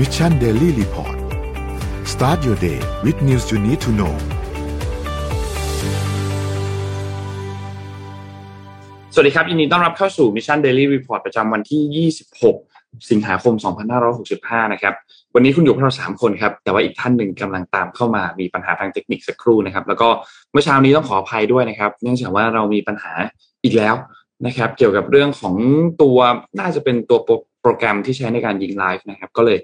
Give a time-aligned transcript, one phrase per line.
[0.00, 1.16] Mission Daily Report
[2.12, 4.14] start your day with news you need to know
[9.14, 12.08] สวัสดีครับยินดีต้อนรับเข้าสู่ Mission Daily Report ประจำวันที่
[12.52, 13.54] 26 สิงหาคม
[14.12, 14.94] 2565 นะครับ
[15.34, 20.08] วันนี้คุณอยู่กับเรา3คนครับ แต่ว่าอีกท่านหนึ่งกำลังตามเข้ามามีปัญหาทางเทคนิคสักครู่นะครับ แล้วก็
[20.52, 23.12] เมื่อเช้านี้ต้องขออภัยด้วยนะครับ เนื่องจากว่าเรามีปัญหา
[23.64, 23.94] อีกแล้ว
[24.46, 25.54] นะครับ เกี่ยวกับเรื่องของ
[26.02, 26.18] ตัว
[26.60, 27.18] น่าจะเป็นตัว
[27.62, 29.58] โปรแกรมที่ใช้ในการยิงไลฟ์นะครับ ก็เลย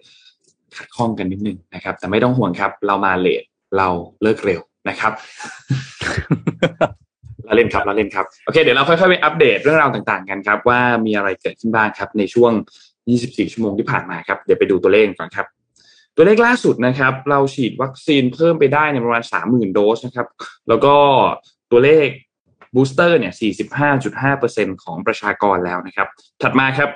[0.79, 3.43] ขัดข้องกันนิดนึงนะครับ แต่ไม่ต้องห่วงครับ เรามาเลท
[3.77, 3.89] เรา
[4.23, 5.13] เลิกเร็วนะครับ
[7.45, 12.53] เราเล่นครับเราเล่นครับโอเคเดี๋ยวเราค่อยๆไปอัปเดตเรื่องราวต่างๆกันครับว่ามีอะไรเกิดขึ้นบ้างครับ ในช่วง
[13.03, 15.47] 24 ชั่วโมงที่ผ่านมาครับเดี๋ยวไปดูตัวเลขก่อนครับ
[16.17, 20.29] ตัวเลขล่าสุดนะครับ เราฉีดวัคซีนเพิ่มไปได้ในประมาณ 30,000 โดสนะครับ
[20.69, 20.95] แล้วก็
[21.71, 22.09] ตัวเลข
[22.75, 23.33] booster เนี่ย
[24.29, 26.09] 45.5%ของประชากรแล้วนะครับ
[26.43, 26.91] ถัดมาครับ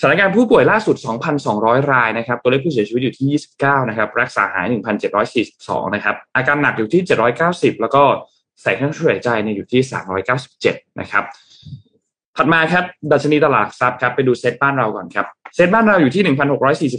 [0.00, 0.96] สถานการณ์ผู้ป่วยล่าสุด
[1.44, 3.26] 2,200 รายนะครับ ตัวเลขผู้เสียชีวิตอยู่ที่
[3.60, 4.66] 29 นะครับ รักษาหาย
[5.30, 7.02] 1,742 นะครับ อาการหนักอยู่ที่
[7.42, 8.02] 790 แล้วก็
[8.62, 9.80] ใส่เครื่องช่วยหายใจเนี่ยอยู่ที่
[10.40, 11.24] 397 นะครับ
[12.36, 16.22] ถัดมาครับ ดัชนีตลาดทรัพย์ครับ ไปดูเซ็ตบ้านเราก่อนครับ เซ็ตบ้านเราอยู่ที่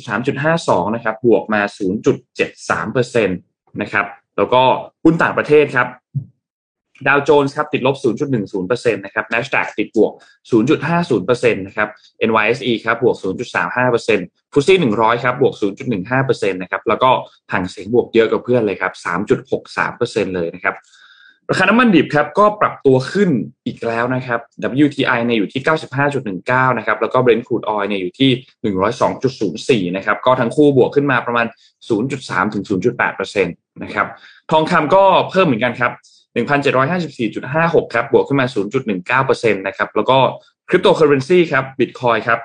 [0.09, 1.61] 1,643.52 นะครับ บวกมา
[2.45, 4.05] 0.73%นะครับ
[4.37, 4.61] แล้วก็
[5.03, 5.87] หุ้นต่างประเทศครับ
[7.07, 7.95] ดาวโจนส์ครับติดลบ
[8.45, 10.11] 0.10%นะครับ NASDAQ ติดบวก
[10.91, 11.89] 0.50%นะครับ
[12.29, 13.15] NYSE ครับบวก
[13.63, 15.53] 0.35%ฟุตซี่100 ครับบวก
[16.01, 17.09] 0.15%นะครับ แล้วก็
[17.51, 18.93] ห่างเสียงบวกเยอะกว่าเพื่อนเลยครับ
[19.65, 20.75] 3.63%เลยนะครับ
[21.49, 23.29] ราคาน้ำมันดิบครับก็ปรับตัวขึ้น
[23.65, 24.39] อีกแล้วนะครับ
[24.85, 25.61] WTI เนี่ยอยู่ที่
[26.19, 31.47] 95.19 นะครับ แล้วก็ Brent crude oil เนี่ยอยู่ที่ 102.04 นะครับ ก็ทั้งคู่บวกขึ้นมาประมาณ
[31.99, 32.63] 0.3 ถึง
[33.09, 34.07] 0.8%นะครับ
[34.51, 35.91] ทองคำก็เพิ่มเหมือนกันครับ
[36.35, 38.47] 1,754.56 ครับ บวกขึ้นมา
[39.23, 40.17] 0.19%นะครับ แล้วก็
[40.69, 42.39] คริปโตเคอเรนซีครับบิตคอยครับ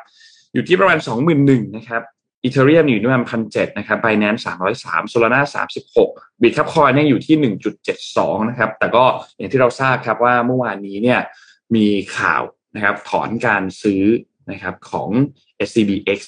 [0.55, 0.98] อยู่ที่ประมาณ
[1.38, 2.02] 21,000นะครับ
[2.44, 6.10] Ethereum อยู่ที่ประมาณพันเจ็ดนะครับ Binance สามร้อยสาม Solana สามสิบหก
[6.42, 9.04] Bitkub Coin เนี่ยอยู่ที่หนึ่งจุดเจ็ดสองนะครับ แต่ก็
[9.37, 11.20] อย่างที่เราทราบครับว่าเมื่อวานนี้เนี่ย
[11.75, 11.86] มี
[12.16, 12.42] ข่าว
[12.75, 14.03] นะครับถอนการซื้อ
[14.50, 15.09] นะครับของ
[15.69, 16.20] SCBX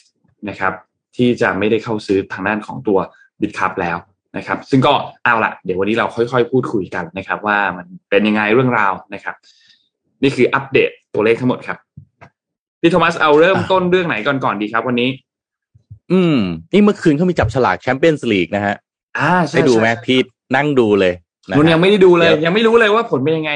[0.48, 0.72] นะครับ
[1.16, 2.98] ที่จะไม่ได้เข้าซื้อทางด้านของตัว
[3.40, 3.96] บิตคับแล้ว
[4.36, 4.92] นะครับ ซึ่งก็
[5.24, 9.34] เอาละเดี๋ยววันนี้เราค่อยๆ พูดคุยกันนะครับ ว่ามันเป็นยังไงเรื่องราวนะครับ
[10.22, 11.78] นี่คืออัปเดตตัวเลขทั้งหมดครับ
[12.80, 15.10] พี่โทมัสเอาเริ่มต้นเรื่องไหนก่อนก่อนดีครับ วันนี้
[16.12, 16.38] อืม
[16.72, 18.74] นี่เมื่อคืนเขามีจับฉลากแชมเปี้ยนส์ลีกนะฮะ
[19.18, 20.18] อ่าใช่ได้ดูไหมพี่
[20.56, 23.52] นั่งดูเลยะฮะนุ่นยังไม่ได้ดูเลยดี๋วยังไม่รู้เลยว่าผลเป็นยังไง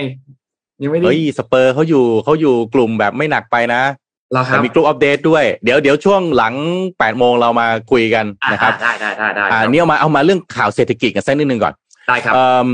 [0.82, 4.05] ยังไม่ได้เฮ้ยสเปอร์เขาอยู่เขาอยู่กลุ่มแบบไม่หนักไปนะเราครั
[4.46, 6.54] แต่บมีกลุ่มอัปเดตด้วย เดี๋ยวเดี๋ยวช่วงหลัง
[6.98, 11.74] แปดโมงเรามาคุยกันอ่านะครับได้ได้ได้ได้อ่าครับนี่เอามาเอามาเรื่องข่าวเศรษฐกิจกันสักนิดนึงก่อน
[12.08, 12.68] ได้ครับเอ่อ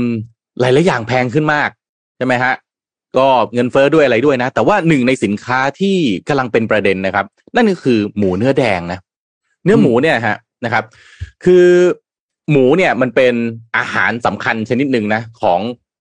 [0.59, 1.69] หลายหลายๆอย่างแพงขึ้นมาก
[2.17, 2.53] ใช่ไหมฮะ
[3.17, 5.95] ก็เงินเฟ้อด้วยอะไรด้วยนะ แต่ว่าหนึ่งในสินค้าที่
[6.27, 7.25] กำลังเป็นประเด็นนะครับ
[7.55, 8.99] นั่นก็คือหมูเนื้อแดงนะ
[9.63, 10.83] เนื้อหมูเนี่ยฮะนะครับ
[11.45, 11.65] คือ
[12.51, 13.33] หมูเนี่ยมันเป็น
[13.77, 15.59] อาหารสำคัญชนิดหนึ่งนะ ของ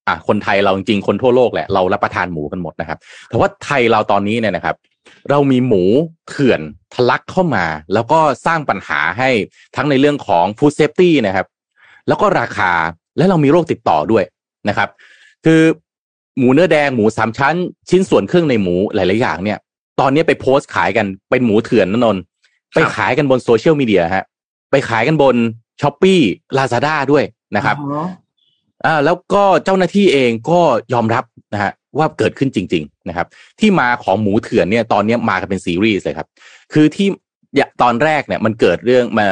[0.09, 2.99] อะคนไทยเราจริงๆคนทั่วโลกแหละเรารับประทานหมูกันหมดนะครับ
[3.29, 4.77] แต่ว่าไทยเราตอนนี้เนี่ยนะครับ
[5.31, 5.83] เรามีหมู
[6.29, 6.61] เถื่อน
[6.95, 7.65] ทะลักเข้ามา
[7.95, 9.31] แล้วก็สร้างปัญหาให้
[9.77, 11.47] ทั้งในเรื่องของ food safety นะครับ
[12.09, 12.73] แล้วก็ราคา
[13.17, 14.25] และเรามีโรคติดต่อด้วย
[14.69, 14.89] นะครับ
[15.45, 15.63] คือ
[16.39, 17.57] หมูเนื้อแดงหมูสามชั้น
[17.91, 19.59] ชิ้นส่วนเครื่องในหมูหลาย ๆ อย่างเนี่ย
[20.01, 22.23] ตอนนี้ไปโพสต์ขายกันเป็นหมูเถื่อนนะนนท์
[22.75, 24.25] ไปขายกันบนโซเชียลมีเดียฮะ
[24.71, 25.37] ไปขายกันบน
[25.81, 27.25] Shopee Lazada ด้วย
[27.57, 28.03] นะครับอ๋อ
[28.85, 30.61] อ่าแล้วก็เจ้าหน้าที่เองก็
[30.93, 31.25] ยอมรับ
[31.55, 33.27] นะฮะ ว่าเกิดขึ้นจริง ๆ นะครับ
[33.61, 36.29] ที่มาของหมูเถื่อนเนี่ยตอนนี้มากันเป็นซีรีส์เลยครับ
[36.73, 37.09] คือที่
[37.83, 39.27] ตอนแรกเนี่ยมันเกิดเรื่องมา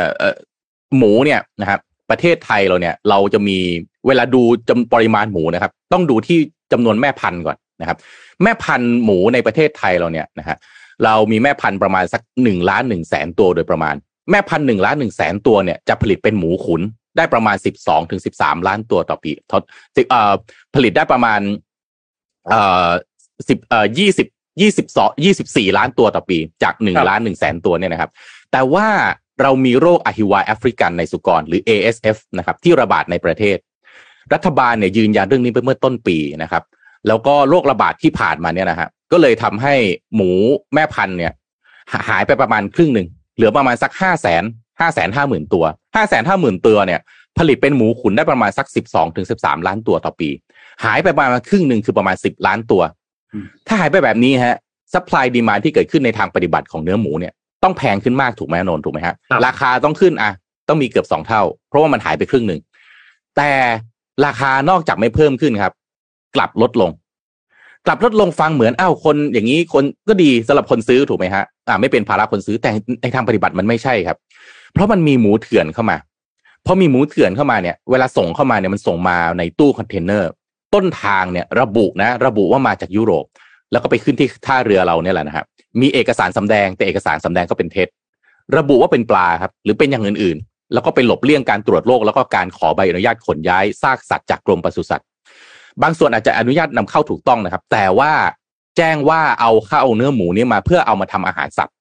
[0.97, 3.59] หมูเนี่ยนะครับประเทศไทยเราเนี่ย เราจะมี
[4.06, 6.38] เวลาดูจำปริมาณหมูนะครับ ต้องดูที่
[6.72, 7.99] จำนวนแม่พันธุ์ก่อนนะครับ
[8.43, 10.56] แม่พันธุ์หมูในประเทศไทยเราเนี่ยนะฮะ
[11.04, 13.94] เรามีแม่พันธุ์ประมาณสักหนึ่งล้านหนึ่งแสนตัวโดยประมาณ
[14.31, 16.82] แม่พันธุ์หนึ่งล้านหนึ่งแสนตัวเนี่ยจะผลิตเป็นหมูขุน
[17.16, 19.62] ได้ประมาณสิบสองถึงสิบสามล้านตัวต่อปีทด
[20.10, 20.32] เอ่อ
[20.75, 21.41] ผลิตได้ประมาณ
[22.50, 22.88] เอ่อ
[23.49, 24.28] สิบเอ่อยี่สิบ
[24.61, 28.11] ยี่สิบสองยี่สิบสี่ล้านตัวต่อปี จากหนึ่งล้านหนึ่งแสนตัวเนี่ยนะครับ
[28.52, 28.87] แต่ว่า
[29.43, 33.56] เรามีโรคอหิวาแอฟริกันในสุกรหรือ ASF นะครับ ที่ระบาดในประเทศ
[34.35, 36.62] รัฐบาลเนี่ยยืนยันเรื่องนี้ไปเมื่อต้นปีนะครับ
[37.08, 39.75] แล้วก็โรคระบาดที่ผ่านมาเนี่ยนะฮะก็เลยทำให้
[40.14, 40.31] หมู
[40.75, 41.32] แม่พันธุ์เนี่ย
[41.93, 44.44] หหายไปประมาณครึ่งหนึ่งเหลือประมาณสักห้าแสน
[44.81, 45.64] ห้าแสนห้าหมื่นตัว
[45.96, 47.00] ห้าแสนห้าหมื่นตัวเนี่ย
[47.38, 50.29] ผลิตเป็นหมูขุนได้ประมาณสักสิบสองถึงสิบสามล้านตัวต่อปี
[50.85, 52.82] หายไปประมาณครึ่งหนึ่งคือประมาณสิบล้านตัว
[53.32, 54.56] อืมถ้าหายไปแบบนี้ฮะ
[54.93, 57.32] supply demand ที่เกิดขึ้นในทางปฏิบัติของเนื้อหมูเนี่ย
[57.65, 60.31] ต้องแพงขึ้นมากถูกไหมนนท์ถูกไหมฮะครับราคาต้องขึ้นอะ
[60.69, 62.61] ต้องมีเกือบสองเท่า เพราะว่ามันหายไปครึ่งหนึ่ง
[63.37, 63.50] แต่
[64.27, 65.73] ราคานอกจากไม่เพิ่มขึ้นครับ
[66.37, 66.91] กลับลดลง
[67.87, 72.71] กลับลดลงฟังเหมือนอ้าวคนอย่างนี้คนก็ดีสำหรับคนซื้อถูกไหมฮะอ่าไม่เป็นภาระคนซื้อแต่
[73.03, 74.17] ในทางปฏิบัติมันไม่ใช่ครับ
[74.73, 75.97] เพราะมันมีหมูเถื่อนเข้ามา
[76.67, 80.31] พอมีหมูเถื่อนเข้ามาเนี่ยเวลาส่งเข้ามาเนี่ยมันส่งมาในตู้คอนเทนเนอร์
[80.75, 83.25] ต้นทางเนี่ยระบุนะ ระบุว่ามาจากยุโรป
[83.72, 85.46] แล้วก็ไปขึ้นที่ท่าเรือเราเนี่ยแหละนะครับ
[85.81, 87.88] มีเอกสารสำแดงแต่เอกสารสำแดงก็เป็นเท็จ
[88.56, 95.06] ระบุว่าเป็นปลาครับหรือเป็นอย่างอื่นๆ แล้วก็ไปหลบเลี่ยงการตรวจโรคแล้วก็การขอใบอนุญาตขนย้ายซากสัตว์จากกรมปศุสัตว์
[95.82, 98.12] บางส่วนอาจจะอนุญาตนำเข้าถูกต้องนะครับ แต่ว่า
[98.76, 101.75] แจ้งว่าเอาเข้าเนื้อหมูนี้มาเพื่อเอามาทำอาหารสัตว์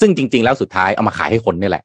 [0.00, 1.84] ซึ่งจริง ๆ แล้วสุดท้ายเอามาขายให้คนนี่แหละ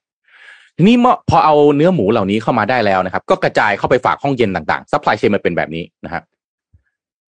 [0.77, 0.95] ทีนี้
[1.29, 6.23] พอเอาเนื้อหมูเหล่านี้เข้ามาได้แล้วนะครับ ก็กระจายเข้าไปฝากห้องเย็นต่างๆ supply chain มันเป็นแบบนี้นะครับ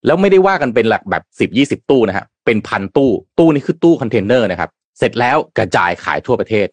[0.06, 4.70] แล้วไม่ได้ว่ากันเป็นหลักแบบสิบยี่สิบตู้นะฮะเป็นพันตู้ ตู้นี้คือตู้คอนเทนเนอร์นะครับ
[5.00, 6.68] เสร็จแล้วกระจายขายทั่วประเทศ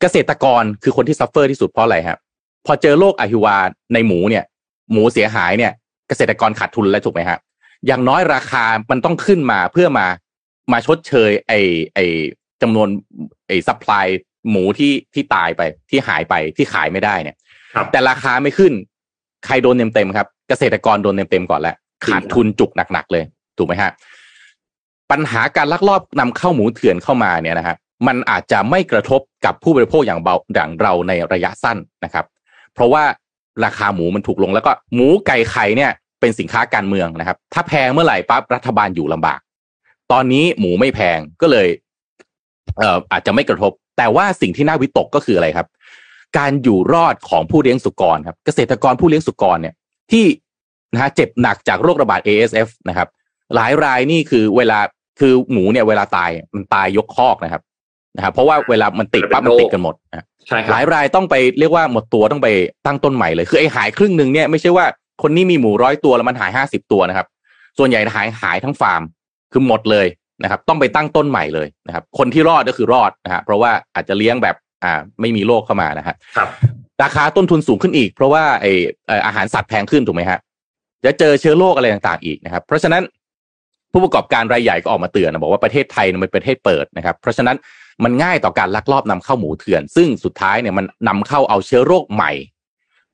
[0.00, 2.18] เกษตรกรคือคนที่ suffer ที่สุดเพราะอะไรครับ
[2.66, 3.56] พอเจอโรคอหิวา
[3.92, 4.44] ในหมูเนี่ย
[4.92, 5.72] หมูเสียหายเนี่ย
[6.08, 7.38] เกษตรกรขาดทุนแล้วถูกไหมฮะ
[7.86, 10.06] อย่างน้อยราคามันต้องขึ้นมาเพื่อมา
[10.72, 11.52] มาชดเชย ไอ้
[11.94, 11.98] ไอ้
[12.62, 12.88] จำนวน
[13.48, 14.06] ไอ้ supply
[14.50, 17.36] หมูที่ที่ตายไปที่หายไปที่ขายไม่ได้เนี่ย
[17.92, 18.72] แต่ราคาไม่ขึ้น
[19.46, 21.76] ใครโดนเต็มเต็มครับ เกษตรกรโดนเต็มเต็มก่อนแล้ว
[22.06, 23.24] ขาดทุนจุกหนักๆเลย
[23.58, 23.90] ถูกไหมฮะ
[25.10, 27.76] ปัญหาการลักลอบนำเข้าหมูเถื่อนเข้ามาเนี่ยนะฮะ
[28.06, 32.24] มันอาจจะไม่กระทบกับผู้บริโภคอย่างเบาอย่างเราในระยะสั้นนะครับ
[32.74, 33.02] เพราะว่า
[33.64, 35.90] ราคาหมูมันถูกลงแล้วก็หมูไก่ไข่เนี่ย
[36.20, 39.40] เป็นสินค้าการเมืองนะครับ ถ้าแพงเมื่อไหร่ปั๊บรัฐบาลอยู่ลำบาก
[40.12, 41.68] ตอนนี้หมูไม่แพงก็เลย
[42.78, 45.66] เอ่ออาจจะไม่กระทบ แต่ว่าสิ่งที่น่าวิตกก็คืออะไรครับ
[46.38, 49.74] การอยู่รอดของผู้เลี้ยงสุกรครับเกษตรกรผู้เลี้ยงสุกรเนี่ย
[50.12, 50.24] ที่
[50.92, 53.08] นะฮะเจ็บหนักจากโรคระบาด ASF นะครับ
[53.54, 54.78] หลายรายนี่คือเวลา
[55.20, 57.62] คือหมูเนี่ยเวลาตายมันตายยกคอกนะครับ
[58.16, 59.94] นะครับเพราะว่าเวลามันติดปั๊บมันติดกันหมด
[60.46, 62.48] ใช่หลายรายต้องไปเรียกว่าหมดตัวต้องไป
[62.86, 64.86] ตั้งต้นใหม่เลยคือไอ้หายครึ่งหนึ่งเนี่ยไม่ใช่ว่า
[65.22, 67.26] คนนี้มีหมูร้อยตัวแล้วมันหายห้าสิบตัวนะครับ
[67.78, 69.02] ส่วนใหญ่หายหายทั้งฟาร์ม
[69.52, 70.06] คือหมดเลย
[70.42, 76.48] นะครับ ต้องไปตั้งต้นใหม่เลยนะครับ คนที่รอดก็คือรอดนะฮะเพราะว่าอาจจะเลี้ยงแบบ อ่าไม่มีโรคเข้ามานะฮะครับ
[77.02, 78.66] ราคาต้นทุนสูงขึ้นอีก เพราะว่าไอ
[79.26, 80.38] อาหารสัตว์แพงขึ้นถูกไหมฮะ
[81.04, 83.02] จะเจอเชื้อโรคอะไรต่างๆอีกนะครับ เพราะฉะนั้น
[83.92, 87.56] ผู้ประกอบการรายใหญ่ก็ออกมาเตือนนะบอกว่าประเทศไทยเป็นประเทศเปิดนะครับ เพราะฉะนั้น
[88.04, 92.32] มันง่ายต่อการลักลอบนำเข้าหมูเถื่อน ซึ่งสุดท้ายเนี่ยมันนำเข้าเอาเชื้อโรคใหม่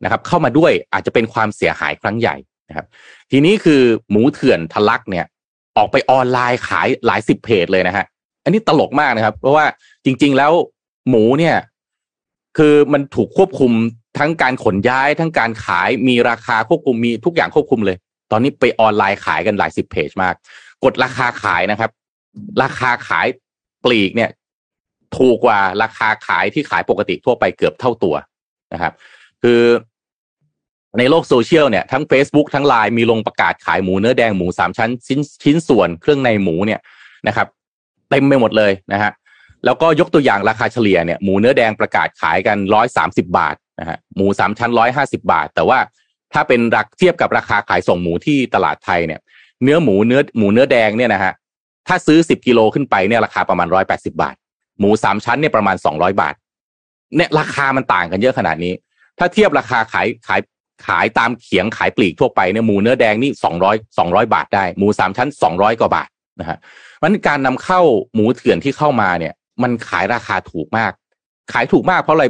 [0.05, 2.37] นะครับ เข้ามาด้วยอาจจะเป็นความเสียหายครั้งใหญ่
[2.69, 2.87] นะครับ
[3.31, 5.25] ทีนี้คือหมูเถื่อนทะลักเนี่ย
[5.77, 8.05] ออกไปออนไลน์ขายหลายสิบเพจเลยนะฮะ
[8.45, 9.65] อันนี้ตลกมากนะครับ เพราะว่า
[10.05, 10.53] จริง ๆ แล้ว
[11.09, 11.57] หมูเนี่ย
[12.59, 13.73] คือมันถูกควบคุม
[14.19, 17.97] ทั้งการขนย้ายทั้งการขายมีราคาควบคุมมีทุกอย่างควบคุมเลย
[18.31, 20.35] ตอนนี้ไปออนไลน์ขายกันหลายสิบเพจมาก
[20.85, 21.91] กดราคาขายนะครับ
[22.63, 23.27] ราคาขาย
[23.85, 24.31] ปลีกเนี่ย
[25.17, 28.15] ถูกกว่าราคาขายที่ขายปกติทั่วไปเกือบเท่าตัว
[28.73, 28.93] นะครับ
[29.43, 29.61] คือ
[30.99, 36.81] ในโลกโซเชียลเนี่ยทั้ง Facebook ทั้งไลน์มีลงประกาศขายหมูเนื้อแดงหมูสามชั้นชิ้นชิ้นส่วนเครื่องในหมูเนี่ย
[37.29, 37.47] นะครับ
[38.11, 39.13] เต็มไปหมดเลยนะฮะ
[39.65, 45.79] แล้วก็ยกตัวอย่างราคาเฉลี่ยเนี่ยหมูเนื้อแดงประกาศขายกันร้อยสามสิบาทนะฮะหมูสามชั้นร้อยห้าสิบาท แต่ว่า
[46.33, 49.21] ถ้าเป็นรักเทียบกับราคาขายส่งหมูที่ตลาดไทยเนี่ย
[49.63, 51.33] เนื้อหมูเนื้อหมูเนื้อแดงเนี่ยนะฮะ
[51.89, 54.35] ถ้าซื้อสิบกิโลขึ้นไปเนี่ยราคาประมาณร้อยแปดสิบาท
[54.81, 56.35] หมูสามชั้นเนี่ยประมาณสองร้อยบาท
[57.17, 58.75] เนี่ยราคามันต่างกันเยอะขนาดนี้
[59.19, 60.41] ถ้าเทียบราคาขายขาย
[60.87, 66.09] ขายตามเขียงขายปลีกทั่วไปเนี่ยหมูเนื้อแดงนี่สองร้อยสองร้อยบาทได้หมูสามชั้นสองร้อยกว่าบาท
[66.41, 66.59] นะฮะ
[67.03, 67.81] มันการนำเข้า
[68.15, 69.33] หมูเถื่อนที่เข้ามาเนี่ย
[69.65, 70.93] มันขายราคาถูกมาก
[71.53, 72.25] ขายถูกมากเพราะอะไร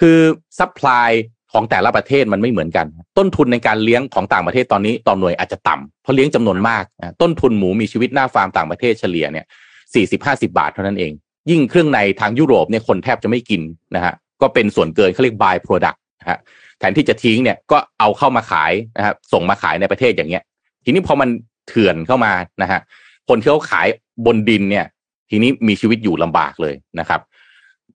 [0.00, 0.16] คือ
[0.58, 1.10] supply
[1.52, 2.86] ของแต่ละประเทศมันไม่เหมือนกัน
[3.18, 6.84] ต้นทุนในการเลี้ยงของต่างประเทศตอนนี้ต่อหน่วยอาจจะต่ำเพราะเลี้ยงจำนวนมาก
[7.22, 9.46] ต้นทุนหมูมีชีวิตหน้าฟาร์มต่างประเทศเฉลี่ยเนี่ย
[9.94, 11.12] สี่สิบห้าสิบบาทเท่านั้นเอง
[11.50, 13.62] ยิ่งเครื่องในทางยุโรปเนี่ยคนแทบจะไม่กิน
[13.96, 16.38] นะฮะก็เป็นส่วนเกินเขาเรียก by product นะฮะ
[16.78, 20.42] แทนที่จะทิ้งเนี่ยก็เอาเข้ามาขายนะครับส่งมาขายในประเทศอย่างเงี้ย
[20.84, 21.28] ทีนี้พอมัน
[21.68, 22.32] เถื่อนเข้ามา
[22.62, 22.80] นะฮะ
[23.28, 23.86] คนที่เขาขาย
[24.26, 24.84] บนดินเนี่ย
[25.30, 27.20] ทีนี้มีชีวิตอยู่ลำบากเลยนะครับ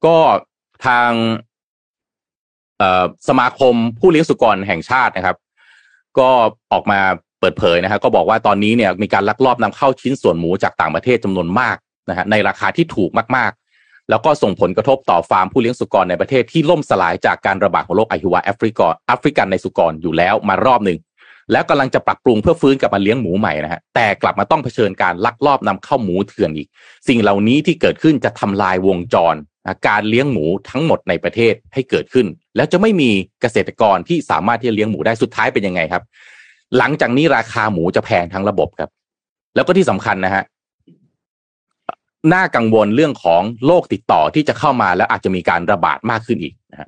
[0.06, 0.16] ก็
[0.86, 1.10] ทาง
[3.28, 5.38] สมาคมผู้เลี้ยงสุกรแห่งชาตินะครับ
[6.20, 6.30] ก็
[6.72, 7.00] ออกมา
[7.40, 11.78] เปิดเผยนะครับก็บอกว่าตอนนี้เนี่ยมีการลักลอบนำเข้าชิ้นส่วนหมูจากต่างประเทศจำนวนมาก
[12.10, 20.98] นะฮะในราคาที่ถูกมากๆ แล้วก็ส่งผลกระทบต่อฟาร์มผู้เลี้ยงสุกรในประเทศที่ล่มสลายจากการระบาดของโรคไอฮิวาแอฟริกาแอฟริกันในสุกรอยู่แล้วมารอบหนึ่ง
[21.51, 26.67] แล้วกำลังจะปรับปรุงเพื่อฟื้นกลับมาเลี้ยงหมูใหม่นะฮะแต่กลับมาต้องเผชิญการลักลอบนำเข้าหมูเถื่อนอีก
[27.08, 29.36] สิ่งเหล่านี้ที่เกิดขึ้นจะทำลายวงจร
[29.88, 33.10] การเลี้ยงหมูทั้งหมดในประเทศให้เกิดขึ้น แล้วจะไม่มี
[33.41, 36.03] เกษตรกรที่สามารถที่จะเลี้ยงหมูได้สุดท้ายเป็นยังไงครับ
[36.77, 38.89] หลังจากนี้ราคาหมูจะแพงทั้งระบบครับ
[39.55, 40.43] แล้วก็ที่สำคัญนะฮะ
[42.34, 46.88] น่ากังวลเรื่องของโรคติดต่อที่จะเข้ามาแล้วอาจจะมีการระบาดมากขึ้นอีก นะฮะ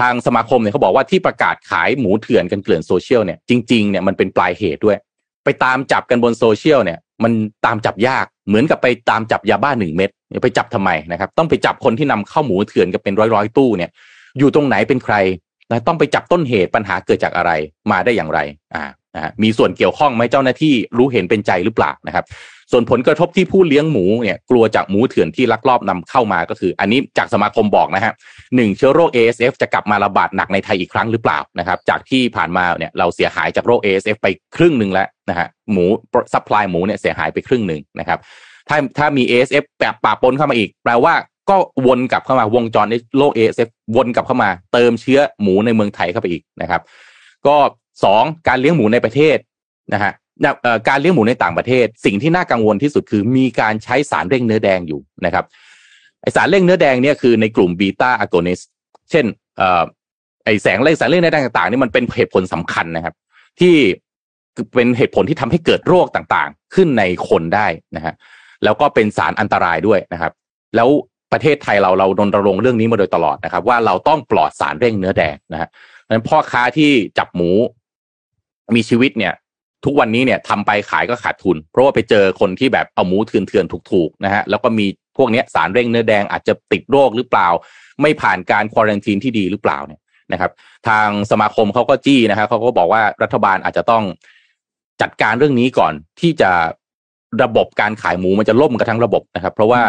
[0.00, 4.96] ทางสมาคมเนี่ยเขาบอกว่าที่ประกาศขายหมูเถื่อนกันเกลื่อนโซเชียลเนี่ยจริงๆเนี่ยมันเป็นปลายเหตุด้วย
[5.44, 7.32] ไปตามจับกันบนโซเชียลเนี่ย มัน
[7.66, 10.10] ตามจับยากเหมือนกับไปตามจับยาบ้าหนึ่งเม็ด
[10.42, 13.90] ไปจับทำไมนะครับ ต้องไปจับคนที่นำเข้าหมูเถื่อนกันเป็นร้อยร้อยตู้เนี่ย
[14.38, 15.14] อยู่ตรงไหนเป็นใคร
[15.70, 17.52] นะต้องไปจับต้นเหตุปัญหาเกิดจากอะไร
[17.90, 18.40] มาได้อย่างไร
[18.74, 18.84] อ่า
[19.16, 22.24] นะมีส่วนเกี่ยวข้องไหมเจ้าหน้าที่รู้เห็นเป็นใจหรือเปล่านะครับ
[22.72, 28.12] ส่วนผลกระทบที่ผู้เลี้ยงหมูเนี่ยกลัวจากหมูเถื่อนที่ลักลอบนำเข้ามาก็คือ อันนี้จากสมาคมบอกนะฮะ
[28.56, 34.26] หนึ่งเชื้อโรค ASF จะกลับมาระบาดหนักในไทยอีกครั้งหรือเปล่านะครับ จากที่ผ่านมาเนี่ยเราเสียหายจากโรค ASF ไป
[34.56, 35.84] ครึ่งหนึ่งแล้วนะฮะหมู
[36.32, 38.18] supply หมูเนี่ยเสียหายไปครึ่งหนึ่งนะครับ
[38.68, 41.14] ถ้าถ้ามี ASF แปะปะปนเข้ามาอีก แปลว่า
[41.50, 46.80] ก็วนกลับเข้ามาวงจรในโลก ASF วนกลับเข้ามา เติมเชื้อหมูในเมืองไทยเข้าไปอีกนะครับ
[47.46, 47.56] ก็
[48.04, 49.36] สองการเลี้ยงหมูในประเทศ
[49.94, 50.12] นะฮะ
[50.88, 55.44] การเลี้ยงหมูในต่างประเทศ สิ่งที่น่ากังวลที่สุดคือมีการใช้สารเร่งเนื้อแดงอยู่นะครับ
[56.22, 58.60] ไอสารเร่งเนื้อแดงเนี่ยคือในกลุ่มบีตาอะโกนิส
[59.10, 59.26] เช่น
[60.44, 63.14] ไอแสงเร่งสารเร่งเนื้อแดงต่างๆนี่มันเป็นเหตุผลสำคัญนะครับ
[63.60, 63.74] ที่
[64.74, 68.14] เป็นเหตุผลที่ทำให้เกิดโรคต่างๆ ขึ้นในคนได้นะฮะ
[68.64, 70.32] แล้วก็เป็นสารอันตรายด้วยนะครับ
[70.76, 70.88] แล้ว
[71.32, 77.50] ประเทศไทยเราเราดนรงเรื่องนี้มาโดยตลอดนะครับ ว่าเราต้องปลอดสารเร่งเนื้อแดงนะฮะเพราะฉะนั้นพ่อค้าที่จับหมู
[78.76, 79.32] มีชีวิตเนี่ย
[79.84, 84.86] ทุกวันนี้เนี่ยทำไปขายก็ขาดทุน เพราะว่าไปเจอคนที่แบบเอาหมูเถื่อนๆถูกๆนะฮะแล้วก็มี
[85.16, 87.48] พวกนี้สารเร่งเนื้อแดงอาจจะติดโรคหรือเปล่า
[88.02, 90.00] ไม่ผ่านการควอรันทีนที่ดีหรือเปล่าเนี่ย
[90.32, 90.50] นะครับ
[90.88, 94.04] ทางสมาคมเขาก็จี้นะครับเขาก็บอกว่ารัฐบาลอาจจะต้อง
[95.02, 96.50] จัดการเรื่องนี้ก่อนที่จะ
[97.42, 99.80] ระบบการขายหมูมันจะล่มกันทั้งระบบนะครับ เพราะว่า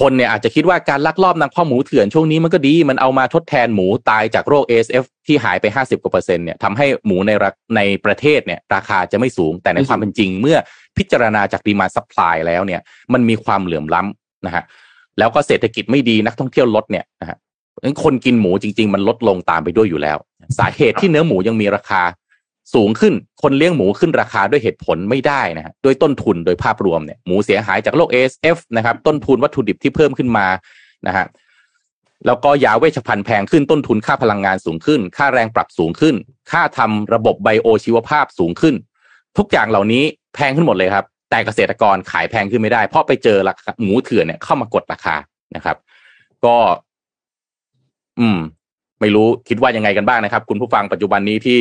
[0.00, 7.32] คนเนี่ยอาจจะคิดว่าการลักลอบนำข้อหมูเถื่อนช่วงนี้มันก็ดีมันเอามาทดแทนหมูตายจากโรค ASF ที่หายไปห้าสิบกว่าเปอร์เซ็นต์เนี่ยทำให้หมูใน
[7.76, 10.56] ในประเทศเนี่ยราคาจะไม่สูง แต่ในความเป็นจริง เมื่อ
[10.98, 12.80] พิจารณาจาก demand supply แล้วเนี่ย
[13.12, 14.64] มันมีความเหลื่อมล้ำนะฮะ
[15.18, 17.38] แล้วก็เศรษฐกิจไม่ดีนักท่องเที่ยวลดเนี่ยนะฮะ
[18.04, 20.18] คนกินหมูจริง ๆ มันลดลงตามไปด้วยอยู่แล้ว
[20.58, 22.02] สาเหตุที่เนื้อหมูยังมีราคา
[22.74, 30.46] สูงขึ้นคนเลี้ยงหมูขึ้นราคาด้วยเหตุผลไม่ได้นะฮะด้วยต้นทุนโดยภาพรวมเนี่ยหมูเสียหายจากโรค ASF นะครับต้นทุนวัตถุดิบที่เพิ่มขึ้นมา
[31.06, 31.26] นะฮะ
[32.26, 36.14] แล้วก็ยาเวชภัณฑ์แพงขึ้นต้นทุนค่าพลังงานสูงขึ้น ค่าแรงปรับสูงขึ้น
[36.50, 38.74] ค่าทำระบบไบโอชีวภาพสูงขึ้น
[39.38, 40.04] ทุกอย่างเหล่านี้
[40.34, 45.16] แพงขึ้นหมดเลยครับ แต่เกษตรกรขายแพงขึ้นไม่ได้ เพราะไปเจอราคาหมูเถื่อนเนี่ยเข้ามากดราคา
[45.56, 45.76] นะครับ
[46.44, 46.56] ก็
[48.20, 48.38] อืม
[49.00, 51.60] ไม่รู้คิดว่ายังไงกันบ้างนะครับ คุณผู้ฟังปัจจุบันนี้ที่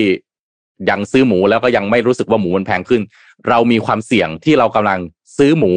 [0.89, 3.01] ยังซื้อหมูแล้วก็ยังไม่รู้สึกว่าหมูมันแพงขึ้น
[3.49, 4.99] เรามีความเสี่ยงที่เรากำลัง
[5.37, 5.73] ซื้อหมู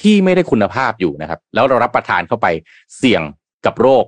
[0.00, 2.46] ที่ไม่ได้คุณภาพอยู่นะครับ แล้วเรารับประทานเข้าไป
[2.98, 3.22] เสี่ยง
[3.66, 4.04] กับโรค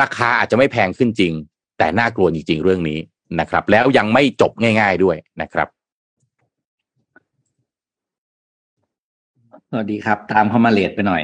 [0.00, 1.32] ราคาอาจจะไม่แพงขึ้นจริง
[1.78, 2.98] แต่น่ากลัวจริง ๆ เรื่องนี้
[3.40, 5.68] นะครับ แล้วยังไม่จบง่าย ๆด้วยนะครับ
[9.70, 11.22] สวัสดีครับ ตามเข้ามาเลดไปหน่อย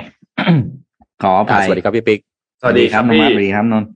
[1.23, 2.21] ขอไปสวัสดีครับพี่ปิ๊ก
[2.61, 3.89] สวัสดีครับนนท์สวัสดีครับนนท์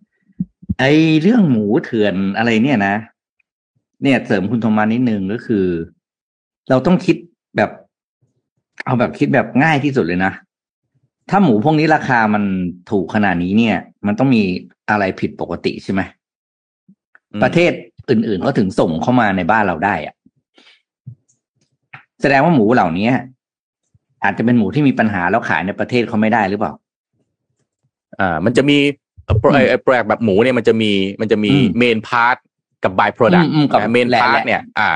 [0.80, 0.84] ไอ
[1.22, 2.94] เรื่องหมูเถื่อนอะไรเนี่ยนะ
[4.02, 5.66] เนี่ยเสริมคุณโทมานิดนึงก็คือ
[6.70, 7.16] เราต้องคิด
[7.56, 7.70] แบบ
[8.84, 10.32] เอาแบบคิดแบบง่ายที่สุดเลยนะ
[11.30, 12.44] ถ้าหมูพวกนี้ราคามัน
[12.90, 14.42] ถูกขนาดนี้เนี่ย มันต้องมี
[14.90, 16.00] อะไรผิดปกติใช่ไหม
[17.42, 17.72] ประเทศ
[18.10, 20.14] อื่นๆก็ถึงส่งเข้ามาในบ้านเราได้อะ
[22.20, 23.08] แสดงว่าหมูเหล่านี้
[24.24, 26.72] อาจจะเป็นหมูที่มีปัญหาแล้วขายในประเทศเขาไม่ได้หรือเปล่า
[28.20, 28.78] อ่า มันจะมี
[29.54, 32.36] ไอ้แปลกแบบหมูเนี่ยมันจะมีมันจะมี main part
[32.84, 34.88] กับ by-product main part เนี่ยอ่า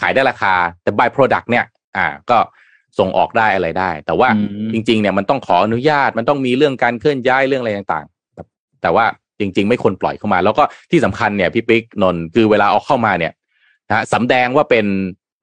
[0.00, 1.64] ขายได้ราคา แต่ by-product เนี่ย
[1.96, 2.38] อ่า ก็
[2.98, 4.28] ส่งออกได้อะไรได้ แต่ว่า
[4.72, 9.04] จริง ๆ เนี่ยมันต้องขออนุญาตมันต้องมีเรื่องการเคลื่อนย้ายเรื่องอะไรต่างๆ แต่ว่า
[9.40, 13.32] จริง ๆ ไม่ควรปล่อยเข้ามา แล้วก็ที่สำคัญเนี่ยพี่ปิ๊กนนคือเวลาเอาเข้ามาเนี่ย
[13.88, 14.86] นะสำแดงว่าเป็น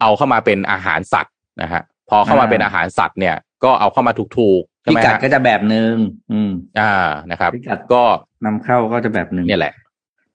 [0.02, 5.96] เอาเข้ามาเป็นอาหารสัตว์นะฮะพอเข้ามาเป็นอาหารสัตว์เนี่ย ก็เอาเข้ามาถูกๆพิกัดก็จะแบบหนึ่ง
[6.32, 6.94] อืม อ่า
[7.32, 8.04] นะครับพิกัดก็
[8.46, 9.74] นำเข้าก็จะแบบหนึ่งเนี่ยแหละ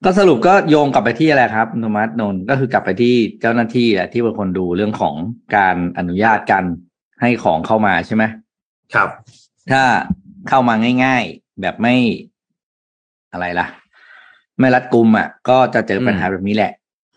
[0.04, 5.14] ก็สรุปก็โยงกลับไปที่อะไรครับโทมัสนนก็คือกลับไปที่เจ้าหน้าที่แหละที่เป็นคนดูเรื่องของ
[5.56, 6.64] การอนุญาตกัน
[7.20, 8.24] ให้ของเข้ามาใช่ไหม
[8.94, 9.08] ครับ
[9.70, 9.82] ถ้า
[10.48, 10.74] เข้ามา
[11.04, 11.94] ง่าย ๆ แบบไม่
[13.32, 13.66] อะไรล่ะ
[14.58, 16.72] ไม่รัดกุมอะ ก็จะเจอปัญหาแบบนี้แหละ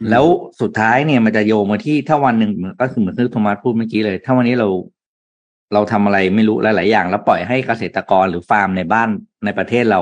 [0.09, 0.25] แล้ว
[0.61, 4.67] สุดท้ายเนี่ยมันจะโยงมาที่ถ้าวันหนึ่งก็คือเหมือนที่โทมัสพูดเมื่อกี้เลย ถ้าวันนี้เรา
[5.73, 9.09] เราทำอะไรไม่รู้หลาย ๆ อย่าง แล้วปล่อยให้เกษตรกรหรือฟาร์มในบ้าน
[9.45, 10.01] ในประเทศเรา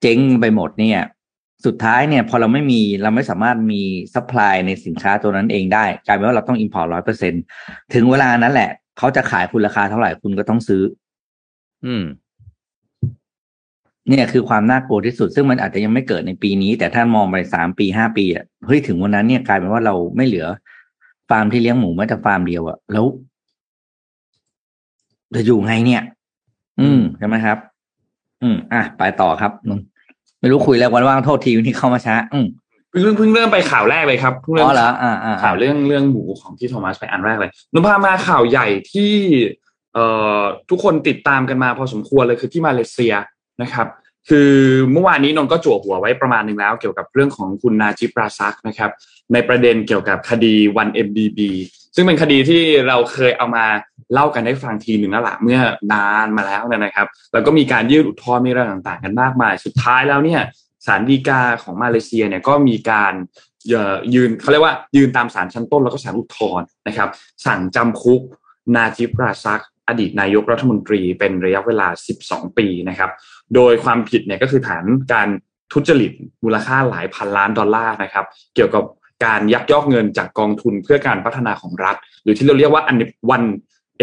[0.00, 1.00] เจ๊งไปหมดเนี่ย
[1.66, 3.82] สุดท้ายเนี่ยพอเราไม่มีเราไม่สามารถมี
[4.14, 7.34] supply ในสินค้าตัวนั้นเองได้กลายเป็นว่าเราต้อง import ร้อยเปอร์เซ็นต์
[7.94, 10.82] ถึงเวลานั้นแหละ เขาจะขายคุณราคาเท่าไหร่คุณก็ต้องซื้อ
[11.86, 12.04] อืม
[14.08, 20.46] เนี่ยคือความน่ากลัวที่สุด ซึ่งมันอาจจะยังไม่เกิดในปีนี้ แต่ถ้ามองไปสามปีห้าปีอะเฮ้ยถึงวันนั้นเนี่ยกลายเป็นว่าเราไม่เหลือ
[21.30, 23.04] ฟาร์มที่เลี้ยงหมูแม้แต่ฟาร์มเดียวอะแล้ว
[25.34, 26.02] จะอยู่ไงเนี่ย
[26.80, 27.58] อืมใช่ไหมครับ
[28.42, 29.80] อืม อะไปต่อครับนน
[30.44, 32.46] ไม่รู้คุยแล้ววันว่างโทษทีวันนี้เข้ามาช้า อืม
[32.90, 34.66] เพิ่งเพิ่งเริ่มไปข่าวแรกเลยครับเพิ่งเริ่ม
[35.42, 39.12] ข่าวเรื่องเรื่องหมูของที่โทมัสไปอันแรกเลยนุพามาข่าวใหญ่ที่
[39.94, 40.06] เอ่
[40.38, 43.14] อทุกคนติดตามกันมาพอสมควรเลยคือที่มาเลเซีย
[43.62, 43.86] นะครับ
[44.28, 44.52] คือ
[44.92, 48.90] เมื่อวานนี้นนก็จั่วหัวไว้ประมาณหนึ่งแล้ว เกี่ยวกับเรื่องของคุณนาจิปราซักนะครับ
[49.32, 51.40] ในประเด็นเกี่ยวกับคดี 1MDB
[51.94, 53.64] ซึ่งเป็นคดีที่เราเคยเอามา
[54.12, 55.60] เล่ากันให้ฟังทีหนึ่งแล้วละเมื่อ
[55.92, 60.40] นานมาแล้วนะครับ แล้วก็มีการยื่นอุทธรณ์มีเรื่องต่างๆ กันมากมาย สุดท้ายแล้วเนี่ย
[60.86, 63.12] ศาลฎีกาของมาเลเซียเนี่ยก็มีการ
[64.14, 67.08] ยืนเขาเรียกว่ายืนตามศาลชั้นต้นแล้วก็ศาลอุทธรณ์นะครับ
[67.46, 68.20] สั่งจำคุก
[68.74, 71.88] นาจิปราซักอดีตนายกรัฐมนตรีเป็นระยะเวลา
[72.22, 73.10] 12 ปีนะครับ
[73.54, 75.28] โดยความผิดเนี่ยก็คือฐานการ
[75.72, 76.12] ทุจริต
[76.44, 78.24] มูลค่าหลายพันล้านดอลลาร์นะครับ
[78.54, 78.84] เกี่ยวกับ
[79.24, 82.96] การยักยอกเงินจากกองทุนเพื่อการพัฒนาของรัฐ หรือที่เราเรียกว่าอัน
[83.30, 83.42] วัน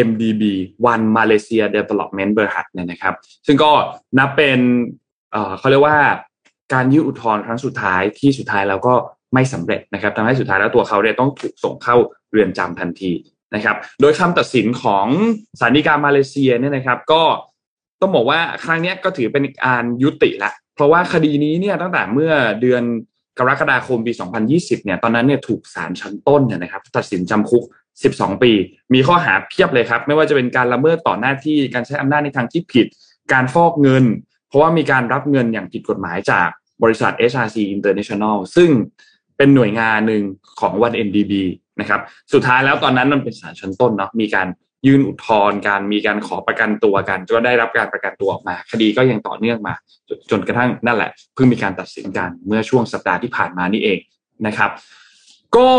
[0.07, 0.43] MDB
[0.91, 3.13] One Malaysia Development Berhad เนี่ยนะครับ
[3.47, 3.71] ซึ่งก็
[4.17, 4.59] นับเป็น
[5.59, 5.99] เขาเรียกว่า
[6.73, 8.93] การยื่นอุทธรณ์ครั้งสุดท้ายที่สุดท้ายแล้วก็
[9.33, 11.95] ไม่สำเร็จนะครับทำให้สุดท้ายแล้วตัวเขาเนี่ยต้องถูกส่งเข้า
[12.31, 13.11] เรือนจำทันที
[13.55, 15.07] นะครับ โดยคำตัดสินของ
[15.59, 17.23] ศาลฎีกามาเลเซียเนี่ยนะครับ ก็
[18.01, 22.31] ต้องบอกว่าครั้งนี้ก็ถือเป็นการยุติละเพราะว่าคดีนี้เนี่ยตั้งแต่เมื่อ
[22.61, 22.83] เดือน
[23.39, 24.13] กรกฎาคมปี
[24.49, 27.63] 2020 เนี่ยตอนนั้นเนี่ยถูกศาลชั้นต้นเนี่ยนะครับตัดสินจำคุก
[28.03, 28.51] 12 ปี
[28.93, 32.87] มีข้อหาเพียบเลยครับ ไม่ว่าจะเป็นการละเมิดต่อหน้าที่การใช้อำนาจในทางที่ผิด
[33.33, 34.03] การฟอกเงิน
[34.47, 36.49] เพราะว่ามีการรับเงินอย่างผิดกฎหมายจาก
[36.83, 38.69] บริษัท HRC International ซึ่ง
[39.37, 40.23] เป็นหน่วยงานหนึ่ง
[40.59, 41.33] ของ 1MDB
[41.79, 42.01] นะครับ
[42.33, 44.47] สุดท้ายแล้วตอนนั้นมันเป็นศาลชั้นต้นเนาะมีการ
[44.87, 49.73] ยื่นอุทธรณ์การมีการขอประกันตัวกันก็ได้รับการประกันตัวออกมา คดีก็ยังต่อเนื่องมา
[50.31, 53.99] จนกระทั่งนั่นแหละเพิ่งมีการตัดสินกันเมื่อช่วงสัปดาห์ที่ผ่านมานี่เอง
[54.47, 54.71] นะครับ
[55.57, 55.69] ก็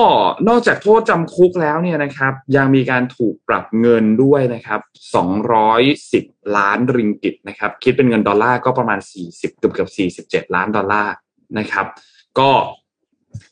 [0.48, 4.80] นอกจากโทษจำคุกแล้วเนี่ยนะครับ ยังมีการถูกปรับเงินด้วยนะครับ
[5.68, 9.90] 210 ล้านริงกิตนะครับ คิดเป็นเงินดอลลาร์ก็ประมาณ 40เกือบเกือบ
[10.44, 11.14] 47 ล้านดอลลาร์
[11.58, 11.86] นะครับ
[12.38, 12.50] ก็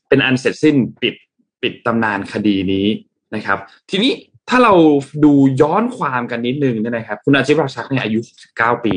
[0.09, 1.14] เป็นอันเสร็จสิ้นปิด
[1.62, 2.87] ปิดตำนานคดีนี้
[3.35, 3.59] นะครับ
[3.90, 4.12] ทีนี้
[4.50, 4.75] ถ้าเรา
[5.25, 8.21] ดูย้อนความกันนิดนึงเนี่ยนะครับ คุณอาชิราชักเนี่ยอายุ
[8.52, 8.95] 19 ปี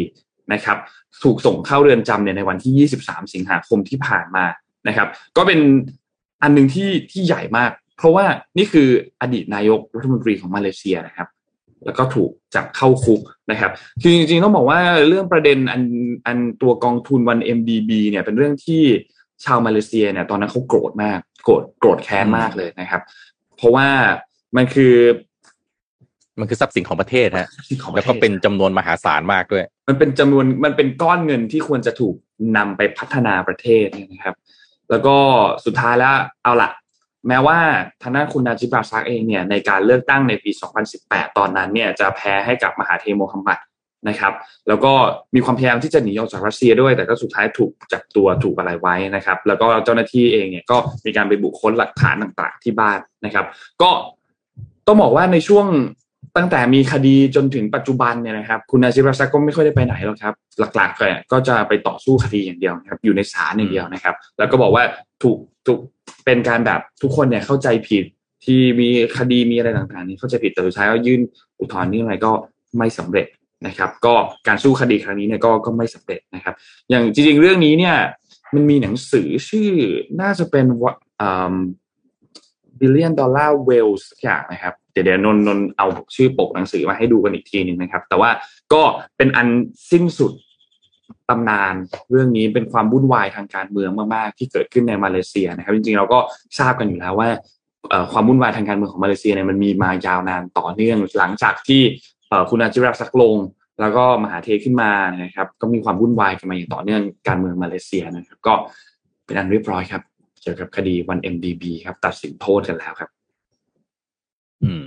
[0.53, 0.77] นะครับ
[1.23, 4.45] ถูกส่งเข้าเรือนจำเนี่ยในวันที่ 23 สิงหาคมที่ผ่านมา
[4.87, 5.59] นะครับ ก็เป็น
[6.41, 8.25] อันหนึ่งที่ที่ใหญ่มาก เพราะว่า
[8.57, 8.87] นี่คือ
[9.21, 11.27] อดีตนายกรัฐมนตรีของมาเลเซียนะครับ
[11.85, 15.83] แล้วก็ถูกจับเข้าคุกนะครับ คือจริงๆต้องบอกว่าเรื่องประเด็นอัน
[16.27, 18.81] อันตัวกองทุนวัน MDB เนี่ยเป็นเรื่องที่
[19.45, 23.01] ชาวมาเลเซียเนี่ยตอนนั้นเขาโกรธมาก โกรธโกรธแค้นมากเลยนะครับ
[23.57, 23.87] เพราะว่า
[24.55, 24.93] มันคือ
[26.39, 27.49] มันคือทรัพย์สินของประเทศฮะ
[27.95, 32.15] แล้วก็เป็นจำนวนมหาศาลมากด้วย มันเป็นจำนวนมันเป็นก้อนเงินที่ควรจะถูก
[32.57, 34.35] นำไปพัฒนาประเทศนะครับ
[34.89, 35.15] แล้วก็
[35.65, 36.69] สุดท้ายแล้วเอาละ
[37.27, 37.57] แม้ว่า
[38.01, 40.51] ทางด้านคุณนาจิบาซักเองเนี่ยในการเลือกตั้งในปี
[40.93, 43.59] 2018 ตอนนั้นเนี่ยจะแพ้ให้กับมหาเทโมฮัมหมัด
[44.09, 44.33] นะครับ
[44.67, 44.93] แล้วก็
[45.35, 53.45] มีความพยายามที่จะหนีออกจากรัสเซียด้วย แต่ก็สุดท้ายถูกจับตัวถูกอะไรไว้นะครับ แล้วก็เจ้าหน้าที่เองเนี่ยก็มีการไปบุคคลหลักฐานต่างๆ ที่บ้านนะครับ
[53.81, 53.89] ก็
[54.87, 55.67] ต้องบอกว่าในช่วง
[56.37, 60.33] ตั้งแต่มีคดีจนถึงปัจจุบันเนี่ยนะครับ คุณนาซิรัสก็ไม่ค่อยได้ไปไหนหรอกครับ
[60.75, 64.83] หลักๆก็จะไปต่อสู้คดีอย่างเดียวครับ อยู่ในศาลอย่างเดียวนะครับ แล้วก็บอกว่า
[65.23, 65.79] ถูกถูก
[66.25, 68.03] เป็นการแบบทุกคนเนี่ยเข้าใจผิด
[68.45, 71.21] ที่มีคดีมีอะไรต่างๆ นี้เข้าใจผิดแต่สุดท้ายก็ยื่น
[71.59, 72.31] อุทธรณ์นี่อะไรก็
[72.77, 73.27] ไม่สำเร็จ
[73.67, 74.13] นะครับ ก็
[74.47, 76.55] การสู้คดีครั้งนี้เนี่ยก็ก็ไม่สำเร็จนะครับ
[76.89, 77.95] อย่างจริงๆเรื่องนี้เนี่ย
[78.53, 79.71] มันมีหนังสือชื่อ
[80.21, 80.93] น่าจะเป็นว่า
[82.79, 88.29] Billion Dollar Whale อย่างนะครับ เดี๋ยวเดี๋ยวนนนเอาชื่อปกหนังสือมาให้ดูกันอีกทีหนึ่งนะครับ แต่ว่า
[88.73, 88.81] ก็
[89.17, 89.47] เป็นอัน
[89.91, 90.33] สิ้นสุด
[91.29, 91.73] ตำนาน
[92.11, 96.19] เรื่องนี้เป็นความวุ่นวายทางการเมืองมากๆ ที่เกิดขึ้นในมาเลเซียนะครับ จริงๆเราก็
[96.59, 97.29] ทราบกันอยู่แล้วว่า
[98.11, 101.81] ความวุ่นวายทางการเมืองของมาเลเซียเนี่ยมันมีมายาวนานต่อเนื่องหลังจากที่
[102.49, 103.37] คุณนาจิบราซักลง
[103.81, 104.91] แล้วก็มหาเทขึ้นมา
[105.23, 108.53] นะครับ ก็มีความวุ่นวายกันมาอย่างต่อเนื่องการเมืองมาเลเซียนะครับ ก็
[109.25, 110.01] เป็นอันเรียบร้อยครับ
[110.41, 113.09] เกี่ยวกับคดีวัน MDB ครับ ตัดสินโทษกันแล้วครับ
[114.63, 114.85] อืม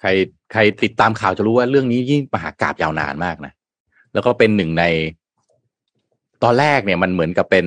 [0.00, 0.08] ใคร
[0.52, 3.52] ใครติดตามข่าวจะรู้ว่าเรื่องนี้ยิ่งมหากราบยาวนานมากนะ
[4.12, 4.84] แล้วก็เป็นหนึ่งใน
[6.42, 7.66] ตอนแรกเนี่ยมันเหมือนกับเป็น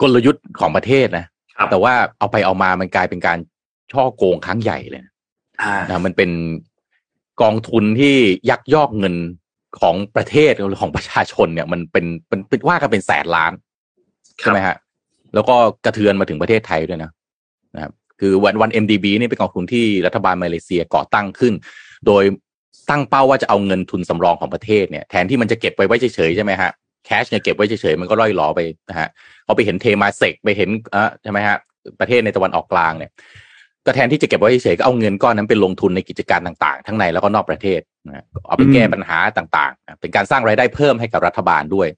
[0.00, 1.26] กลยุทธ์ของประเทศนะ
[1.70, 3.38] แต่ว่าเอาไปเอามามันกลายเป็นการ
[3.92, 5.02] ช่อโกงครั้งใหญ่เลย
[5.90, 6.30] นะมันเป็น
[7.42, 8.14] กองทุนที่
[8.50, 9.14] ยักยอกเงิน
[9.80, 13.52] ของประเทศหรือของประชาชนเนี่ย มันเป็นเป็นว่ากันเป็นแสนล้าน
[14.38, 14.76] ใช่ไหมฮะ
[15.34, 17.10] แล้วก็กระเทือนมาถึงประเทศไทยด้วยนะ
[17.74, 21.54] นะครับ คือวันวัน MDB นี่เป็นกองทุนที่รัฐบาลมาเลเซียก่อตั้งขึ้น
[22.06, 22.24] โดย
[22.90, 26.70] ตั้งเป้าว่าจะเอาเงินทุนสำรองของประเทศเนี่ยแทนที่มันจะเก็บไว้ไว้เฉยๆใช่ไหมฮะ
[27.06, 29.08] แคชเนี่ยเก็บไว้เฉยๆมันก็ร่อยหลอไปนะฮะ
[29.46, 31.56] พอไปเห็นเทมาเซกไปเห็นอะใช่ไหมฮะ
[32.00, 33.10] ประเทศในตะวันออกกลางเนี่ย
[33.86, 41.88] ก็แทนที่จะเก็บไว้เฉยๆก็เอาเงินก้อนนั้นไปลงทุนในกิจการต่างๆ ทั้งในแล้วก็นอกประเทศนะเอาไปแก้ปัญหาต่างๆ เป็นการสร้างรายได้เพิ่มให้กับรัฐบาลด้วย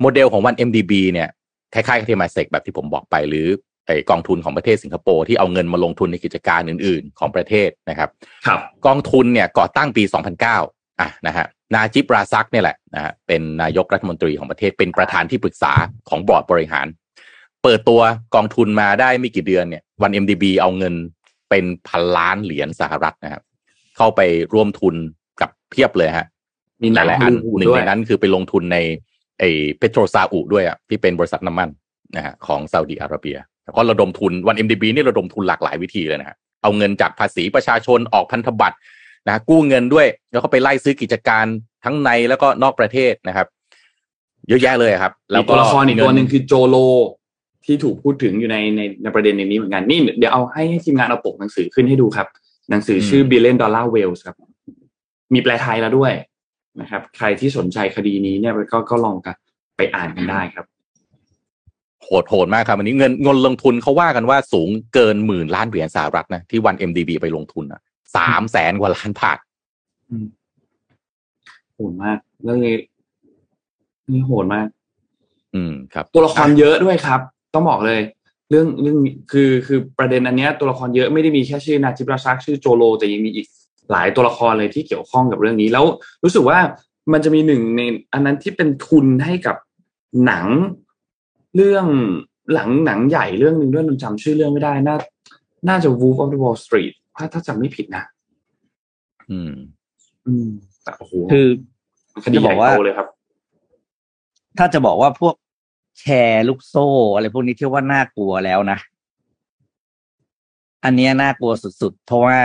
[0.00, 1.28] โมเดลของวัน MDB เนี่ย
[1.74, 3.46] คล้ายๆกับเทมาเซกแบบที่ผมบอกไปหรือ
[3.88, 8.10] ไอกองทุนของประเทศสิงคโปร์ที่เอาเงินมาลงทุนในกิจการอื่น ๆ ของประเทศนะครับ
[8.46, 10.02] ครับกองทุนเนี่ยก่อตั้งปี
[10.46, 15.72] 2009อะนะฮะนาจิบราซักเนี่ยแหละนะฮะเป็นนายกรัฐมนตรีของประเทศเป็นประธานที่ปรึกษา
[16.08, 16.86] ของบอร์ดบริหาร
[17.62, 18.00] เปิดตัว
[18.34, 20.94] กองทุนมาได้ไม่กี่เดือนเนี่ยวัน MDB เอาเงิน
[21.50, 23.42] เป็นพันล้านเหรียญสหรัฐนะครับ
[23.96, 24.20] เข้าไป
[24.54, 24.94] ร่วมทุน
[25.40, 26.26] กับเพียบเลยฮะ
[26.82, 28.78] มีหนังหลายๆอันฮูหนึ่งด้วในยนั้นคือไปลงทุนใน
[29.38, 31.68] ไอ้เปโตรซาอุด้วยอะที่เป็นบริษัทน้ำมัน
[32.16, 33.36] นะฮะของซาอุดิอาระเบีย
[33.68, 38.76] แล้วก็ระดมทุนวัน MDB นี่ระดมทุนหลากหลายวิธีเลยนะฮะเอาเงินจากภาษีประชาชนออกพันธบัตร
[39.26, 41.44] นะกู้เงินด้วย แล้วก็ไปไล่ซื้อกิจการ
[41.84, 43.46] ทั้งในแล้วก็นอกประเทศนะครับ
[44.48, 46.76] เยอะแยะเลยครับ แล้แล้ววตัก็วละครอีกตัวหนึ่งเคือโจโล
[47.66, 52.26] ที่ถูกพูดถึงอยู่ในในในประเด็นในนี้เหมือนกันนี่เดี๋ยวเอาให้ให้ทีมงานเอาปกหนังสือขึ้นให้ดูครับ
[52.70, 54.36] หนังสือชื่อ Billion Dollar Whales ครับ
[55.34, 56.12] มีแปลไทยแล้วด้วย
[56.80, 59.36] นะครับ ใครที่สนใจคดีนี้เนี่ยก็ก็ลองกัน
[59.76, 60.66] ไปอ่านกันได้ครับ
[62.08, 67.80] โหดโหดมากครับอันนี้เงินเงินลงทุนเขาว่ากันว่าสูงเกินหมื่นล้านเหรียญสหรัฐนะที่วัน MDB ไปลงทุนอะ
[68.16, 69.38] สามแสนกว่าล้านบาท
[71.74, 72.76] โหดมากเรื่องนี้
[74.10, 74.68] นี่โหดมาก
[75.54, 77.20] อืมครับ ตัวละครเยอะด้วยครับ
[77.54, 78.00] ต้องบอกเลย
[78.50, 78.96] เรื่องเรื่อง
[79.32, 83.46] คือคือประเด็นอันเนี้ย ตัวละครเยอะไม่ได้มีแค่ชื่อนาจิบราซักชื่อโจโลแต่ยังมีอีก
[83.90, 85.84] หลายตัวละครเลยที่เกี่ยวข้องกับเรื่องนี้ แล้ว
[86.24, 86.58] รู้สึกว่า
[87.12, 87.80] มันจะมีหนึ่งใน
[88.12, 89.56] อันนั้นที่เป็นทุนให้กับ
[90.26, 90.46] หนัง
[91.58, 91.86] เรื่อง
[92.52, 94.96] หลังหนังใหญ่เรื่องหนึ่งด้วยนนจำชื่อเรื่องไม่ได้ น่า
[95.68, 98.04] น่าจะ Wolf of the Wall Street ถ้าถ้าจำไม่ผิดนะ
[99.30, 99.52] อืม
[100.26, 100.48] อืม
[100.82, 101.46] แต่โอ้โหคือ
[102.24, 103.08] คดีใหจะบญ่อกว่าโตเลยครับ
[104.58, 105.34] ถ้าจะบอกว่าพวก
[106.00, 108.78] แชร์ลูกโซ่ อะไรพวกนี้ที่ว่าน่ากลัวแล้วนะ
[110.84, 112.38] อันเนี้ยน่ากลัวสุดๆ เพราะว่า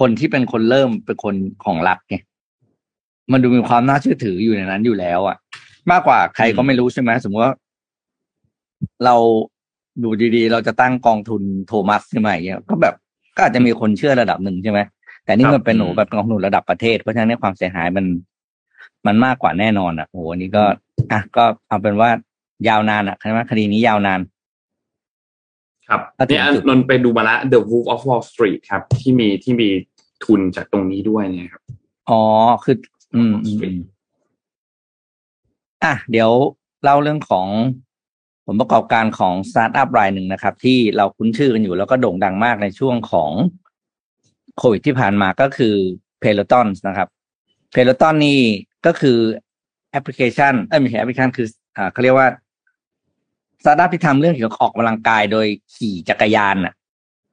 [0.00, 2.16] คนที่เป็นคนเริ่มเป็นคนของรัฐไง
[3.32, 5.36] มันดูมีความน่าเชื่อถืออยู่ในนั้นอยู่แล้วอะ
[5.90, 7.54] มากกว่าใครก็ไม่รู้ใช่ไหมสมมติว่า
[9.04, 9.16] เรา
[10.02, 12.94] ดูดีๆ เราจะตั้งกองทุนโทมัสขึ้นมาอย่างเงี้ยก็แบบ
[13.36, 14.80] ก็อาจจะมีคนเชื่อระดับหนึ่งใช่ไหม
[15.24, 18.06] แต่นี่ครับมันเป็นหนูอืมแบบกองทุนระดับประเทศเพราะฉะนั้นเนี่ยความเสียหายมัน
[19.06, 20.64] มันมากกว่าแน่นอนอะโอ้โหอันนี้ก็
[21.12, 22.10] อะก็เอาเป็นว่า
[22.68, 24.20] ยาวนานอะใช่ไหมคดีนี้ยาวนาน
[25.88, 29.68] ครับก็ถึงนี่อันจุดนนท์ไปดูมาละ The Wolf of Wall Street ครับ ที่มีที่มี
[30.24, 31.62] ทุนจากตรงนี้ด้วยเนี่ยครับ
[32.10, 32.22] อ๋อ
[32.64, 32.76] คือ
[33.14, 33.32] อืม
[35.84, 36.30] อืมอืมอะเดี๋ยว
[36.84, 37.46] เล่าเรื่องของ
[38.46, 43.30] ผลประกอบการของสตาร์ทอัพรายหนึ่งนะครับ ที่เราคุ้นชื่อกันอยู่แล้วก็โด่งดังมากในช่วงของ
[44.58, 45.74] โควิดที่ผ่านมาก็คือ
[46.22, 47.08] Peloton นะครับ
[47.74, 48.40] Peloton นี่
[48.86, 49.18] ก็คือ
[49.90, 52.28] แอปพลิเคชันเอ้ยไม่ใช่แอปพลิเคชันคืออ่าเขาเรียกว่า
[53.62, 56.74] สตาร์ทอัพที่ทำเรื่องเกี่ยวกับออกกำลังกายโดยขี่จักรยานอะ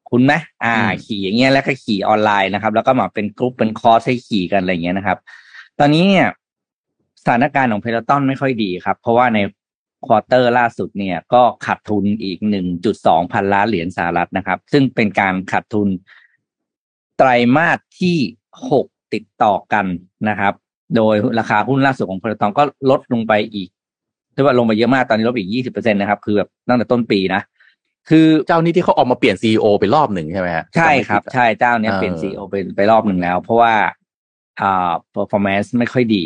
[0.09, 0.33] คุ้นไหม
[0.63, 5.17] อ่าอืมขี่อย่างเงี้ยแล้วก็ขี่ออนไลน์นะครับ แล้วก็มาเป็นกรุ๊ปเป็นคอร์สให้ขี่กันอะไรอย่างเงี้ยนะครับ
[5.79, 6.27] ตอนนี้เนี่ย
[7.21, 9.39] สถานการณ์ของ Peloton ไม่ค่อยดีครับ เพราะว่าใน
[10.05, 15.87] quarter ล่าสุดเนี่ยก็ขาดทุนอีกหนึ่งจุดสองพันล้านเหรียญสหรัฐนะครับ ซึ่งเป็นการขาดทุน
[17.17, 18.17] ไตรมาสที่
[18.71, 19.85] หกติดต่อกัน
[20.29, 20.53] นะครับ
[20.95, 23.69] โดยราคาหุ้นล่าสุดของ Peloton ก็ลดลงไปอีก
[24.35, 27.41] ถือว่าลงไปเยอะมากตอนนี้ลดไปอีกยี่สิบเปอร์เซ็นต์นะครับ คือแบบตั้งแต่ต้นปีนะ
[28.09, 33.73] คือเจ้านี้ที่เขาออกมาเปลี่ยน CEO ไปรอบหนึ่งใช่ไหมฮะใช่ครับจำไม่ผิดอะใช่เจ้าเนี้ยเออเปลี่ยน CEO ไปไปรอบหนึ่งแล้ว เพราะว่า
[34.61, 36.23] อ่า performance ไม่ค่อยดี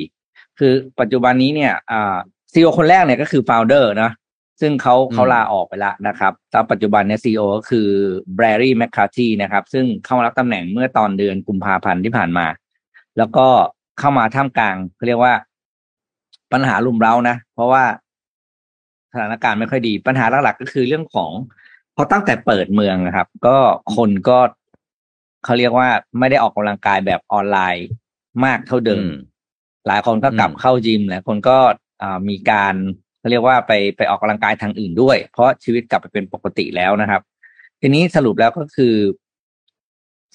[0.59, 2.15] คือปัจจุบันนี้เนี่ยอ่า
[2.51, 4.11] ซีอคนแรกเนี่ยก็คือ founder นะ
[4.61, 7.87] ซึ่งเขาเขาลาออกไปแล้วนะครับแล้วปัจจุบันเนี่ยซีอก็คือ
[8.39, 12.45] Barry McCarthy นะครับ ซึ่งเข้ามารับตำแหน่งเมื่อตอนเดือนกุมภาพันธ์ที่ผ่านมา
[13.17, 13.47] แล้วก็
[13.99, 15.33] เข้ามาท่ามกลางเขาเรียกว่า
[16.53, 17.83] ปัญหารุมเร้านะ เพราะว่า
[19.11, 21.31] สถานการณ์ไม่ค่อยดี ปัญหาหลักๆก็คือเรื่องของ
[21.95, 23.57] พอตั้งแต่เปิดเมืองนะครับ ก็
[23.95, 24.39] คนก็
[25.45, 25.87] เขาเรียกว่า
[26.19, 27.87] ไม่ได้ออกกำลังกายแบบออนไลน์
[28.45, 29.15] มากเท่าเดิมอืม
[29.87, 31.57] หลายคนก็กลับอืมเข้ายิมหลายคนก็
[32.01, 32.75] อ่ามีการ
[33.19, 37.21] เขาเรียกว่าไปไปออกกำลังกายทางอื่นด้วย เพราะชีวิตกลับไปเป็นปกติแล้วนะครับ
[37.81, 38.95] ทีนี้สรุปแล้วก็คือ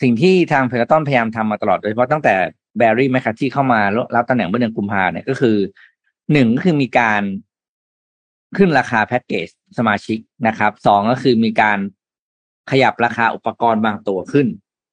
[0.03, 2.35] สิ่งที่ทางเพลตันพยายามทำมาตลอดโดยเฉพาะตั้งแต่
[2.79, 3.81] แบร์รี่แมคคาที่เข้ามา
[4.15, 5.57] รับตำแหน่งเมื่อเดือนกุมภาเนี่ยก็คือ
[6.33, 7.23] หนึ่งก็คือมีการ
[8.57, 11.79] ขึ้นราคาแพ็กเกจสมาชิกนะครับสองก็คือมีการ
[12.71, 14.47] ขยับราคาอุปกรณ์บางตัวขึ้น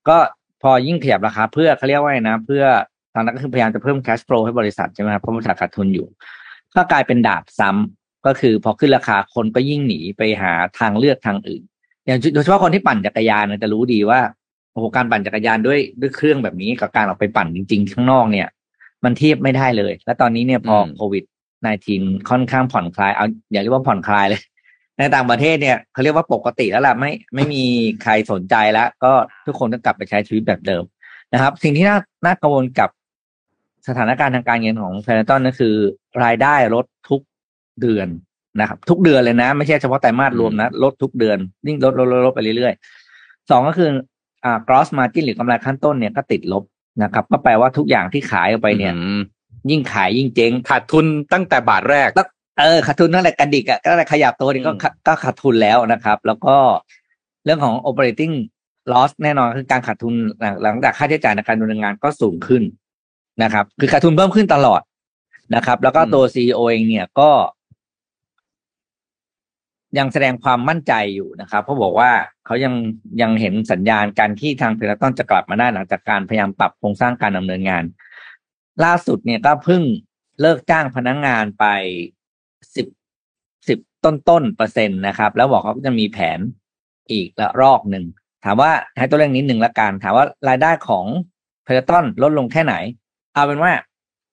[0.10, 0.17] ก็
[0.62, 2.65] พอยิ่งขยับราคาเพื่อเขาเรียกว่าไงนะ เพื่อ
[2.96, 6.08] ทางนั้นก็คือพยายามจะเพิ่ม cash flow ให้บริษัทใช่ไหมครับเพราะบริษัทขาดทุนอยู่
[6.75, 11.62] ก็กลายเป็นดาบซ้ำก็คือพอขึ้นราคาคนก็ยิ่งหนีไปหาทางเลือกทางอื่น
[12.06, 14.19] อย่างโดยเฉพาะคนที่ปั่นจักรยานเนี่ยจะรู้ดีว่า
[14.71, 18.47] โอ้โหการปั่นจักรยานด้วยด้วยเครื่องแบบนี้กับการออกไปปั่นจริง ๆ ข้างนอกเนี่ย
[19.03, 21.23] มันเทียบไม่ได้เลย และตอนนี้เนี่ยพออืมโควิด
[21.75, 24.41] -19 ค่อนข้างผ่อนคลายเอาอย่าเรียกว่าผ่อนคลายเลย
[24.97, 27.63] ในต่างประเทศเนี่ยเขาเรียกว่าปกติแล้วล่ะไม่ไม่มี
[28.03, 29.12] ใครสนใจแล้ว ก็
[29.45, 30.84] ทุกคนต้องกลับไปใช้ชีวิตแบบเดิม
[31.34, 32.89] นะครับ สิ่งที่น่าน่ากังวลกับ
[33.88, 35.76] สถานการณ์ทางการเงินของแฟนตันก็คือ
[36.23, 37.21] รายได้ลดทุก
[37.82, 38.08] เดือน
[38.60, 43.89] นะครับ ทุกเดือนเลยนะ ไม่ใช่เฉพาะไตรมาสรวมนะ ลดทุกเดือนยิ่งลดลดลดลดไปเรื่อยๆสองก็คือ
[44.43, 46.63] อ่า gross margin หรือกำไรขั้นต้นเนี่ยก็ติดลบ
[47.04, 49.21] นะครับ ก็แปลว่าทุกอย่างที่ขายออกไปเนี่ยอืม
[49.69, 52.28] ยิ่งขายยิ่งเจ๊งขาดทุนตั้งแต่บาทแรกแล้ว
[52.60, 56.56] เออขาดทุนนั่นแหละกระดิกอะก็อะไรขยับตัวนี่ก็อืมขาก็ขาดทุนแล้วนะครับ แล้วก็
[57.45, 58.34] เรื่องของ operating
[58.91, 62.63] loss แน่นอนคือการขาดทุนหลังหลังจากค่าใช้จ่ายในการดำเนินงานก็สูงขึ้น
[63.43, 64.82] นะครับ คือขาดทุนเพิ่มขึ้นตลอด
[65.56, 67.32] นะครับ แล้วก็ตัว CEO เองเนี่ยก็
[69.97, 72.12] ยังแสดงความมั่นใจอยู่นะครับเพราะบอกว่า
[72.45, 72.73] เขายัง
[73.21, 77.84] ยังเห็นสัญญาณการที่ทาง Peloton จะกลับมาได้หลังจากการพยายามปรับโครงสร้างการดำเนินงาน
[78.84, 79.82] ล่าสุดเนี่ยก็เพิ่ง
[80.41, 81.65] เลิกจ้างพนักงานไป
[82.76, 82.88] สิบ
[83.67, 86.39] สิบต้นต้นๆเปอร์เซ็นต์นะครับ แล้วบอกเขาก็จะมีแผน
[87.12, 88.06] อีกละรอกหนึ่ง
[88.45, 91.06] ถามว่าให้ตัวเลขนิดหนึ่งละกันถามว่ารายได้ของ
[91.63, 92.76] Peloton ลดลงแค่ไหน
[93.38, 93.71] เอาเป็นว่า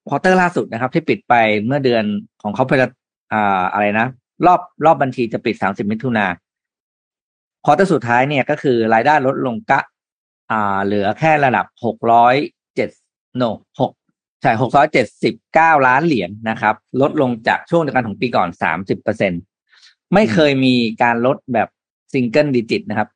[0.09, 1.35] quarter ล่าสุดนะครับ ที่ปิดไป
[1.67, 2.05] เมื่อเดือน
[2.43, 2.85] ของเขาเพล
[3.33, 4.07] อ่าอะไรนะ
[4.47, 6.27] รอบรอบบัญชีจะปิดสามสิบมิถุนา
[7.65, 9.81] quarter สุดท้ายเนี่ยก็คือรายได้ลดลงกะ
[10.51, 12.35] อ่า เหลือแค่ระดับหกร้อย
[12.77, 12.91] เจ็ด
[13.37, 13.43] no
[13.81, 13.93] หก
[14.43, 19.33] ใช่หกร้อยเจ็ดสิบเก้าล้านเหรียญนะครับ ลดลงจากช่วงเดียวกันของปีก่อนสามสิบเปอร์เซ็นต์
[20.15, 21.69] ไม่เคยมีการลดแบบ
[22.13, 23.09] single digit นะครับ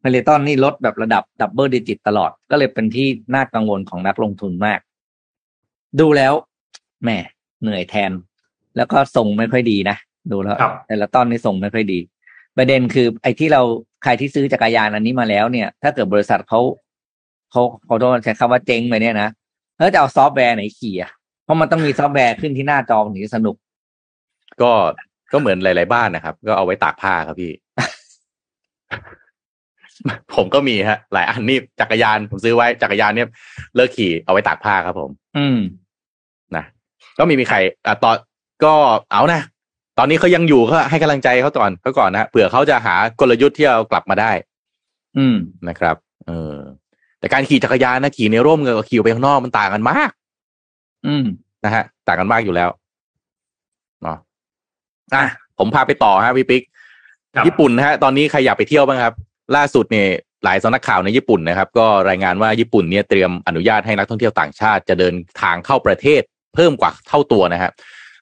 [0.00, 4.80] Peloton นี่ลดแบบระดับ double digit ตลอด ก็เลยเป็นที่น่ากังวลของนักลงทุนมาก
[6.00, 6.32] ดูแล้ว
[7.02, 7.10] แหม
[7.62, 8.12] เหนื่อยแทน
[8.76, 9.96] แล้วก็ทรงไม่ค่อยดีนะ
[10.32, 11.98] ดูแล้วครับ Peloton นี่ทรงไม่ค่อยดี
[12.56, 13.62] ประเด็นคือ ไอ้ที่เรา
[14.02, 16.60] ใครที่ซื้อจักรยานอันนี้มาแล้วเนี่ย ถ้าเกิดบริษัทเขา
[17.50, 19.28] เขาเขาโดนใช้คำว่าเจ๊งไปเนี่ยนะ
[19.76, 21.10] แล้วจะเอาซอฟต์แวร์ไหนขี่อะ
[21.44, 23.56] เพราะมันต้องมีซอฟต์แวร์ขึ้นที่หน้าจอถึงจะสนุก
[24.62, 24.72] ก็
[25.32, 27.52] ก็เหมือนหลาย ๆ บ้านนะครับ ก็เอาไว้ตากผ้าครับพี่
[30.34, 33.28] ผมก็มีฮะ หลายอันนี่จักรยานผมซื้อไว้จักรยานเนี่ย
[33.76, 35.83] เลิกขี่เอาไว้ตากผ้าครับผม อืมนะ
[37.18, 38.16] ก็มีมีใครอะตอน
[38.64, 38.74] ก็
[39.12, 39.40] เอานะ
[39.98, 44.32] ตอนนี้เขายังอยู่ก็ให้กำลังใจเขาก่อนเขาก่อนนะเผื่อเขาจะหากลยุทธ์ที่เอากลับมาได้
[45.18, 45.36] อืม
[45.68, 45.96] นะครับ
[46.26, 46.56] เออ
[47.18, 50.10] แต่การขี่จักรยานนะขี่ในร่มกับขี่ออกไปข้างนอกมันต่างกันมาก
[51.06, 51.24] อืม
[51.64, 52.68] นะฮะ ต่างกันมากอยู่แล้ว
[54.02, 54.18] เนาะ
[55.14, 55.24] อะ
[55.58, 56.62] ผมพาไปต่อฮะพี่ปิ๊ก
[57.34, 59.14] ครับญี่ปุ่นนะฮะตอนนี้ใครอยากไปเที่ยวบ้างครับ
[59.56, 60.08] ล่าสุดเนี่ย
[60.44, 66.22] หลายสำนักข่าวในญี่ปุ่นนะครับ ก็รายงานว่าญี่ปุ่นเนี่ยเตรียมอนุญาตให้นักท่องเที่ยวต่างชาติจะเดินทางเข้าประเทศ
[66.54, 67.70] เพิ่มกว่าเท่าตัวนะฮะ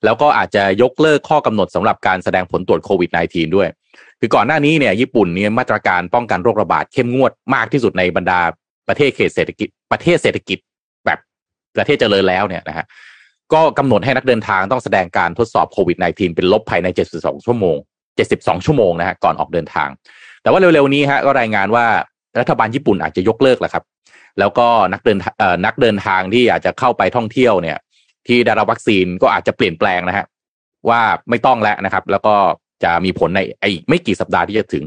[0.04, 3.68] แล้วก็อาจจะยกเลิกข้อกำหนดสำหรับการแสดงผลตรวจโควิด -19 ด้วย
[4.20, 8.40] คือก่อนหน้านี้เนี่ยญี่ปุ่นเนี่ยมาตรการป้องกันโรคระบาดเข้มงวดมากที่สุดในบรรดา
[8.88, 10.58] ประเทศเขตเศรษฐกิจประเทศเศรษฐกิจ
[11.06, 11.18] แบบ
[11.76, 12.86] ประเทศเจริญแล้วเนี่ยนะฮะ
[13.52, 17.76] ก็กำหนดให้นักเดินทางต้องแสดงการทดสอบโควิด -19 เป็นลบภายใน 72 ชั่วโมง
[18.20, 19.88] 72 ชั่วโมงนะฮะก่อนออกเดินทาง
[20.42, 21.86] แต่ว่าเร็วๆนี้ฮะก็รายงานว่า
[22.40, 23.84] รัฐบาลญี่ปุ่นอาจจะยกเลิกแหละครับ
[24.38, 25.18] แล้วก็นักเดิน
[25.66, 27.78] นักเดินทางที่อาจจะเข้าไปท่องเที่ยวเนี่ย
[28.26, 30.26] ที่ได้รับวัคซีนก็อาจจะเปลี่ยนแปลงนะฮะ
[30.88, 32.34] ว่าไม่ต้องแล้วนะครับ แล้วก็
[32.84, 34.84] จะมีผลในอีกไม่กี่สัปดาห์ที่จะถึง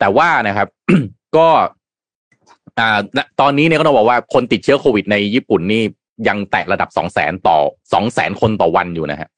[0.00, 0.68] แต่ว่านะครับ
[1.36, 1.48] ก็
[2.78, 2.98] อ่า
[3.40, 5.82] ตอนนี้เนี่ยก็ต้องบอกว่าคนติดเชื้อโควิดในญี่ปุ่นนี่
[6.28, 7.58] ยังแตะระดับสองแสนต่อ
[7.92, 9.28] สองแสนคนต่อวันอยู่นะฮะ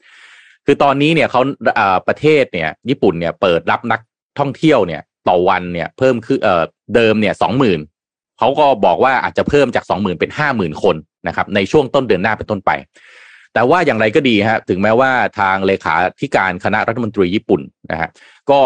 [0.66, 1.40] คือตอนนี้เนี่ยเขา
[1.78, 4.00] อ่าประเทศเนี่ย ญี่ปุ่นเนี่ยเปิดรับนัก
[4.38, 6.62] ท่องเที่ยวเนี่ย ต่อวันเนี่ย เพิ่มคือเอ่อ
[6.94, 7.80] เดิมเนี่ยสองหมื่น
[8.38, 10.96] เขาก็บอกว่าอาจจะเพิ่มจากสองหมื่นเป็นห้าหมื่นคน
[11.28, 12.70] นะครับ ในช่วงต้นเดือนหน้าเป็นต้นไป
[13.54, 15.10] แต่ว่าอย่างไรก็ดีฮะถึงแม้ว่า
[15.40, 17.60] ทางเลขาธิการคณะรัฐมนตรีญี่ปุ่น
[17.90, 18.08] นะฮะ
[18.50, 18.58] ก็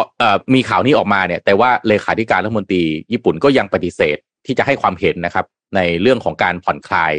[0.55, 4.17] มีข่าวนี้ออกมาเนี่ย แต่ว่าเลขาธิการรัฐมนตรีญี่ปุ่นก็ยังปฏิเสธ
[4.47, 7.13] ที่จะให้ความเห็นนะครับในเรื่องของการผ่อนคลาย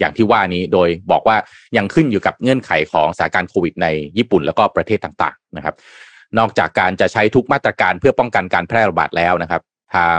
[0.00, 1.36] อย่างที่ว่านี้โดยบอกว่า
[1.76, 3.86] ยังขึ้นอยู่กับเงื่อนไขของสถานการณ์โควิดใน
[4.18, 5.74] ญี่ปุ่นแล้วก็ประเทศต่างๆนะครับ
[6.38, 9.62] นอกจากการจะใช้ทุกมาตรการเพื่อป้องกันการแพร่ระบาดแล้วนะครับ
[9.96, 10.18] ทาง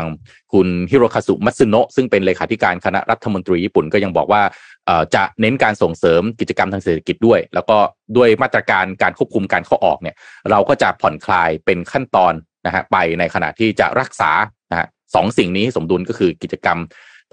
[0.53, 4.41] คุณฮิโรคาสุมัตสึโนะซึ่งเป็นเลขาธิการคณะรัฐมนตรีญี่ปุ่นก็ยังบอกว่า
[4.85, 7.77] เอ่อจะเน้นการส่งเสริมกิจกรรมทางเศรษฐกิจด้วย แล้วก็
[8.17, 10.15] ด้วยมาตรการการควบคุมการเข้าออกเนี่ย
[10.51, 12.33] เราก็จะผ่อนคลายเป็นขั้นตอน
[12.65, 14.31] นะฮะไปในขณะที่จะรักษา
[14.71, 16.77] นะฮะสองสิ่งนี้ให้สมดุลก็คือกิจกรรม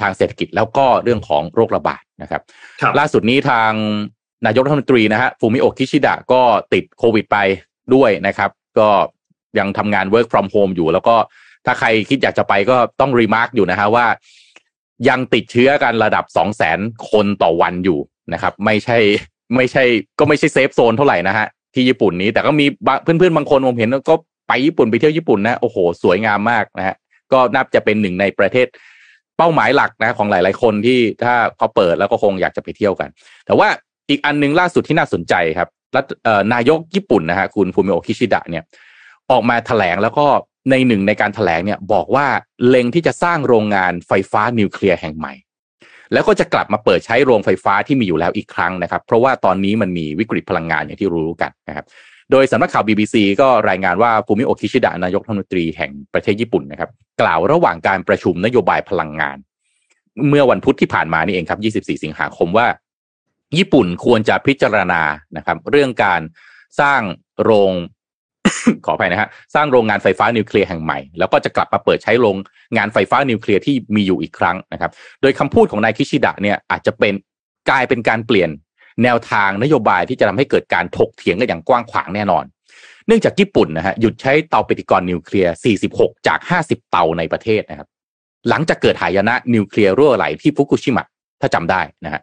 [0.00, 2.42] ทางเศรษฐกิจแล้วก็เรื่องของโรคระบาดนะครับ
[2.80, 3.72] ครับล่าสุดนี้ทาง
[4.46, 7.36] นายกรัฐมนตรีนะฮะฟูมิโอะคิชิดะก็ติดโควิดไป
[7.94, 8.88] ด้วยนะครับ ก็
[9.58, 11.16] ยังทำงาน work from home อยู่แล้วก็
[11.66, 14.06] ถ้าใครคิดอยากจะไปก็ต้อง remark อยู่นะฮะว่า
[15.08, 16.78] ยังติดเชื้อกันระดับสองแสน
[17.10, 17.98] คนต่อวันอยู่
[18.32, 18.98] นะครับ ไม่ใช่
[19.56, 19.84] ไม่ใช่
[20.18, 24.14] ก็ไม่ใช่ safe zone เท่าไหร่นะฮะที่ญี่ปุ่นนี้แต่ก็มีบางเพื่อนๆบางคนผมเห็นก็
[24.48, 26.96] ไปญี่ปุ่นไปเที่ยวญี่ปุ่นนะโอ้โห สวยงามมากนะฮะ
[27.32, 28.66] ก็นับจะเป็นหนึ่งในประเทศ
[29.36, 33.08] เป้าหมายหลักนะของหลาย ๆ คนที่ถ้าเขาเปิดแล้วก็คงอยากจะไปเที่ยวกัน
[33.46, 33.68] แต่ว่า
[34.10, 36.04] อีกอันหนึงล่าสุดที่น่าสนใจครับรัฐ
[36.54, 38.64] นายกญี่ปุ่นนะฮะคุณฟูมิโอะคิชิดะเนี่ย
[39.30, 40.26] ออกมาแถลงแล้วก็
[40.70, 42.26] ในหนึ่งในการแถลงเนี่ยบอกว่า
[42.68, 45.34] เล็งที่จะสร้างโรงงานไฟฟ้านิวเคลียร์แห่งใหม่
[46.12, 51.86] แล้วก็จะกลับมาเปิดใช้โรงไฟฟ้าที่มีอยู่แล้วอีกครั้งนะครับ เพราะว่าตอนนี้มันมีวิกฤตพลังงานอย่างที่รู้กันนะครับ
[52.30, 59.36] โดยสำนักข่าว BBC ก็รายงานว่าฟูมิโอคิชิดะนายกรัฐมนตรีแห่งประเทศญี่ปุ่นนะครับ กล่าวระหว่างการประชุมนโยบายพลังงาน
[60.28, 62.66] เมื่อวันพุธที่ผ่านมานี่เองครับ 24 สิงหาคมว่า
[63.58, 65.02] ญี่ปุ่นควรจะพิจารณา
[65.36, 66.20] นะครับ เรื่องการ
[66.80, 67.00] สร้าง
[67.42, 67.72] โรง
[68.86, 72.36] ขออภัยนะฮะสร้างโรงงานไฟฟ้านิวเคลียร์แห่งใหม่ แล้วก็จะกลับมาเปิดใช้โรง
[72.76, 74.90] งานไฟฟ้านิวเคลียร์ที่มีอยู่อีกครั้งนะครับ
[75.22, 77.14] โดยคำพูดของนายคิชิดะเนี่ยอาจจะเป็น
[77.70, 78.50] กลายเป็นการเปลี่ยน
[79.02, 82.44] แนวทางนโยบายที่จะทำให้เกิดการถกเถียงกันอย่างกว้างขวางแน่นอน
[83.06, 85.54] เนื่องจากญี่ปุ่นนะฮะหยุดใช้เตาปฏิกรณ์นิวเคลียร์
[85.90, 87.88] 46 จาก 50 เตาในประเทศนะครับ
[88.48, 91.06] หลังจากเกิดหายนะนิวเคลียร์รั่วไหลที่ฟุกุชิมะ
[91.40, 92.22] ถ้าจำได้นะฮะ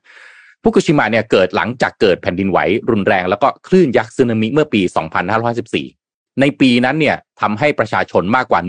[0.63, 4.81] ฟุกุชิมะเนี่ยเกิดหลังจากเกิดแผ่นดินไหวรุนแรงแล้วก็คลื่นยักษ์สึนามิเมื่อปี
[5.41, 5.96] 2514
[6.41, 8.61] ในปีนั้นเนี่ยทำให้ประชาชนมากกว่า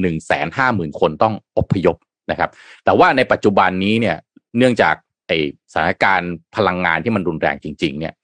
[0.47, 1.97] 150,000 คนต้องอพยพ
[2.31, 2.51] นะครับ
[2.85, 4.17] แต่ว่าในปัจจุบันนี้เนี่ย
[4.59, 4.95] เนื่องจาก
[5.27, 5.33] ไอ
[5.73, 8.15] สถานการณ์พลังงานที่มันรุนแรงจริง ๆ เนี่ย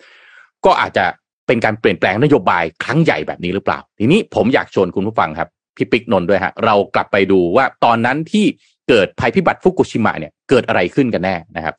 [0.64, 1.04] ก็อาจจะ
[1.46, 8.46] เป็นการเปลี่ยนแปลงนโยบายครั้งใหญ่แบบนี้หรือเปล่า ทีนี้ผมอยากชวนคุณผู้ฟังครับพี่ปิ๊กนนท์ด้วยฮะเรากลับไปดูว่าตอนนั้นที่
[8.88, 11.74] เกิดภัยพิบัติฟุกุชิมะเนี่ยเกิดอะไรขึ้นกันแน่นะครับ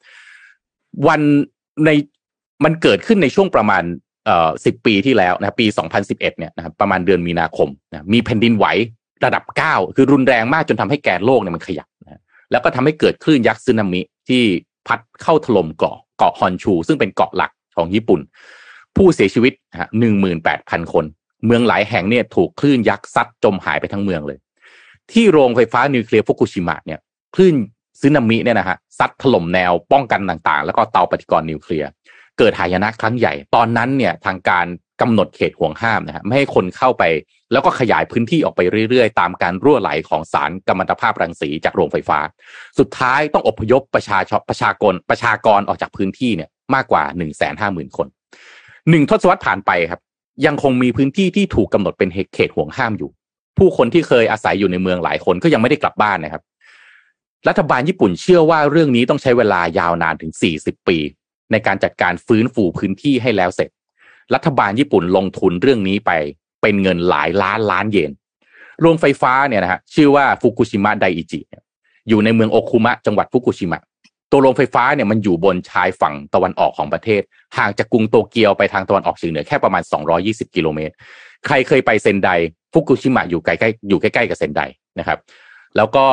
[1.08, 1.22] วัน
[1.86, 1.90] ใน
[2.64, 3.84] มันเกิดขึ้นในช่วงประมาณ
[4.26, 5.66] เอ่อสิบปีที่แล้วนะครับปี
[5.98, 8.66] 2011เนี่ยนะครับประมาณเดือนมีนาคมนะมีแผ่นดินไหว
[9.26, 14.44] ระดับ 9 คือรุนแรงมากจนทำให้แกนโลกเนี่ยมันขยับนะแล้วก็ทำให้เกิดคลื่นยักษ์สึนามิที่
[14.88, 18.20] พัดเข้าถล่มเกาะเกาะฮอนชู ซึ่งเป็นเกาะหลักของญี่ปุ่น
[18.96, 19.54] ผู้เสียชีวิต
[20.00, 21.06] หนึ่งหมื่นแปดพันคน
[21.46, 24.38] เมืองหลายแห่งเนี่ยถูกคลื่นยักษ์ซัดจมหายไปทั้งเมืองเลย
[25.12, 27.00] ที่โรงไฟฟ้านิวเคลียร์ฟุกุชิมะเนี่ย
[27.36, 27.56] คลื่น
[28.02, 31.90] ซึนามิเนี่ยนะฮะซัดถล่มแนวป้องกันต่างๆ แล้วก็เตาปฏิกรณ์นิวเคลียร์
[32.40, 34.66] เกิดหายนะครั้งใหญ่ ตอนนั้นเนี่ยทางการ
[35.02, 37.04] กำหนดเขตห่วงห้ามนะฮะไม่ให้คนเข้าไป
[37.52, 42.20] แล้วก็ขยายพื้นที่ออกไปเรื่อยๆ ตามการรั่วไหลของสารกัมมันตภาพรังสีจากโรงไฟฟ้า
[42.80, 48.08] สุดท้ายต้องอพยพประชาชนประชากรประชากรออกจากพื้นที่เนี่ยมากกว่าหนึ่งแสนห้าหมื่นคน
[48.90, 50.02] หนึ่งทศวรรษผ่านไปครับ
[50.46, 53.10] ยังคงมีพื้นที่ที่ถูกกาหนดเป็นเขตห่วงห้ามอยู่
[53.58, 56.44] ผู้คนที่เคยอาศัยอยู่ในเมืองหลายคนก็ยังไม่ได้กลับบ้านนะครับ
[57.48, 60.98] รัฐบาลญี่ปุ่นเชื่อว่าเรื่องนี้ต้องใช้เวลายาวนานถึง 40 ปี
[61.52, 63.70] ในการจัดการฟื้นฟูพื้นที่ให้แล้วเสร็จ
[64.34, 66.12] รัฐบาลญี่ปุ่นลงทุนเรื่องนี้ไป
[66.62, 68.12] เป็นเงินหลายล้านล้านเยน
[68.82, 71.40] โรงไฟฟ้าเนี่ยนะฮะชื่อว่าฟุกุชิมะไดอิจิ
[72.10, 73.82] อยู่ในเมืองโอคุมะจังหวัดฟุกุชิมะ
[74.32, 77.22] ตัวโรงไฟฟ้าเนี่ยมันอยู่บนชายฝั่งตะวันออกของประเทศ
[77.58, 79.84] ห่างจากกรุงโตเกียวไปทางตะวันออกเฉียงเหนือแค่ประมาณ
[80.20, 80.94] 220 กิโลเมตร
[81.46, 82.30] ใครเคยไปเซนได
[82.74, 84.62] ฟุกุชิมะอยู่ใกล้ๆอยู่ใกล้ๆกับเซนได
[85.00, 85.20] นะครับ
[85.78, 86.06] แล้วก็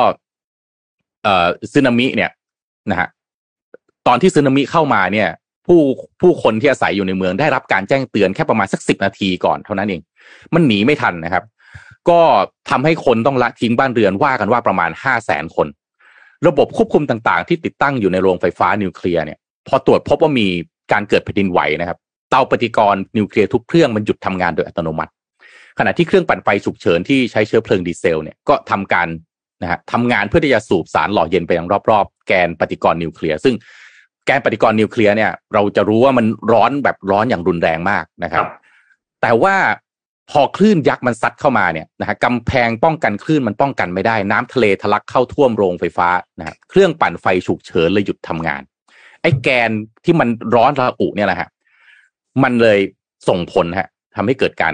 [1.23, 2.31] เอ่อซึนามิเนี่ย
[2.91, 3.07] นะฮะ
[4.07, 5.29] ตอนที่ซึนามิเข้ามาเนี่ย
[5.67, 5.79] ผู้
[6.21, 10.01] ผู้คนที่อาศัยอยู่ในเมืองได้รับการแจ้งเตือนแค่ประมาณสักสิบนาทีก่อนเท่านั้นเอง
[10.53, 11.43] มันหนีไม่ทันนะครับ
[12.09, 12.19] ก็
[12.69, 15.67] ทำให้คนต้องละทิ้งบ้านเรือนว่ากันว่าประมาณห้าแสนคน
[16.47, 20.47] ระบบควบคุมต่างๆ ที่ติดตั้งอยู่ในโรงไฟฟ้านิวเคลียร์เนี่ย พอตรวจพบว่ามี
[20.91, 21.97] การเกิดแผ่นดินไหวนะครับ
[22.29, 25.11] เตาปฏิกรณ์นิวเคลียร์ทุกเครื่องมันหยุดทำงานโดยอัตโนมัติ
[25.79, 29.07] ขณะที่เครื่องปั่นไฟฉุกเฉินที่ใช้เชื้อเพลิงดีเซลเนี่ยก็ทำการ
[29.61, 33.55] นะฮะทำงานเพื่อที่จะสูบสารหล่อเย็นไปยังรอบๆ แกนปฏิกรณ์นิวเคลียร์ซึ่ง
[34.25, 38.45] แกนปฏิกรณ์นิวเคลียร์เนี่ย เราจะรู้ว่ามันร้อนแบบร้อนอย่างรุนแรงมากนะครับ
[39.21, 39.55] แต่ว่า
[40.31, 46.07] พอคลื่นยักษ์มันซัดเข้ามาเนี่ยนะฮะกำแพงป้องกันคลื่นมันป้องกันไม่ได้ น้ำทะเลทะลักเข้าท่วมโรงไฟฟ้า
[46.39, 48.61] นะฮะเครื่องปั่นไฟฉุกเฉินเลยหยุดทำงาน
[49.21, 49.69] ไอ้แกน
[50.05, 51.49] ที่มันร้อนระอุเนี่ยแหละฮะ
[52.43, 52.79] มันเลย
[53.27, 54.73] ส่งผลฮะทำให้เกิดการ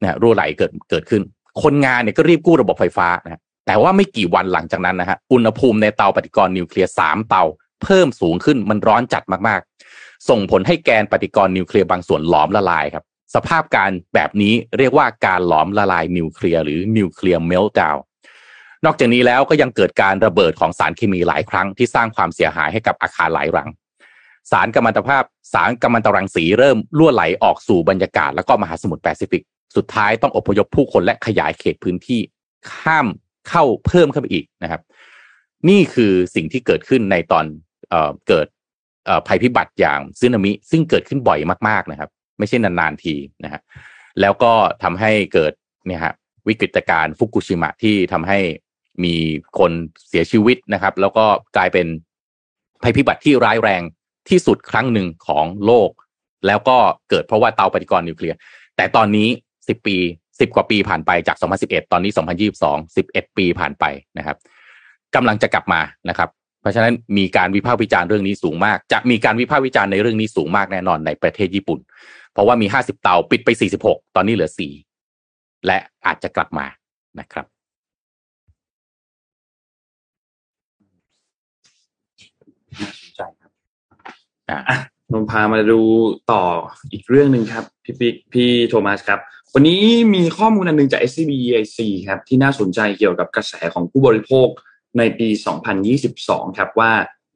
[0.00, 1.22] นะฮะรั่วไหลเกิดเกิดขึ้น
[1.62, 7.44] คนงานเนี่ยก็รีบกู้ระบบไฟฟ้านะแต่ว่าไม่กี่วันหลังจากนั้นนะฮะอุณหภูมิในเตาปฏิกรณ์นิวเคลียร์สามเตา
[7.82, 17.96] เพิ่มสูงขึ้นมันร้อนจัดมากๆ ส่งผลให้แกนปฏิกรณ์นิวเคลียร์บางส่วนหลอมละลายครับ สภาพการแบบนี้เรียกว่าการหลอมละลายนิวเคลียร์หรือ nuclear meltdown
[18.84, 23.68] นอกจากนี้แล้วก็ยังเกิดการระเบิดของสารเคมีหลายครั้งที่สร้างความเสียหายให้กับอาคารหลายหลัง
[24.50, 29.42] สารกัมมันตภาพ สารกัมมันตรังสีเริ่มล่วไหลออกสู่บรรยากาศแล้วก็มหาสมุทรแปซิฟิก
[29.76, 32.20] สุดท้ายต้องอพยพผู้คนและขยายเขตพื้นที่
[32.72, 33.06] ข้าม
[33.48, 34.80] เข้าเพิ่มเข้าไปอีกนะครับ
[35.68, 37.44] นี่คือสิ่งที่เกิดขึ้นในตอน
[38.28, 38.46] เกิด
[39.26, 43.60] ภัยพิบัติอย่างซึนามิ ซึ่งเกิดขึ้นบ่อยมากๆนะครับ ไม่ใช่นานๆทีนะฮะ
[44.20, 44.52] แล้วก็
[44.82, 45.52] ทำให้เกิด
[45.86, 46.14] เนี่ยฮะ
[46.48, 48.38] วิกฤตการณ์ฟุกุชิมะที่ทำให้
[49.04, 49.14] มี
[49.58, 49.72] คน
[50.08, 51.24] เสียชีวิตนะครับ แล้วก็
[51.56, 51.86] กลายเป็น
[52.82, 53.82] ภัยพิบัติที่ร้ายแรง
[54.28, 55.90] ที่สุดครั้งหนึ่งของโลก
[56.46, 56.76] แล้วก็
[57.10, 58.36] เกิดเพราะว่าเตาปฏิกรณ์นิวเคลียร์
[58.76, 59.28] แต่ตอนนี้
[59.68, 59.96] สิบปี
[60.40, 62.12] สิบกว่าปีผ่านไปจาก 2011 ตอนนี้
[62.52, 63.84] 2022 11 ปีผ่านไป
[64.18, 64.36] นะครับ
[65.14, 66.28] กำลังจะกลับมานะครับ
[66.62, 71.80] เพราะฉะนั้นมีการวิพากษ์วิจารณ์เรื่องนี้สูงมาก จะมีการวิพากษ์วิจารณ์ในเรื่องนี้สูงมากแน่นอนในประเทศญี่ปุ่น
[72.32, 73.48] เพราะว่ามี 50 เตาปิดไป
[73.84, 74.50] 46 ตอนนี้เหลือ
[75.06, 76.66] 4 และอาจจะกลับมา
[77.20, 77.46] นะครับ
[82.80, 83.52] น่าสนใจครับ
[84.50, 84.78] อ่าอะ
[85.12, 85.80] นนพามาดู
[86.32, 86.42] ต่อ
[86.92, 89.20] อีกเรื่องหนึ่งครับ พี่พี่พี่โทมัสครับ
[89.54, 89.82] วันนี้
[90.14, 94.48] มีข้อมูลอันหนึงจาก SCB EIC ครับ ที่น่าสนใจเกี่ยวกับกระแสของผู้บริโภค
[94.98, 95.28] ในปี
[95.92, 96.90] 2022 ครับว่า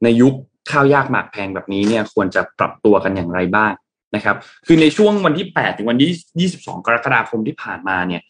[0.04, 0.34] ในยุค
[0.70, 3.72] ข้าวยากหมากแพงแบบนี้เนี่ยควรจะปรับตัวกันอย่างไรบ้าง
[4.14, 4.36] นะครับ
[4.66, 8.22] คือในช่วงวันที่ 8 ถึงวันที่22 กรกฎาคมที่ผ่านมาเนี่ย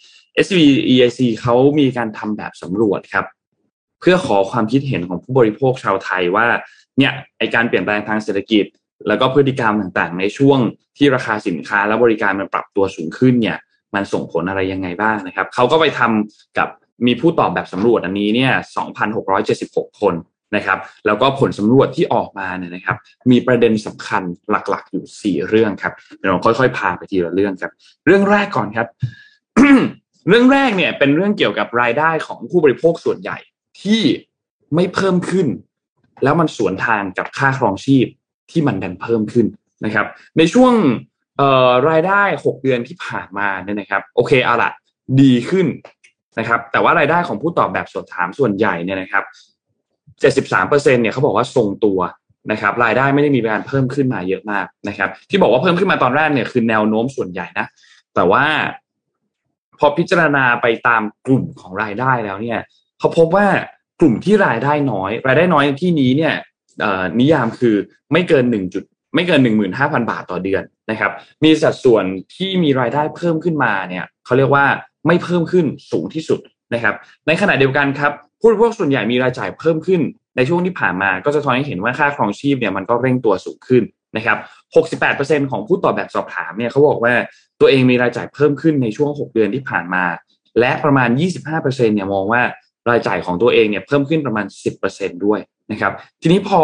[0.45, 0.61] SCB
[0.93, 3.27] EIC เขามีการทำแบบสำรวจครับ
[4.01, 6.47] เพื่อขอความคิดเห็นของผู้บริโภคชาวไทยว่า
[6.99, 8.65] เนี่ยไอการเปลี่ยนแปลงทางเศรษฐกิจ
[9.09, 10.59] แล้วก็พฤติกรรมต่างๆ ในช่วง
[10.97, 13.57] ที่ราคาสินค้าและบริการมันปรับตัวสูงขึ้นเนี่ย
[13.95, 16.69] มันส่งผลอะไรยังไงบ้างนะครับเขาก็ไปทำกับ
[17.07, 18.53] มีผู้ตอบแบบสำรวจอันนี้เนี่ย
[19.27, 20.15] 2,676 คน
[20.57, 22.97] นะครับ แล้วก็ผลสำรวจที่ออกมาเนี่ยนะครับ
[23.31, 27.73] มีประเด็นสำคัญหลักๆอยู่ 4 เรื่องครับเดี๋ยวเราค่อยๆ พาไปทีละเรื่องครับ
[28.07, 28.87] เรื่องแรกก่อนครับ
[30.29, 33.39] เรื่องแรกเนี่ยเป็นเรื่องเกี่ยวกับรายได้ของผู้บริโภคส่วนใหญ่
[33.83, 34.03] ที่
[34.75, 35.47] ไม่เพิ่มขึ้น
[36.23, 38.07] แล้วมันสวนทางกับค่าครองชีพ
[38.51, 39.47] ที่มันดันเพิ่มขึ้น
[39.85, 40.07] นะครับ
[40.39, 40.75] ในช่วง
[41.91, 44.71] รายได้ 6 เดือนที่ผ่านมาเนี่ยนะครับ โอเคเอาละ
[45.23, 45.67] ดีขึ้น
[46.39, 49.25] นะครับแต่ว่ารายได้ของผู้ตอบแบบสอบถามส่วนใหญ่เนี่ยนะครับ
[50.47, 52.01] 73เปอร์เซ็นเนี่ยเขาบอกว่าทรงตัว
[52.53, 57.67] นะครับรายได้ไม่ได้มีการเพิ่มขึ้นมาเยอะมากนะครับ ที่บอกว่าเพิ่มขึ้นมาตอนแรกเนี่ยคือแนวโน้มส่วนใหญ่นะ
[58.15, 58.45] แต่ว่า
[59.79, 62.59] พอพิจารณาไปตามกลุ่มของรายได้แล้วเนี่ย
[62.99, 63.47] เขาพบว่า
[64.01, 66.35] กลุ่มที่รายได้น้อย รายได้น้อยที่นี้เนี่ย
[67.21, 67.75] นิยามคือ
[68.13, 68.85] ไม่เกินหนึ่งจุด
[69.15, 71.13] ไม่เกินหนึ่งหมื่นห้าพันบาทต่อเดือนนะครับ
[71.45, 74.67] มีสัดส่วนที่มีรายได้เพิ่มขึ้นมาเนี่ยเขาเรียกว่า
[75.07, 76.41] ไม่เพิ่มขึ้นสูงที่สุด
[76.75, 76.95] นะครับ
[77.27, 80.01] ในขณะเดียวกันครับผู้บริโภคส่วนใหญ่มีรายจ่ายเพิ่มขึ้น
[80.37, 83.83] ในช่วงที่ผ่านมาก็จะทอนให้เห็นว่าค่าครองชีพเนี่ยมันก็เร่งตัวสูงขึ้น
[84.17, 84.39] นะครับ
[85.45, 87.15] 68%ของผู้ตอบแบบสอบถามเนี่ยเขาบอกว่า
[87.61, 90.05] ตัวเองมีรายจ่ายเพิ่มขึ้นในช่วง 6 เดือนที่ผ่านมา
[90.61, 91.09] และประมาณ
[91.49, 92.43] 25%เนี่ยมองว่า
[92.91, 94.47] รายจ่ายของตัวเองเนี่ยเพิ่มขึ้นประมาณ
[94.85, 95.41] 10%ด้วย
[95.73, 95.93] นะครับ
[96.23, 96.61] ทีนี้พอ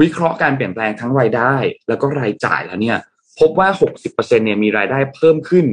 [0.00, 1.54] วิเคราะห์การเปลี่ยนแปลงทั้งรายได้
[1.88, 2.98] แล้วก็รายจ่ายแล้วเนี่ย
[3.40, 3.68] พบว่า
[4.02, 5.66] 60%เนี่ยมีรายได้เพิ่มขึ้น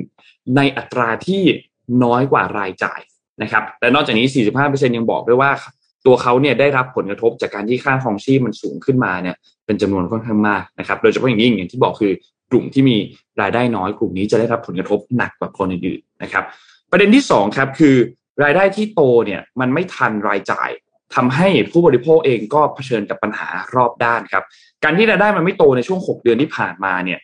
[0.57, 1.43] ในอัตราที่
[2.03, 2.99] น้อยกว่ารายจ่าย
[3.41, 4.27] นะครับและนอกจากนี้
[4.61, 5.51] 45%ยังบอกด้วยว่า
[6.05, 9.35] ตัวเขาเนี่ยได้รับผลกระทบจากการที่ค่าครองชีพมันสูงขึ้นมาเนี่ย
[9.65, 12.11] เป็นจำนวนค่อนข้างมากนะครับ โดยเฉพาะอย่างยิ่งอย่างที่บอกคือ
[12.51, 12.97] กลุ่มที่มี
[13.41, 16.43] รายได้น้อยกลุ่มนี้จะได้รับผลกระทบหนักกว่าคนอื่นๆนะครับ
[16.91, 17.95] ประเด็นที่สองครับคือ
[18.43, 20.69] รายได้ที่โตเนี่ยมันไม่ทันรายจ่าย
[21.15, 24.43] ทำให้ผู้บริโภคเองก็เผชิญกับปัญหารอบด้านครับ
[24.83, 27.19] การที่รายได้มันไม่โตในช่วง 6 เดือนที่ผ่านมาเนี่ย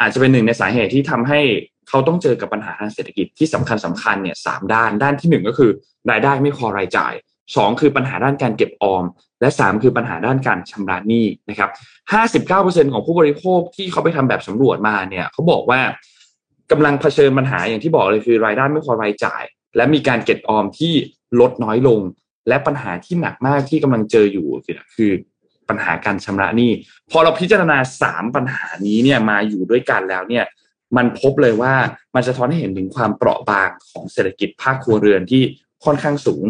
[0.00, 1.40] อาจจะเป็นหนึ่งในสาเหตุที่ทำให้
[1.90, 5.70] เขาต้องเจอกับปัญหาทางเศรษฐกิจที่สำคัญสำคัญเนี่ยสามด้านด้านที่หนึ่งก็คือ
[6.10, 7.12] รายได้ไม่พอรายจ่าย
[7.56, 9.04] สองคือปัญหาด้านการเก็บออม
[9.40, 11.70] และสามคือปัญหาด้านการชำระหนี้นะครับ
[12.12, 15.80] ห้าสิบเก้าเปอร์เซ็นของผู้บริโภคที่เขาไปทำแบบสำรวจมาเนี่ยเขาบอกว่า
[16.70, 19.42] กำลังเผชิญปัญหาอย่างที่บอกเลยคือ รายได้ไม่พอรายจ่าย
[19.76, 20.92] และมีการเก็บออมที่
[21.40, 22.00] ลดน้อยลง
[22.48, 24.46] และปัญหาที่หนักมากที่กำลังเจออยู่
[24.96, 25.12] คือ
[25.68, 26.72] ปัญหาการชำระหนี้
[27.10, 30.44] พอเราพิจารณาสามปัญหานี้เนี่ยมาอยู่ด้วยกันแล้วเนี่ย
[30.96, 31.74] มันพบเลยว่า
[32.14, 35.42] มันจะท้อนให้เห็นถึงความเปราะบางของเศรษฐกิจภาคครัวเรือนที่
[35.84, 36.44] ค่อนข้างสูง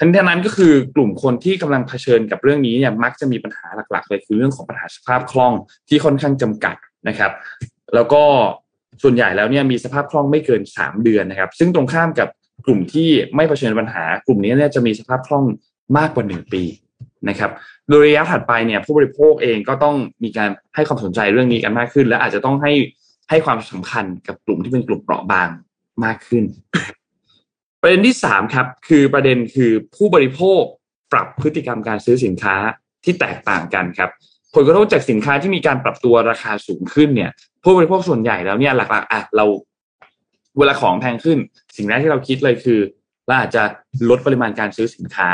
[0.00, 5.52] ทั้งนั้นก็คือกลุ่มคนที่กำลังเผชิญกับเรื่องนี้เนี่ยมักจะมีปัญหาหลักๆเลยคือเรื่องของปัญหาสภาพคล่อง
[5.88, 6.76] ที่ค่อนข้างจำกัด
[7.08, 7.32] นะครับ
[7.94, 8.22] แล้วก็
[9.02, 12.28] ส่วนใหญ่แล้วเนี่ยมีสภาพคล่องไม่เกิน 3 เดือนนะครับ ซึ่งตรงข้ามกับ
[12.66, 15.44] กลุ่มที่ไม่เผชิญปัญหากลุ่มนี้เนี่ยจะมีสภาพคล่อง
[15.98, 16.62] มากกว่า 1 ปี
[17.28, 17.50] นะครับ
[17.88, 22.72] โดยระยะถัดไปเนี่ยผู้บริโภคเองก็ต้องมีการให้ความสนใจเรื่องนี้กันมากขึ้น และอาจจะต้องให้
[23.30, 25.48] ให้ความสำคัญกับกลุ่มที่เป็นกลุ่มเปราะบาง
[26.04, 26.44] มากขึ้น
[27.82, 30.62] ประเด็นที่สามครับ คือประเด็นคือผู้บริโภค
[31.12, 32.56] ปรับพฤติกรรมการซื้อสินค้า
[33.04, 34.10] ที่แตกต่างกันครับ
[34.54, 37.30] ผลกระทบจากสินค้าที่มีการปรับตัวราคาสูงขึ้นเนี่ย
[37.64, 39.44] ผู้บริโภคส่วนใหญ่แล้วเนี่ยหลักๆอะเรา
[40.58, 41.38] เวลาของแพงขึ้น
[41.76, 42.80] สิ่งแรกที่เราคิดเลยคือ
[43.26, 43.62] เราอาจจะ
[44.10, 45.28] ลดปริมาณการซื้อสินค้า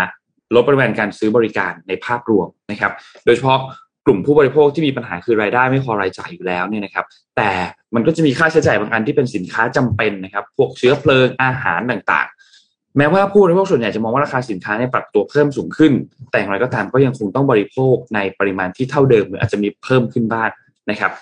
[0.54, 2.92] ลดปริมาณการซื้อบริการในภาพรวมนะครับ
[3.24, 3.58] โดยเฉพาะ
[4.06, 7.04] กลุ่มผู้บริโภคที่มีปัญหาคือรายได้ไม่พอรายจ่ายอยู่แล้วเนี่ยนะครับ
[7.36, 7.50] แต่
[7.94, 15.92] มันก็จะมีค่าใช้จ่ายบางอันที่เป็นสินค้าจำเป็นนะครับ พวกเชื้อเพลิงอาหารต่างๆ แม้ว่าผู้บริโภคส่วนใหญ่จะมองว่าราคาสินค้าเนี่ยปรับตัวเพิ่มสูงขึ้น
[16.30, 20.50] แต่อย่างไรก็ตามก็ยังคงต้องบริโภคในปริมาณที่เท่าเดิมหรืออาจจะมีเพิ่มขึ้นบ้าง
[20.90, 21.12] นะครับ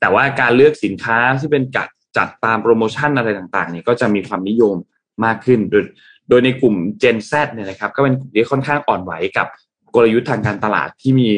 [0.00, 4.76] แต่ว่าการเลือกสินค้าที่เป็นจัดจัดตามโปรโมชั่นอะไรต่างๆเนี่ยก็จะมีความนิยม
[5.24, 5.84] มากขึ้น โดย
[6.28, 9.46] โดยในกลุ่ม Gen Z เนี่ยนะครับ ก็เป็นกลุ่มที่ค่อนข้างอ่อนไหวกับ
[9.94, 11.30] กลยุทธ์ทางการตลาดที่มี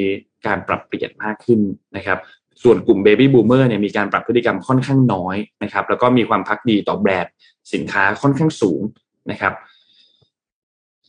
[0.46, 1.60] การปรับเปลี่ยนมากขึ้น
[1.96, 2.18] นะครับ
[2.64, 7.32] ส่วนกลุ่มเบบี้บูมเมอร์เนี่ยมีการปรับพฤติกรรมค่อนข้างน้อยนะครับ แล้วก็มีความพักดีต่อแบรนด์
[7.72, 8.80] สินค้าค่อนข้างสูง
[9.30, 9.52] นะครับ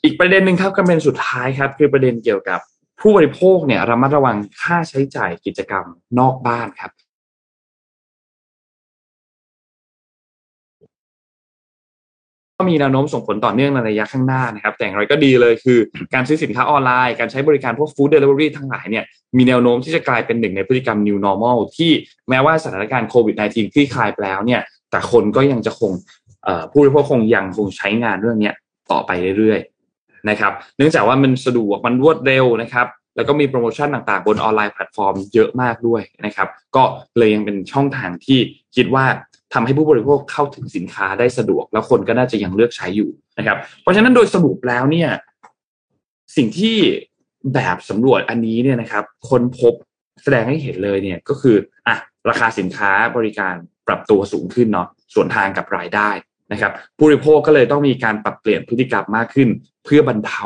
[0.03, 2.59] อีกประเด็นหนึ่งครับก็เป็นสุดท้ายครับ คือประเด็นเกี่ยวกับ
[2.99, 5.85] ผู้บริโภคเนี่ยระมัดระวังค่าใช้จ่ายกิจกรรม
[6.19, 6.91] นอกบ้านครับ
[12.57, 15.79] ก็มีแนวโน้มส่งผลต่อเนื่องในระยะข้างหน้านะครับ แต่อย่างไรก็ดีเลยคือ
[16.13, 19.03] การซื้อสินค้าออนไลน์ การใช้บริการพวกฟู้ดเดลิเวอรี่ทั้งหลายเนี่ย
[19.37, 21.91] มีแนวโน้มที่จะกลายเป็นหนึ่งในพฤติกรรม new normal ที่
[22.29, 25.91] แม้ว่าสถานการณ์โควิด -19 คลี่คลายไปแล้วเนี่ย แต่คนก็ยังจะคง
[26.71, 28.51] ผู้บริโภคคงยังคงใช้งานเรื่องนี้
[28.91, 36.83] ต่อไปเรื่อยๆนะครับ เนื่องจากว่ามันสะดวกมันรวดเร็วนะครับแล้วก็มีโปรโมชั่นต่างๆ บน online platform เยอะมากด้วยนะครับ ก็
[37.17, 38.39] เลยยังเป็นช่องทางที่
[38.75, 39.05] คิดว่า
[39.55, 45.09] ทำให้ผู้บริโภคเข้าถึงสินค้าได้สะดวก แล้วคนก็น่าจะยังเลือกใช้อยู่นะครับ เพราะฉะนั้นโดยสรุปแล้วเนี่ย
[46.35, 46.75] สิ่งที่
[47.53, 49.73] แบบสำรวจอันนี้เนี่ยนะครับ คนพบ
[50.23, 51.55] แสดงให้เห็นเลยเนี่ยก็คือ
[51.87, 51.95] อะ
[52.29, 53.55] ราคาสินค้าบริการ
[53.87, 56.09] ปรับตัวสูงขึ้นเนาะส่วนทางกับรายได้
[56.51, 59.49] นะครับผู้บริโภคก็เลยต้องมีการปรับเปลี่ยนพฤติกรรมมากขึ้น
[59.85, 60.45] เพื่อบรรเทา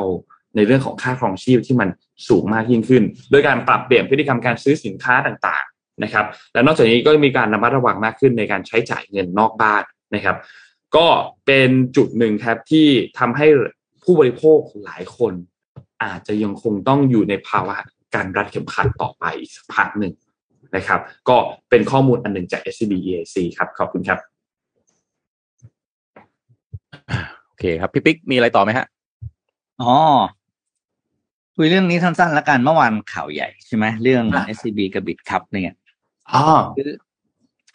[0.55, 1.89] ในเรื่องของค่าครองชีพที่มัน
[2.28, 5.66] สูงมากยิ่งขึ้น โดยการปรับเปลี่ยนพฤติกรรมการซื้อสินค้าต่าง
[6.03, 9.83] นะครับ และนอกจากนี้ก็มีการระมัดระวังมากขึ้นในการใช้จ่ายเงินนอกบ้าน
[10.15, 10.37] นะครับ
[10.95, 11.07] ก็
[11.45, 12.87] เป็นจุดหนึ่งครับที่
[13.19, 13.47] ทำให้
[14.03, 15.33] ผู้บริโภคหลายคน
[16.03, 17.75] อาจจะยังคงต้องอยู่ในภาวะ
[18.15, 20.13] การรัดเข็มขัดต่อไปอีกสักพักหนึ่ง
[20.75, 21.37] นะครับ ก็
[21.69, 24.19] เป็นข้อมูลอันหนึ่งจาก SCB EAC ครับขอบคุณครับ
[27.47, 28.85] โอเคครับพี่ปิ๊กมีอะไรต่อไหมฮะ
[29.81, 29.95] อ๋อ
[31.55, 34.23] คุยเรื่องนี้สั้นๆแล้วกันเมื่อวานข่าวใหญ่ใช่ไหมเรื่อง
[34.55, 35.75] SCB กับบิตคัพเนี่ย
[36.34, 36.45] อ๋อ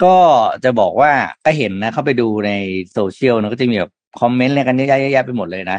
[0.04, 0.16] ก็
[0.64, 1.12] จะบอกว่า
[1.44, 2.52] ก็เห็นนะ เข้าไปดูใน
[2.92, 5.78] โซเชียลนะก็จะมีแบบคอมเมนต์อะไรกันเยอะแยะไปหมดเลยนะ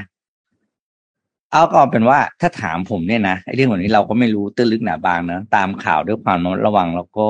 [1.52, 7.28] เอาก็เป็นว่าถ้าถามผมเนี่ยนะไอ้เรื่องแบบนี้เราก็ไม่รู้ตื้นลึกหนาบางนะตามข่าวด้วยความระวังแล้วก็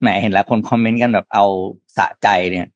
[0.00, 1.44] แหมเห็นแล้วคนคอมเมนต์กันแบบเอา
[1.96, 2.66] สะใจเนี่ย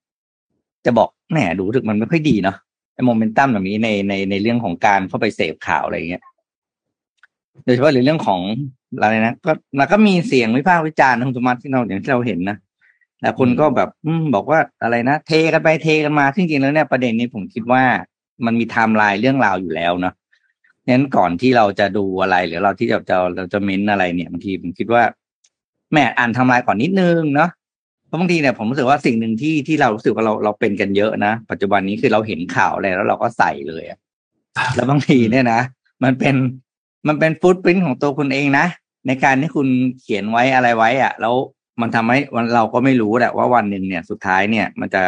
[0.85, 2.57] จะบอกแหมดูถึกมันไม่ค่อยดีเนาะ
[2.95, 6.23] ไอ้โมเมนตัมแบบนี้ในในในเรื่องของการเข้าไปเสพข่าวอะไรเงี้ย
[7.65, 8.41] โดยเฉพาะในเรื่องของ
[9.03, 12.57] อะไรนะก็มันก็มีเสียงวิพากษ์วิจารณ์คุณสมบัติที่เราอย่างที่เราเห็นนะ
[13.21, 17.83] แต่คนก็แบบ อืมบอกว่าอะไรนะเทกันไปเทกันมาจริงแล้วเนี่ยประเด็นนี้ผมคิดว่า
[18.45, 20.15] มันมีไทม์ไลน์เรื่องราวอยู่แล้วเนาะ
[20.89, 25.03] นั้นก่อนที่เราจะดูอะไรหรือเราที่จะจะเราจะ comment อะไรเนี่ยบางทีผมคิดว่า
[25.93, 27.51] มาอ่านทำลายก่อนนิดนึงเนาะ
[28.07, 33.85] เพราะบางทีเนี่ยผมรู้สึกว่าสิ่งหนึ่งที่ที่เรารู้สึกว่าเราเราเป็นกันเยอะนะ ปัจจุบันนี้คือเราเห็นข่าวอะไรแล้วเราก็ใส่เลย
[34.75, 35.61] แล้วบางทีเนี่ยนะ
[36.05, 36.35] มันเป็น
[37.09, 38.67] มันเป็น footprint ของตัวคุณเองนะ
[39.07, 39.69] ในการที่คุณ
[40.01, 41.35] เขียนไว้อะไรไว้อะแล้ว
[41.81, 45.03] มันทำให้วันเราก็ไม่รู้แหละว่าวันหนึ่งเนี่ยสุดท้ายเนี่ย มันจะ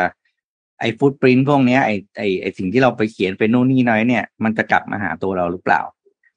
[0.80, 5.80] ไอ้ footprint พวกนี้ไอ้ไอ้ไอ้สิ่งที่เราไปเขียนเป็นโน่นนี่นั่นเนี่ย มันจะกลับมาหาตัวเราหรือเปล่า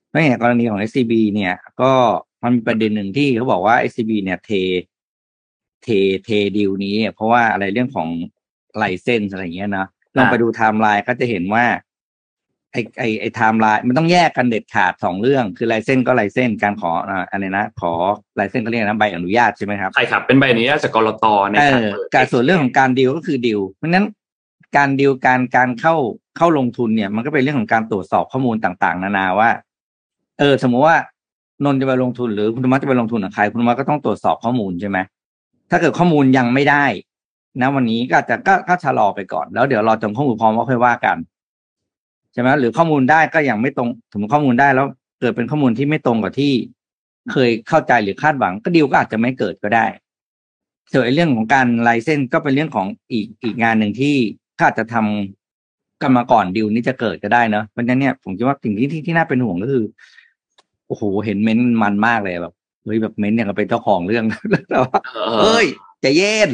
[0.08, 1.92] เพราะอย่างกรณีของ SCB เนี่ย ก็
[2.44, 4.52] มันมีประเด็นหนึ่งที่เขาบอกว่า SCB เนี่ยเท
[5.84, 5.88] เท
[6.26, 8.10] เทดีลนี้ เพราะว่าอะไรเรื่องของ
[8.78, 9.86] license อะไรเงี้ยนะ
[10.16, 11.66] ลองไปดูไทม์ไลน์ก็จะเห็นว่า
[12.72, 16.92] ไอ้ไอ้ไอไทม์ไลน์มันต้องแยกกันเด็ดขาดสองเรื่อง คือ license ก็ license การขอ
[17.32, 17.92] อะไรนะ ขอ
[18.36, 21.82] license ก็เรียกนะใบอนุญาตใช่ไหมครับใช่ครับ เป็นใบอนุญาตจากกลตในการ
[22.16, 24.06] การส่วนเรื่องของการดิวก็คือดิวเพราะนั้น
[24.78, 25.96] การดิวการการเข้า
[26.38, 29.50] เข้าลงทุนเนี่ย มันก็เป็นเรื่องของการตรวจสอบข้อมูลต่างๆ นานาว่า
[30.40, 30.98] เออ สมมติว่า
[31.66, 34.98] นนจะไปลงทุนหรือคุณธรรมะจะไปลงทุนกับใครคุณธรรมะก็ต้องตรวจสอบข้อมูลใช่ไหม
[35.72, 36.86] ถ้าเกิดข้อมูลยังไม่ได้
[37.62, 44.86] นะวันนี้ก็จะก็ก็ชะลอไปก่อน แล้วเดี๋ยวรอจนข้อมูลพร้อมก็ค่อยว่ากันใช่ไหมหรือข้อมูลได้ก็ยังไม่ตรงถึงข้อมูลได้แล้ว
[45.20, 46.54] เกิดเป็นข้อมูลที่ไม่ตรงกับที่
[47.32, 49.86] เคยเข้าใจหรือคาดหวัง ก็ดีลก็อาจจะไม่เกิดก็ได้
[50.92, 54.16] ส่วนเรื่องของการไลเซนก็เป็นเรื่องของอีกอีกงานหนึ่งที่
[54.60, 59.84] ถ้าจะทำกันมาก่อนดีลนี้จะเกิดก็ได้เนาะเพราะฉะนั้นเนี่ยผมคิดว่าสิ่งที่ที่ที่น่าเป็นห่วงก็คือ
[60.88, 64.26] โอ้โหเห็นเม้นมันมากเลยแบบเฮ้ยแบบเม้นอย่างเป็นเจ้าของเรื่อง
[64.70, 64.84] แล้ว
[65.42, 65.66] เฮ้ย
[66.02, 66.50] ใจเย็น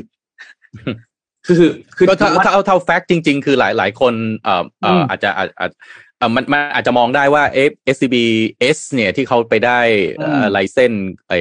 [1.48, 1.64] คือ
[1.98, 5.78] คือถ้าถ้าเอาเท่า fact จริง ๆ คือหลายหลายคนเอ่อเอ่ออาจจะอาจจะ
[6.36, 8.16] มันมันอาจจะมองได้ว่าเอฟ SCB
[8.78, 9.80] S เนี่ยที่เขาไปได้
[10.52, 10.94] license
[11.28, 11.34] ไอ้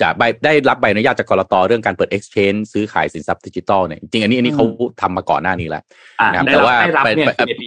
[0.00, 4.64] จะใบได้รับใบอนุญาตจากกลตเรื่องการเปิด exchange ซื้อขายสินทรัพย์ดิจิตอลเนี่ยจริงอันนี้อันนี้เขา
[5.00, 5.82] ทำมาก่อนหน้านี้แล้ว
[6.32, 7.66] นะครับแต่ว่าได้รับเนี่ยในปี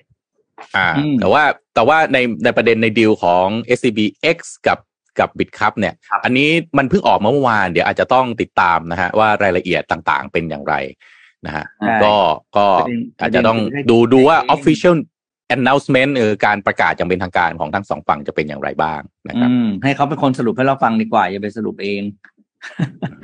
[0.00, 0.88] 2021อ่า
[1.20, 1.42] แต่ว่า
[1.74, 3.46] แต่ว่าในในประเด็นในดีลของ
[3.78, 3.98] SCB
[4.36, 4.78] X กับ
[5.20, 5.94] กับ Bitkub เนี่ย
[6.24, 6.48] อันนี้
[6.78, 10.74] มันเพิ่งออกมาเมื่อวาน เดี๋ยวอาจจะต้องติดตามนะฮะว่ารายละเอียดต่างๆเป็นอย่างไร
[11.46, 11.64] นะฮะ
[12.04, 12.14] ก็
[12.56, 12.66] ก็
[13.20, 13.58] อาจจะต้อง
[13.90, 14.96] ดูดูว่า official
[15.56, 19.50] announcement เออการประกาศอย่างเป็นทางการของทั้งสองฝั่งจะเป็นอย่างไรบ้างนะครับ
[19.84, 22.02] ให้เขาเป็นคนสรุปให้เราฟังดีกว่า อย่าไปสรุปเอง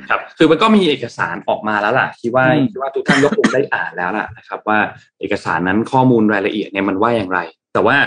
[0.09, 4.79] ครับ คือมันก็มีเอกสารออกมาแล้วล่ะคิดว่าคิดว่าทุกท่านก็คงได้อ่านแล้วล่ะนะครับ ว่า
[5.19, 7.39] เอกสารนั้นข้อมูลรายละเอียดเนี่ยมันว่าอย่างไร
[7.73, 7.97] แต่ว่า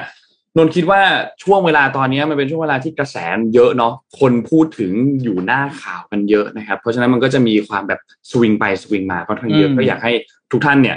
[0.57, 1.01] นนคิดว่า
[1.43, 3.17] ช่วงเวลาตอนนี้มันเป็นช่วงเวลาที่กระแส
[3.55, 4.93] เยอะเนาะคนพูดถึง
[5.23, 10.13] อยู่หน้าข่าวกันเยอะนะครับ เพราะฉะนั้นมันก็จะมีความแบบสวิงไปสวิงมาค่อนข้างเยอะก็อยากให้
[10.53, 10.97] ทุกท่านเนี่ย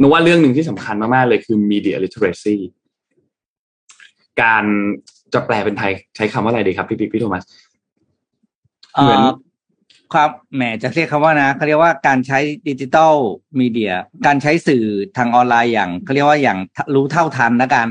[0.00, 2.56] นว่าเรื่องหนึ่งที่สำคัญมากๆเลยคือ media literacy
[4.42, 4.64] การ
[5.34, 7.44] จะแปลเป็นไทยใช้คำว่าอะไรดีครับ พี่พี่พี่โทมัส
[9.02, 9.22] เหมือน
[10.12, 12.38] ความแหมจะเรียกคำว่านะเขาเรียกว่าการใช้
[12.68, 13.14] ดิจิตอล
[13.60, 13.92] มีเดีย
[14.26, 14.84] การใช้สื่อ
[15.16, 16.58] ทางออนไลน์อย่างเขาเรียกว่าอย่าง
[16.94, 17.86] รู้เท่าทันนะการ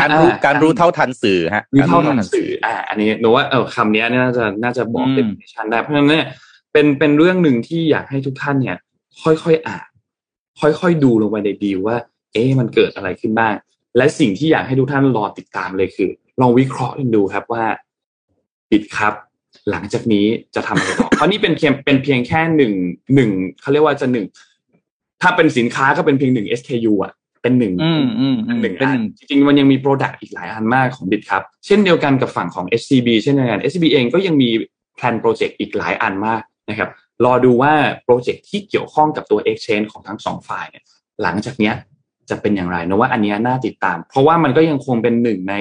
[0.00, 6.26] การรู้การรู้เท่าทันสื่อฮะมีเท่าทันสื่ออ่าอันนี้หนูว่าเออคำนี้น่าจะน่าจะบอกอืมเป็นชันได้เพราะฉะนั้นเนี่ย
[6.72, 8.76] เป็นเป็นเรื่องหนึ่งที่อยากให้ทุกท่านเนี่ย
[9.22, 9.88] ค่อยๆอ่าน
[10.60, 11.96] ค่อยๆดูลงไปในดีลว่า
[12.32, 13.54] เอ๊ะมันเกิดอะไรขึ้นบ้าง
[13.96, 17.64] และสิ่งที่อยากให้ทุกท่านรอติดตามเลยคือ ลองวิเคราะห์กันดูครับว่า
[18.70, 19.14] ปิดครับ
[19.70, 22.72] หลังจากนี้จะทำอะไรต่อเพราะนี่เป็นเพียงเป็นเพียงแค่หนึ่ง
[23.14, 24.26] หนึ่งเขาเรียกว่าจะหนึ่ง
[25.22, 27.12] ถ้าเป็นสินค้าก็เป็นเพียงหนึ่ง SKU อะ
[27.42, 34.50] เป็นหนึ่งอืมอืมอืมหนึ่งเป็นอัหนนึ่งจริงๆมันยังมี product อีกหลายอันมากของ Bitkub เช่นเดียวกันกับฝั่งของ SCB เช่นเดียวกัน SCB เองก็ยังมี
[34.94, 36.90] plan project อีกหลายอันมากนะครับ
[37.24, 37.72] รอดูว่า
[38.04, 40.84] project ที่เกี่ยวข้องกับตัว Exchange ของทั้งสองฝ่ายเนี่ย
[41.22, 41.74] หลังจากเนี้ย
[42.30, 45.54] จะเป็นอย่างไรนะว่าอันเนี้ยน่าติดตาม เพราะว่ามันก็ยังคงเป็นหนึ่งใน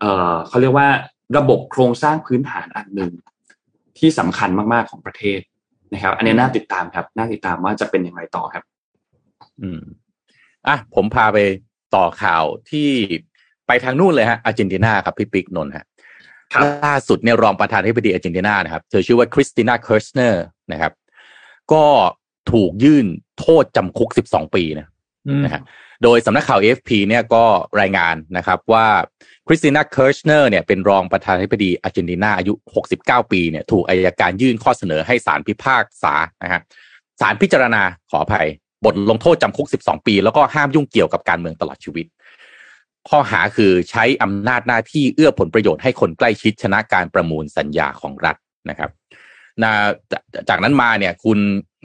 [0.00, 0.88] เอ่อเขาเรียกว่า
[1.36, 3.12] ระบบโครงสร้างพื้นฐานอันหนึ่ง
[3.98, 5.40] ที่สำคัญมากๆของประเทศ
[5.92, 8.64] นะครับ อันนี้น่าติดตามครับ น่าติดตามว่าจะเป็นอย่างไรต่อครับ
[9.62, 9.80] อืม
[10.66, 11.38] อะผมพาไป
[11.94, 12.88] ต่อข่าวที่
[13.66, 15.84] ไปทางนู่นเลยฮะอาร์เจนตินาครับพี่ปิ๊กนนท์ฮะ
[16.54, 20.92] ครับล่าสุดเนี่ยรองประธานาธิบดีอาร์เจนตินานะครับ เธอชื่อว่าคริสติน่าเคิร์ชเนอร์นะครับ
[21.72, 21.84] ก็
[22.52, 23.06] ถูกยื่น
[23.40, 24.88] โทษจำคุก12ปีนะ
[25.44, 25.62] นะฮะ
[26.02, 27.44] โดยสำนักข่าว AFP เนี่ยก็
[27.80, 28.86] รายงานนะครับว่า
[29.46, 32.52] คริสติน่าเคิร์ชเนอร์เนี่ยเป็นรองประธานาธิบดีอาร์เจนตินาอายุ
[32.92, 36.60] 69 ปีเนี่ยถูกอัยการยื่นข้อเสนอให้ศาลพิพากษานะฮะ
[37.20, 38.48] ศาลพิจารณาขออภัย
[38.84, 42.06] บทลงโทษจำคุก 12 ปี แล้วก็ห้ามยุ่งเกี่ยวกับการเมืองตลอดชีวิต
[43.08, 48.36] ข้อหาคือใช้อำนาจหน้าที่เอื้อผลประโยชน์ให้คนใกล้ชิดชนะการประมูลสัญญาของรัฐ
[48.70, 48.90] นะครับ
[49.62, 49.72] นะ
[50.12, 51.38] จากจากนั้นมาเนี่ยคุณ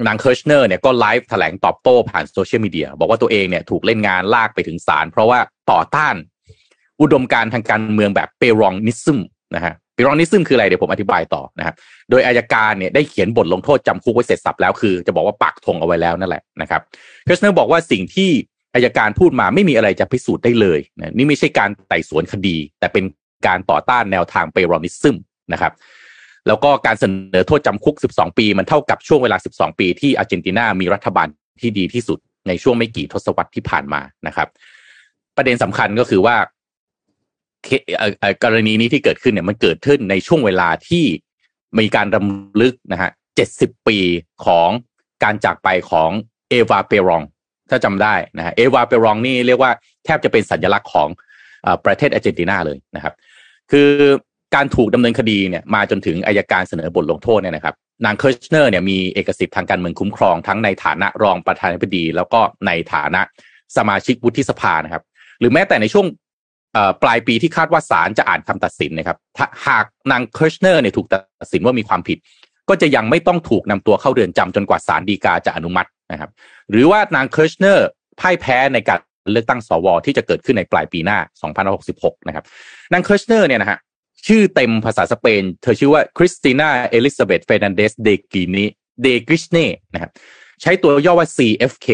[0.07, 5.39] นางเคิร์ชเนอร์เนี่ยก็ไลฟ์แถลงตอบโต้ผ่านโซเชียลมีเดียบอกว่าตัวเองเนี่ยถูกเล่นงานลากไปถึงศาลเพราะว่า
[5.71, 6.15] ต่อต้าน
[7.01, 9.19] อุดมการณ์ทางการเมืองแบบ Peronism
[9.55, 11.75] นะฮะ Peronism คืออะไรเดี๋ยวผมอธิบายต่อนะครับ
[12.09, 16.81] โดยอัยการเนี่ยได้เขียนบทลงโทษจำคุกไว้เสร็จสรรพแล้วคือจะบอกว่าปักธงเอาไว้แล้วนั่นแหละนะครับ
[17.23, 18.29] เคิร์ชเนอร์บอกว่าสิ่งที่
[18.75, 23.03] อัยการพูดมาไม่มีอะไรจะพิสูจน์ได้เลยนะนี่ไม่ใช่การไต่สวนคดี แต่เป็น
[23.47, 25.17] การต่อต้านแนวทาง Peronism
[25.53, 25.73] นะครับ
[26.47, 31.27] แล้วก็การเสนอโทษจำคุก 12 ปีมันเท่ากับช่วงเวลา 12 ปีที่อาร์เจนตินามีรัฐบาล
[31.61, 34.47] ที่ดีที่สุดในช่วงไม่กี่ทศวรรษที่ผ่านมานะครับ
[35.37, 36.60] ประเด็นสำคัญก็คือว่าเคเอ่อเอ่อ
[38.43, 41.05] กรณีนี้ที่เกิดขึ้นเนี่ยมันเกิดขึ้นในช่วงเวลาที่
[41.79, 43.09] มีการรำลึกนะฮะ
[43.49, 43.97] 70ปี
[44.45, 44.69] ของ
[45.23, 46.09] การจากไปของ
[46.49, 47.23] เอวาเปรอง
[47.69, 49.71] ถ้าจำได้นะฮะเอวาเปรองนี่เรียกว่า
[50.05, 51.07] แทบจะเป็นสัญลักษณ์ของ
[51.65, 53.13] อประเทศอาร์เจนตินาเลยนะครับ
[53.71, 53.89] คือ
[54.55, 63.21] การถูกดำเนินคดีเนี่ยมาจนถึงอายการเสนอบทลงโทษเนี่ยนะครับ นางเคิร์ชเนอร์เนี่ยมีเอกสิทธิ์ทางการเมืองคุ้มครองทั้งในฐานะรองประธานาธิบดี แล้วก็ในฐานะ
[63.77, 65.03] สมาชิกวุฒิสภานะครับ
[65.39, 66.05] หรือแม้แต่ในช่วง
[67.03, 72.17] ปลายปีที่คาดว่าศาลจะอ่านคำตัดสินนะครับาหากนางเคิร์ชเนอร์เนี่ยถูกตัดสินว่ามีความผิด
[72.69, 76.29] ก็จะยังไม่ต้องถูกนำตัวเข้าเรือนจำจนกว่าศาลฎีกาจะอนุมัตินะครับ
[76.71, 77.87] หรือว่านางเคิร์ชเนอร์
[78.19, 78.99] พ่ายแพ้ในการ
[79.31, 81.17] เลือกตั้งสว ที่จะเกิดขึ้นในปลายปีหน้า
[81.73, 82.45] 2566 นะครับ
[82.93, 83.79] นางเคิร์ชเนอร์เนี่ยนะฮะ
[84.27, 88.65] ชื่อเต็มภาษาสเปน เธอชื่อว่าคริสติน่าเอลิซาเบธเฟร์นันเดซเดกินี
[89.01, 90.11] เดกิร์ชเนร์นะครับ
[90.61, 91.87] ใช้ตัวย่อว่า CFK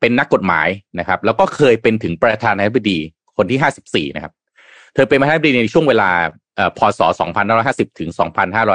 [0.00, 2.98] เป็นนักกฎหมายนะครับ แล้วก็เคยเป็นถึงประธานาธิบดี
[3.38, 4.32] คนที่54นะครับ
[4.94, 6.10] เธอเป็นประธานาธิบดีในช่วงเวลา
[6.56, 7.00] เอ่อพศ
[7.50, 8.10] 2550ถึง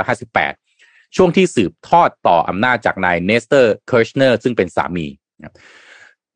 [0.06, 5.06] 2558ช่วงที่สืบทอดต่ออำนาจจากนายเนสเตอร์เคิร์ชเนอร์ซึ่งเป็นสามี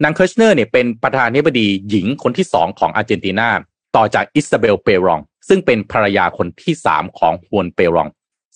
[0.03, 3.49] นางเคิร์ชเนอร์เนี่ยเป็นประธานาธิบดีหญิงคนที่สองของอาร์เจนตินา
[3.95, 5.19] ต่อจากอิสซาเบลเปรอง
[5.49, 8.07] ซึ่งเป็นภรรยาคนที่สามของฮวนเปรอง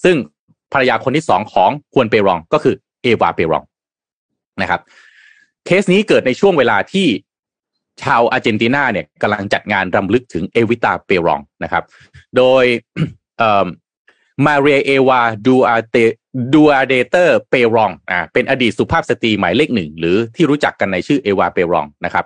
[0.04, 0.16] ซึ่ง
[0.74, 3.64] ภรรยาคนที่สองของฮวนเปรองก็คือเอวาเปรอง
[4.62, 4.82] นะครับ
[5.66, 7.08] เคสนี้เกิดในช่วงเวลาที่
[8.04, 11.84] ชาวอาร์เจนตินาเนี่ยกำลังจัดงานรำลึกถึงเอวิตาเปรองนะครับ
[12.38, 12.66] โดย
[14.46, 15.96] มาเรียเอวาดูอาเต
[16.54, 22.26] ดูอาร์เตเดเปรองอ่าเป็นอดีตสุภาพสตรีหมายเลขหนึ่ง หรือที่รู้จักกันในชื่อเอวาเปรองนะครับ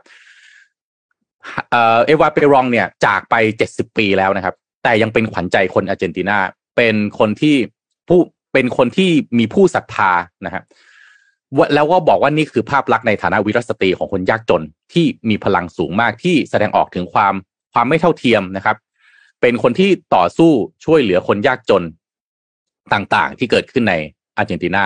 [2.05, 6.38] เอวาเปรองเนี่ยจากไปเจ็ดสิบปีแล้วนะครับ แต่ยังเป็นขวัญใจคนอาร์เจนตินา
[6.78, 7.55] เป็นคนที่
[8.07, 8.19] ผู้
[8.53, 9.09] เป็นคนที่
[9.39, 10.11] มีผู้ศรัทธา
[10.45, 10.63] นะครับ
[11.75, 17.33] แล้วก็บอกว่านี่คือภาพลักษณ์ในฐานะวิรสตรีของคนยากจนที่มีพลังสูงมากที่แสดงออกถึงความ
[17.73, 18.77] ความไม่เท่าเทียมนะครับ
[19.41, 20.51] เป็นคนที่ต่อสู้
[20.85, 21.83] ช่วยเหลือคนยากจน
[22.93, 23.93] ต่างๆ ที่เกิดขึ้นใน
[24.37, 24.83] อาร์เจนตินา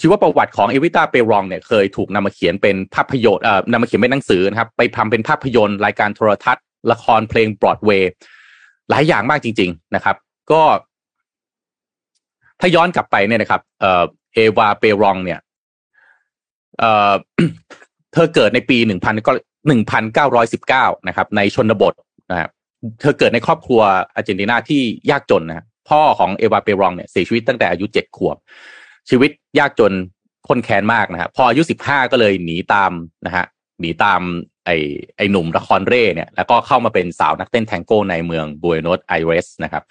[0.00, 8.10] ชีวประวัติของเอวิตาเปรองเนี่ยเคยถูกนำมาเขียนเป็นภาพยนตร์เอ่อนำมาเขียนเป็นหนังสือนะครับ ไปทำเป็นภาพยนตร์รายการโทรทัศน์ ละครเพลงบรอดเวย์
[8.90, 10.16] หลายอย่างมากจริง ๆนะครับ
[10.52, 10.62] ก็
[12.60, 15.40] ถ้าย้อนกลับไปเนี่ยนะครับเอ่อเอวาเปรองเนี่ย
[16.78, 17.12] เอ่อ
[18.12, 19.32] เธอเกิดในปีหนึ่งพันก็
[19.68, 21.94] หนึ่งพันเก้าร้อยสิบเก้านะครับ ในชนบท
[22.30, 22.50] นะครับ
[23.00, 23.80] เธอเกิดในครอบครัว
[24.14, 28.36] อาร์เจนตินาที่ยากจนนะพ่อของเอวาเปรองเนี่ยเสียชีวิตตั้งแต่อายุเจ็ดขวบ
[29.10, 29.92] ชีวิตยากจน
[30.48, 32.92] คนแค้นมากนะฮะพออายุสิบห้าก็เลยหนีตาม
[33.26, 33.44] นะฮะ
[33.80, 34.20] หนีตาม
[34.64, 34.76] ไอ้
[35.16, 39.84] ไอ้หนุ่มละครเร่เนี่ยแล้วก็เข้ามาเป็นสาวนักเต้นแทงโก้ในเมืองบูเอโนสไอเรสนะครับ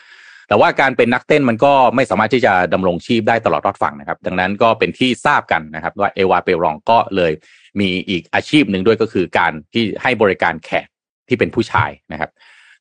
[0.48, 7.32] แต่ว่าการเป็นนักเต้นมันก็ไม่สามารถที่จะดำรงชีพได้ตลอดรอดฝั่งนะครับ ดังนั้นก็เป็นที่ทราบกันนะครับ ว่าเอวาเปรองก็เลย
[7.80, 10.88] มีอีกอาชีพหนึ่งด้วยก็คือการที่ให้บริการแขก
[11.28, 12.30] ที่เป็นผู้ชายนะครับ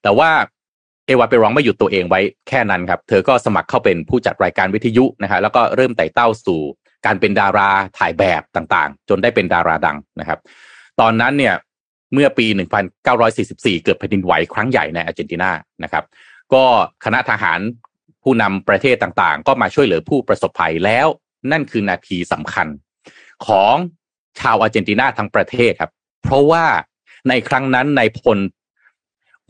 [0.02, 0.30] แต่ว่า
[1.06, 6.60] เอวาเปรองไม่หยุดตัวเองไว้แค่นั้นครับ เธอก็สมัครเข้าเป็นผู้จัดรายการวิทยุนะฮะแล้วก็เริ่มไต่เต้าสู่
[7.06, 10.38] การเป็นดาราถ่ายแบบต่างๆ จนได้เป็นดาราดังนะครับ
[11.00, 11.54] ตอนนั้นเนี่ย
[12.14, 12.46] เมื่อปี
[13.16, 15.50] 1944 เกิดแผ่นดินไหวครั้งใหญ่ในอาร์เจนตินา
[15.84, 16.04] นะครับ
[16.54, 16.64] ก็
[17.04, 17.60] คณะทหาร
[18.22, 21.06] ผู้นำประเทศต่างๆ ก็มาช่วยเหลือผู้ประสบภัยแล้ว
[21.52, 22.66] นั่นคือนาทีสำคัญ
[23.46, 23.74] ของ
[24.40, 25.92] ชาวอาร์เจนตินาทั้งประเทศครับ
[26.22, 26.64] เพราะว่า
[27.28, 28.38] ในครั้งนั้นในพล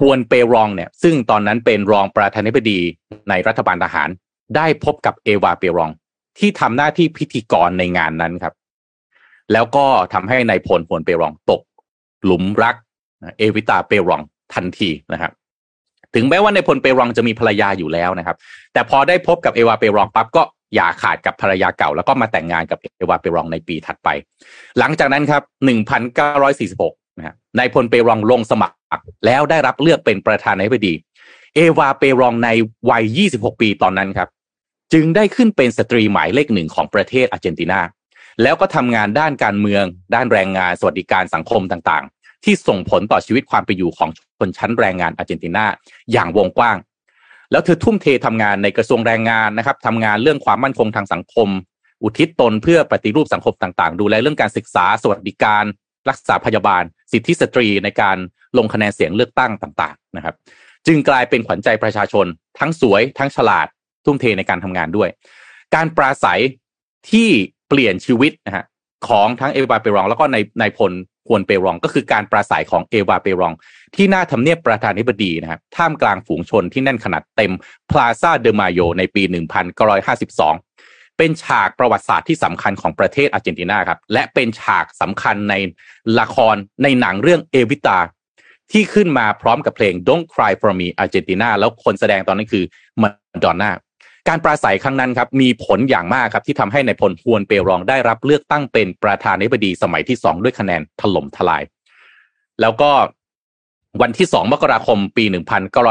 [0.00, 2.80] ฮวนเปรองเนี่ย ซึ่งตอนนั้นเป็นรองประธานาธิบดี
[3.28, 4.08] ในรัฐบาลทหาร
[4.56, 5.90] ได้พบกับเอวาเปรอง
[6.38, 8.54] ที่ทำหน้าที่พิธีกรในงานนั้นครับ
[9.52, 11.62] แล้วก็ทำให้ในายพลฮวนเปรองตก
[12.24, 12.76] หลุมรัก
[13.38, 14.20] เอวิตาเปรอง
[14.54, 15.32] ทันทีนะครับ
[16.16, 18.36] ถึงแม้ว่าในพลเปรองจะมีภรรยาอยู่แล้วนะครับ
[18.72, 20.42] แต่พอได้พบกับเอวาเปรองปั๊บก็
[20.74, 24.08] อย่าขาดกับภรรยาเก่า แล้วก็มาแต่งงานกับเอวาเปรองในปีถัดไป
[24.78, 25.42] หลังจากนั้นครับ
[26.30, 28.76] 1946นะฮะนายพลเปรองลงสมัคร
[29.26, 30.94] แล้วได้รับเลือกเป็นประธานาธิบดี
[31.54, 32.48] เอวาเปรองใน
[32.90, 34.28] วัย 26 ปีตอนนั้นครับ
[34.92, 37.80] จึงได้ขึ้นเป็นสตรีหมายเลขหนึ่งของประเทศอาร์เจนตินา
[38.42, 42.04] แล้วก็ทำงานด้านการเมือง ด้านแรงงานสวัสดิการสังคมต่าง
[42.46, 45.64] ที่ส่งผลต่อชีวิตความเป็นอยู่ของชนชั้นแรงงานอาร์เจนตินา
[46.12, 46.76] อย่างวงกว้าง
[47.52, 51.48] แล้วเธอทุ่มเททำงานในกระทรวงแรงงานนะครับทำงานเรื่องความมั่นคงทางสังคม
[52.02, 55.64] อุทิศตนเพื่อปฏิรูปสังคมต่างๆ ดูแลเรื่องการศึกษาสวัสดิการ
[56.08, 56.82] รักษาพยาบาล
[57.12, 58.16] สิทธิสตรีในการ
[58.58, 60.34] ลงคะแนนเสียงเลือกตั้งต่างๆนะครับ
[60.86, 62.26] จึงกลายเป็นขวัญใจประชาชน
[62.58, 63.66] ทั้งสวย ทั้งฉลาด
[64.04, 65.08] ทุ่มเทในการทำงานด้วย
[65.74, 66.40] การปราศัย
[67.10, 67.28] ที่
[67.68, 68.64] เปลี่ยนชีวิตนะฮะ
[69.08, 70.92] ของทั้งเอวาเปรอง แล้วก็ในในพล
[71.28, 73.52] ควรเปรอง ก็คือการปราศัยของเอวาเปรอง
[73.94, 77.52] ที่หน้าทำเนียบประธานาธิบดีนะครับท่ามกลางฝูงชนที่แน่นขนาดเต็ม
[77.90, 79.22] พลาซาเดมาโยในปี
[80.00, 85.54] 1952 เป็นฉากประวัติศาสตร์ที่สำคัญของประเทศอาร์เจนตินาครับและเป็นฉากสำคัญใน
[86.20, 87.98] ละครในหนังเรื่องเอวิตา
[88.72, 92.64] ที่ขึ้นมาพร้อมกับเพลง Don't Cry for Me Argentina แล้วคนแสดงตอนนั้นคือ
[93.02, 93.08] มา
[93.44, 93.70] ดอนน่า
[94.28, 101.62] การปราศัยครั้งนั้นครับมีผลอย่างมากครับที่ทำให้ในพลฮวนเปรองได้รับเลือกตั้งเป็นประธานาธิบดีสมัยที่สองด้วยคะแนนถล่มทลาย
[102.60, 102.90] แล้วก็
[104.02, 105.24] วันที่ 2 มกราคม ปี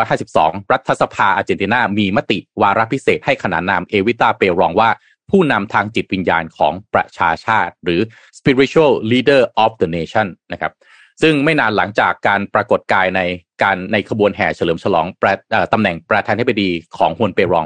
[0.04, 4.90] 1952 รัฐสภาอาร์เจนตินามีมติวาระพิเศษให้ขนานนามเอวิตาเปรองว่า
[5.30, 8.02] ผู้นำทางจิตวิญญาณของประชาชาติ หรือ
[8.38, 10.74] spiritual leader of the nation นะครับ
[11.22, 13.22] ซึ่งไม่นานหลังจากการปรากฏกายใน
[13.64, 15.06] การในขบวนแห่เฉลิมฉลอง
[15.74, 17.66] ตำแหน่งประธานาธิบดีของฮวนเปรอง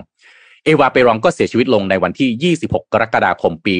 [0.65, 3.75] เอวาเปรองก็เสียชีวิตลงในวันที่ 26 กรกฎาคมปี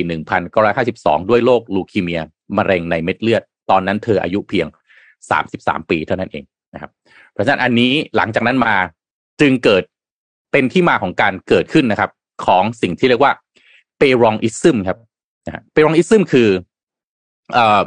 [0.62, 2.22] 1952 ด้วยโรคลูคีเมีย
[2.58, 4.68] มะเร็งในเม็ดเลือด ตอนนั้นเธออายุเพียง
[5.30, 6.92] 33 ปีเท่านั้นเองนะครับ
[7.34, 8.74] เพราะฉะนั้นอันนี้หลังจากนั้นมา
[9.42, 9.84] จึงเกิด
[10.52, 12.12] เป็นที่มาของการเกิดขึ้นนะครับ
[12.46, 13.34] ของสิ่งที่เรียกว่า
[13.98, 14.98] เปรองอิซึมครับ
[15.74, 16.50] เปรองอิซึมคือ
[17.54, 17.82] เอ่อ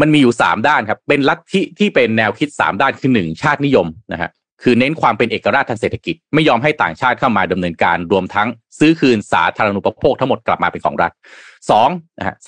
[0.00, 4.30] มันมีอยู่สามด้านครับ เป็นลัทธิที่เป็นแนวคิดสามด้านคือหนึ่งชาตินิยมนะฮะ
[4.62, 8.48] คือเน้นความเป็นเอกราชทางเศรษฐกิจ ไม่ยอมให้ต่างชาติเข้ามาดำเนินการรวมทั้ง
[8.78, 11.12] ซื้อคืนสาธารณูปโภคทั้งหมดกลับมาเป็นของรัฐ
[11.70, 11.88] สอง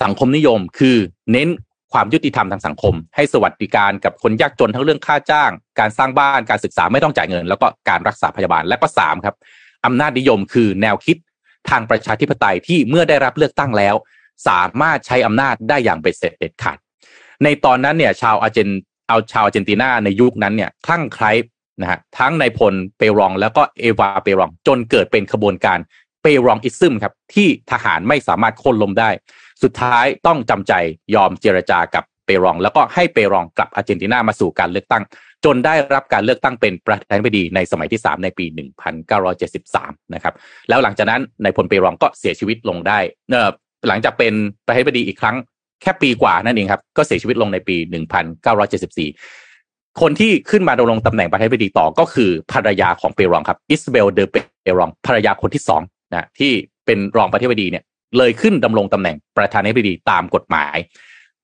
[0.03, 0.97] สังคมนิยมคือ
[1.31, 1.49] เน้น
[1.93, 9.35] ความยุติธรรมทางสังคม ให้สวัสดิการกับคนยากจนทั้งเรื่องค่าจ้าง การสร้างบ้านการศึกษาไม่ต้องจ่ายเงิน แล้วก็การรักษาพยาบาลและก็สามครับ
[9.85, 11.17] อำนาจนิยมคือแนวคิด
[11.69, 13.95] ทางประชาธิปไตยที่เมื่อได้รับเลือกตั้งแล้ว
[14.47, 16.77] สามารถใช้อำนาจได้อย่างเบ็ดเสร็จเด็ดขาด
[17.43, 18.69] ในตอนนั้นเนี่ยชาวอาร์เจน
[19.09, 21.31] เอาชาวอาร์เจนตินาในยุคนั้นเนี่ยคลั่งไคล้
[21.81, 25.79] นะฮะทั้งในพลเปรองแล้วก็เอวาเปรอง จนเกิดเป็นขบวนการ
[26.21, 29.09] เปรองอิซึมครับ ที่ทหารไม่สามารถโค่นล้มได้
[29.63, 30.73] สุดท้ายต้องจำใจ
[31.15, 35.03] ยอมเจรจากับเปรอง แล้วก็ให้เปรองกลับอาร์เจนตินามาสู่การเลือกตั้ง
[35.45, 38.45] จนได้รับการเลือกตั้งเป็นประธานาธิบดีในสมัยที่ 3 ในปี
[39.29, 40.33] 1973 นะครับ
[40.69, 42.99] แล้วหลังจากนั้นนายพลเปรองก็เสียชีวิตลงได้
[43.31, 43.49] เอ่อ
[43.87, 44.33] หลังจากเป็น
[44.65, 45.35] ประธานาธิบดีอีกครั้ง
[45.81, 47.75] แค่ปีกว่านั่นเองครับ ก็เสียชีวิตลงในปี
[48.61, 49.48] 1974
[50.01, 54.35] คนที่ขึ้นมาดำรงตำแหน่งประธานาธิบดีต่อก็คือภรรยาของเปรองครับอิสเบลเดอเป
[54.77, 55.81] รองภรรยาคนที่สอง
[56.13, 56.51] นะที่
[56.85, 57.83] เป็นรองประธานาธิบดีเนี่ย
[58.17, 60.75] เลยขึ้นดำรงตำแหน่งประธานาธิบดีตามกฎหมาย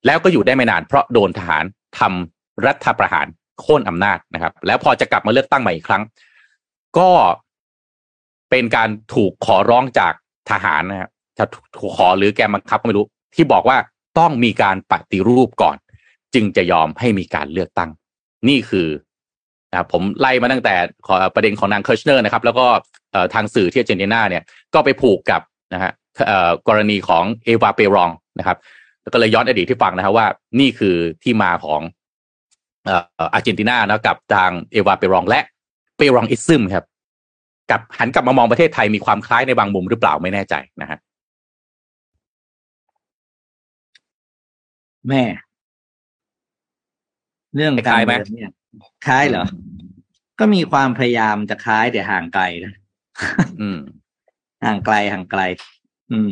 [0.05, 1.63] แล้วก็อยู่ได้ไม่นานเพราะโดนทหาร
[1.99, 3.27] ทำรัฐประหาร
[3.59, 6.03] โค่นอำนาจนะครับ แล้วพอจะกลับมาเลือกตั้งใหม่อีกครั้ง
[6.97, 7.09] ก็
[8.49, 10.13] เป็นการถูกขอร้องจาก
[10.51, 11.45] ทหารนะครับจะ
[11.77, 13.77] ถูกขอหรือแกบังคับก็ไม่รู้ ที่บอกว่า
[14.19, 15.77] ต้องมีการปฏิรูปก่อน
[16.33, 17.89] จึงจะยอมให้มีการเลือกตั้ง
[18.49, 18.87] นี่คือ
[19.71, 20.75] นะครับผมไล่มาตั้งแต่
[21.07, 22.65] ขอประเด็นของนางเคิร์ชเนอร์นะครับ แล้วก็
[23.33, 24.43] ทางสื่อที่อาร์เจนตินาเนี่ย
[24.73, 25.41] ก็ไปผูกกับ
[25.73, 25.91] นะฮะ
[26.67, 28.57] กรณีของเอวาเปรองนะครับ
[29.01, 30.27] แล้วก็เลยย้อนอดีตที่ฟังนะครับว่า
[30.59, 31.81] นี่คือที่มาของ
[32.87, 35.41] อออาร์เจนตินานะกับทางเอวาเปรองและ
[35.97, 36.85] Peronism ครับ
[37.71, 40.99] กับหันกลับมามองประเทศไทยมีความคล้ายในบางมุมหรือเปล่าไม่แน่ใจนะฮะ
[45.09, 45.23] แม่
[47.55, 48.51] เรื่องคล้ายไหมเมืองเนี่ย
[49.07, 49.45] คล้ายเหรอ
[50.39, 52.73] ก็มีความพยายามจะคล้ายแต่ห่างไกลนะ
[53.61, 53.79] อืม
[54.65, 55.41] ห่างไกลห่างไกล
[56.11, 56.31] อืม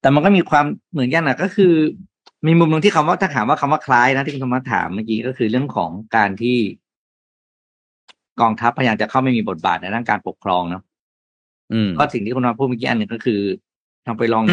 [0.00, 1.72] แต่มันก็มีความเหมือนกันนะก็คือ
[2.46, 6.58] มีมุมหนึ่งที่คำว่าถ้าถามว่าคำว่าคล้ายนะที่คุณธรรมะถามเมื่อกี้ก็คือเรื่องของการที่
[8.40, 10.82] กองทัพพยายามจะเข้าไม่มีบทบาทในด้านการปกครองเนาะ
[11.72, 13.40] อืมก็สิ่งที่คุณธรรมะพูดเมื่อกี้อันหนึ่งก็คือ
[14.06, 14.44] ทางไปลอง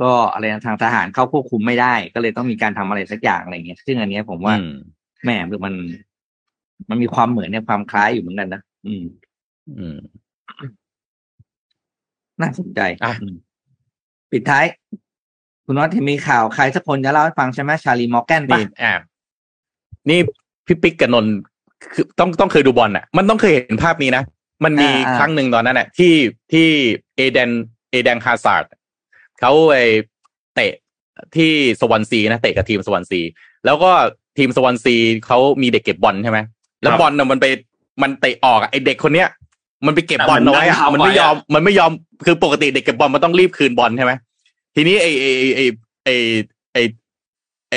[0.00, 4.76] ก็อะไรนะทางทหารเข้าควบคุมไม่ได้ ก็เลยต้องมีการทำอะไรสักอย่างอะไรเงี้ยซึ่งอันเนี้ยผมว่าอืม
[5.24, 5.74] แหม่มัน
[6.90, 9.04] มันมีความเหมือนในความคล้ายอยู่เหมือนกันนะอืม
[9.78, 9.98] อืม
[12.40, 13.36] น่าสนใจอะอืม
[14.32, 14.64] ปิดท้าย
[15.64, 18.92] คุณน็อตที่มีข่าวใครสักคนจะเล่าให้ฟังใช่ไหมชาลีมอร์แกนปะนี่อ่า
[20.10, 20.20] นี่
[20.66, 21.34] พี่ปิ๊กกับนนท์
[21.94, 24.22] คือต้องต้องเคยดูบอลอะ มันต้องเคยเห็นภาพนี้นะ
[24.64, 26.14] มันมีอ่าอ่าครั้งหนึ่งตอนนั้นอะที่
[26.52, 26.68] ที่
[27.16, 27.50] เอเดน
[27.90, 28.64] เอเดนฮาซาร์ด
[29.40, 29.74] เขาไป
[30.54, 30.72] เตะ
[31.36, 33.20] ที่สวอนซีนะเตะกับทีมสวอนซี
[33.66, 33.90] แล้วก็
[34.38, 36.38] ทีมสวอนซีเขามีเด็กเก็บบอลใช่ไหม
[36.82, 37.46] แล้วครับบอลน่ะมันไป
[38.02, 39.28] มันเตะออกอะไอเด็กคนเนี้ย
[39.86, 41.90] มันไปเก็บบอลแต่มันเอาไว้อะนั่งทำมันไม่ไว้อะยอมมันไม่ยอม
[42.24, 44.12] คือปกติเด็กเก็บบอลมันต้องรีบคืนบอลใช่ไหม
[44.74, 45.26] ทีนี้ไอไอ
[45.56, 45.60] ไอ
[46.04, 46.10] ไอ
[46.72, 46.78] ไอ
[47.70, 47.76] ไอ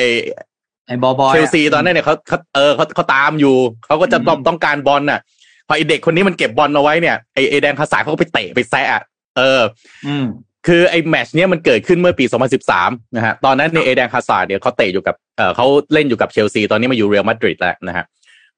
[0.87, 3.55] ไอ้บอบอยเชลซีตอนนั้นเนี่ยเขาเขาเออเขาเขาตามอยู่
[3.85, 5.19] เขาก็จะต้องอืมต้องการบอลน่ะ
[5.67, 9.03] พอไอเด็กคนนี้มันเก็บบอลเอาไว้เนี่ยไอไอเอเดนฮาซาร์ดเขาก็ไปเตะไปแซะอะ
[9.37, 9.61] เออ
[10.07, 10.25] อืม
[10.67, 12.25] คือไอ้แมตช์เนี้ยมันเกิดขึ้นเมื่อปี
[12.69, 18.05] 2013 นะฮะ ตอนนั้นไอ้เอเดนฮาซาร์ดเนี่ยเขาเตะอยู่กับเออเขาเล่นอยู่กับเชลซี ตอนนี้มาอยู่เรอัลมาดริดแล้วนะฮะ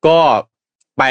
[0.06, 0.18] ก็
[0.98, 1.04] ไป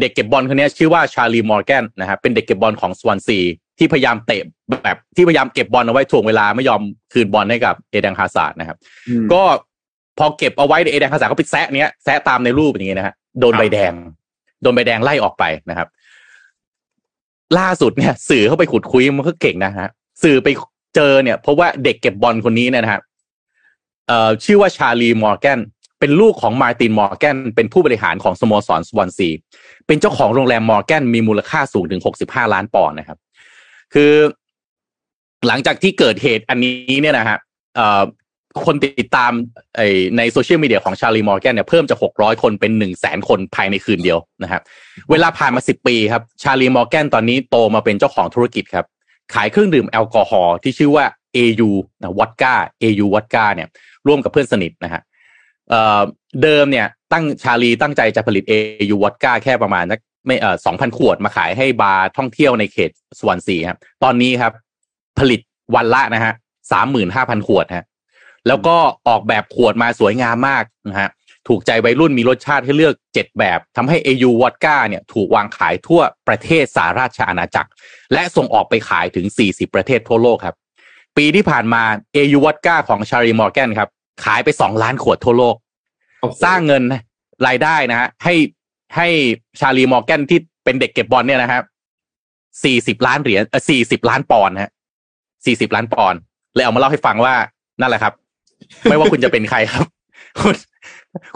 [0.00, 3.38] เด็กเก็บบอลคนเนี้ยชื่อว่าชาร์ลีมอร์แกนนะฮะ เป็นเด็กเก็บบอลของสวอนซี
[3.78, 4.42] ที่พยายามเตะ
[4.84, 6.80] แบบที่พยายามเก็บบอลเอาไว้ถ่วงเวลาไม่ยอม
[7.12, 8.76] คืนบอลให้กับเอเดนฮาซาร์ดนะครับ
[9.08, 9.42] อืมก็
[10.18, 13.92] พอเก็บเอาไว้เอเดนฮาซาร์ดก็ไปแซะเนี้ยแซะตามในรูปอย่างงี้นะฮะ โดนครับใบแดง
[14.62, 15.88] โดนใบแดงไล่ออกไปนะครับ
[17.58, 19.88] ล่าสุดเนี่ย สื่อเข้าไปขุดคุ้ยมันก็เก่งนะฮะ
[20.22, 20.48] สื่อไป
[20.94, 23.02] เจอเนี่ยเพราะว่าเด็กเก็บบอลคนนี้เนี่ยนะฮะ
[24.08, 25.60] เอ่อชื่อว่าชาร์ลีมอร์แกน
[26.00, 29.28] เป็นลูกของมาร์ตินมอร์แกนเป็นผู้บริหารของสโมสรสวอนซี
[29.86, 33.18] เป็นเจ้าของโรงแรมมอร์แกนมีมูลค่าสูงถึง65ล้านปอนด์นะครับ
[33.94, 34.12] คือ
[35.46, 37.38] หลังจากที่เกิดเหตุอันนี้เนี่ยนะฮะ
[37.76, 38.02] เอ่อ
[38.66, 39.32] คนติดตาม
[39.76, 39.80] ไอ
[40.16, 44.62] ในโซเชียลมีเดียของชาร์ลีมอร์แกนเนี่ยเพิ่มจาก600คนเป็น1 0 0 0 0แสนคนภายในคืนเดียวนะครับ
[45.10, 48.86] เวลาผ่านมา10ปีครับ ชาร์ลีมอร์แกนตอนนี้โตมาเป็นเจ้าของธุรกิจครับ
[49.34, 51.04] ขายเครื่องดื่มแอลกอฮอล์ที่ชื่อว่า
[51.36, 51.70] AU
[52.02, 53.68] นะวอดก้า AU วอดก้าเนี่ย
[54.06, 55.02] ร่วมกับเพื่อนสนิทนะฮะ
[55.70, 59.84] เเดิมเนี่ยตั้งชาร์ลีตั้งใจจะผลิต AU วอดก้าแค่ประมาณ
[60.26, 64.52] ไม่เออสองพันขวดมาขายให้บาร์ท่องเที่ยวในเขตสวนสีครับตอนนี้ครับ
[65.18, 65.40] ผลิต
[65.74, 66.34] วันละนะฮะ
[66.72, 67.86] สามหมื่นห้าพันขวดฮะ
[68.48, 68.76] แล้วก็
[69.08, 71.10] ออกแบบขวดมาสวยงามมากนะฮะ
[71.48, 77.70] ถูกใจวัยรุ่นมีรสชาติให้เลือกเจ็ดแบบทำให้ AU วอดก้าเนี่ยถูกวางขายทั่วประเทศสาราชอาณาจักร
[78.12, 80.56] และส่งออกไปขายถึง 40 ประเทศทั่วโลกครับ
[81.16, 81.82] ปีที่ผ่านมา
[82.16, 83.88] AU วอดก้าของชารีมอร์แกนครับ
[84.24, 85.56] ขายไป 2 ล้านขวดทั่วโลก
[86.20, 86.82] โอ้โหสร้างเงิน
[87.46, 88.34] รายได้นะฮะให้
[88.96, 89.08] ให้
[89.60, 91.62] ชาลีมอร์แกนที่เป็นเด็กเก็บบอลเนี่ยนะครับ
[92.64, 94.70] สี่สิบล้านเหรียญเออสี่สิบล้านปอนด์ฮะ
[95.46, 96.18] สี่สิบล้านปอนด์
[96.54, 97.34] เลยเอามาเล่าให้ฟังว่า
[97.80, 98.12] นั่นแหละครับ
[98.84, 99.86] ไม่ว่าคุณจะเป็นใครครับ
[100.40, 100.54] คุณ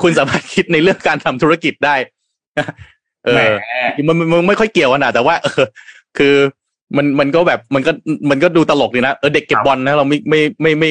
[0.03, 1.95] คุณสามารถคิดในเรื่องการทำธุรกิจได้
[3.25, 3.41] เอแหม
[3.97, 5.67] อมันมันมันไม่ค่อยเกี่ยวกันนะแต่ว่า เออ
[6.19, 6.35] คือ
[6.97, 7.93] มันมันก็แบบมันก็
[8.31, 10.91] มันก็ดูตลกดีนะเออเด็กเก็บบอลนะเราไม่ไม่ไม่ไม่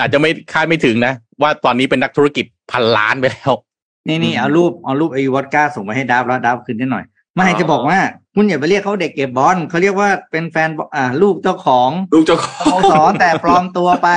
[0.00, 1.12] อาจจะไม่คาดไม่ถึงนะ
[1.42, 3.52] ว่าตอนนี้เป็นนักธุรกิจพันล้านไปแล้ว
[4.08, 7.04] นี่นี่อืมเอารูปเอารูปไอ้วอดก้าส่งมาให้ดับแล้วดับคืนได้หน่อย
[7.36, 7.98] ไม่อ๋อจะบอกว่า
[8.34, 14.08] คุณอย่าไปเรียกเขาเด็กเก็บบอลเขาเรียกว่าเป็นแฟนบอลอ่าลูกเจ้าของ ลูกเจ้าขสองโมสรแต่ปลอมตัวไป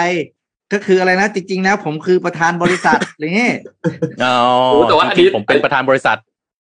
[0.72, 3.56] ก็คืออะไรนะจริงๆแล้วผมคือประธานบริษัทอะไรเงี้ย
[4.24, 4.38] อ๋อ
[4.72, 6.18] โอ้แต่ว่าอันนี้ผมเป็นประธานบริษัท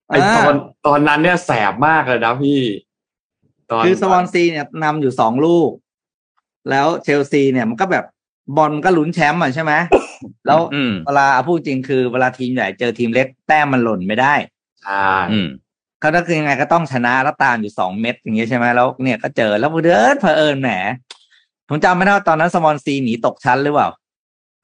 [0.09, 0.55] ไอตอน
[0.87, 2.61] ตอนนั้นเนี่ยแสบมากเลยนะพี่
[3.69, 5.69] ตอนคือสวอนซีเนี่ยนำอยู่สองลูก
[6.69, 8.05] แล้วเชลซีเนี่ยมันก็แบบ
[8.57, 9.73] บอลก็ลุ้นแชมป์อะใช่ไหม
[10.47, 14.33] แล้วอืมเวลาเอาพูดจริงคือเวลาทีมใหญ่เจอทีมเล็กแต้มมันหล่นไม่ได้
[14.83, 15.47] ใช่อืม
[15.99, 20.69] เขาก็คือยังไงก็ต้องชนะแล้วตามอยู่สองเม็ดอย่างเงี้ยใช่ไหมแล้วเนี่ยก็เจอแล้วเดินเผอิญแหม
[21.67, 23.89] ผมจำไม่ได้ว่าตอนนั้นสมอนซีหนีตกชั้นหรือเปล่า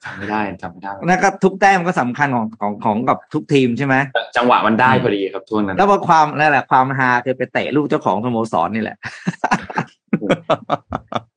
[0.04, 3.94] จำไม่ได้จำไม่ได้นั่นก็ทุกแต้มก็สำคัญของของของกับทุกทีมใช่ไหม
[4.36, 8.96] จังหวะมันได้พอดีครับช่วงนั้นแล้วพอความนั่นแหละความฮาคือไปเตะลูกเจ้าของสโมสรนี่แหละ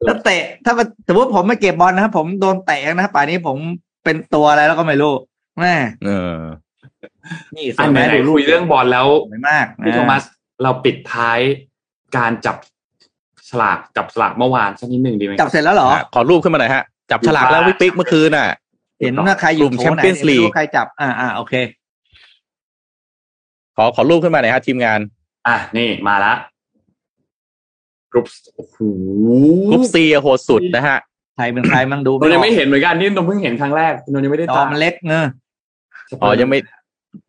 [0.06, 3.58] แล้วเตะ ถ้ามันสมมติผมไม่เก็บบอลนะครับผมโดนเตะนะป่านนี้ผม
[4.04, 5.14] เป็นตัวอะไรแล้วก็ไม่รู้
[5.60, 6.38] แม่เออ
[7.56, 10.24] นี่สอัวนยไหไหมนดูๆรูคุปยเรื่องบอลแล้วสวยมากพี่โทมัส
[10.64, 11.40] เราปิดท้าย
[12.18, 12.58] การจับ
[13.50, 18.48] ฉลากจับฉลากเมื่อวานสักนิดหนึ่งดีไหมจับเสร็จแล้วเหรอฮะขอรูปขึ้นมาหน่อยฮะ จับฉลากแล้ววิปิกเมื่อคืนน่ะ
[19.02, 21.54] เห็นว่าใครอยู่กลุ่มโถไหน Champions ไม่รู้ League ว่าใครจับ อ่าอ่าโอเค
[23.76, 25.00] ขอขอรูปขึ้นมาหน่อยฮะทีมงาน
[25.48, 26.34] อะนี่มาละ
[28.12, 28.78] กรุ๊ปโอ้โห
[29.72, 30.98] กรุ๊ปซีโหดสุดนะฮะ
[31.38, 35.26] ใครเป็นใครมั่งดูนนยังไม่เห็นเหมือนกันนี่นนเพิ่งเห็นครั้งแรกนนยังไม่ได้จอตามมันเล็กเนอะ
[36.22, 36.58] อ๋อยังไม่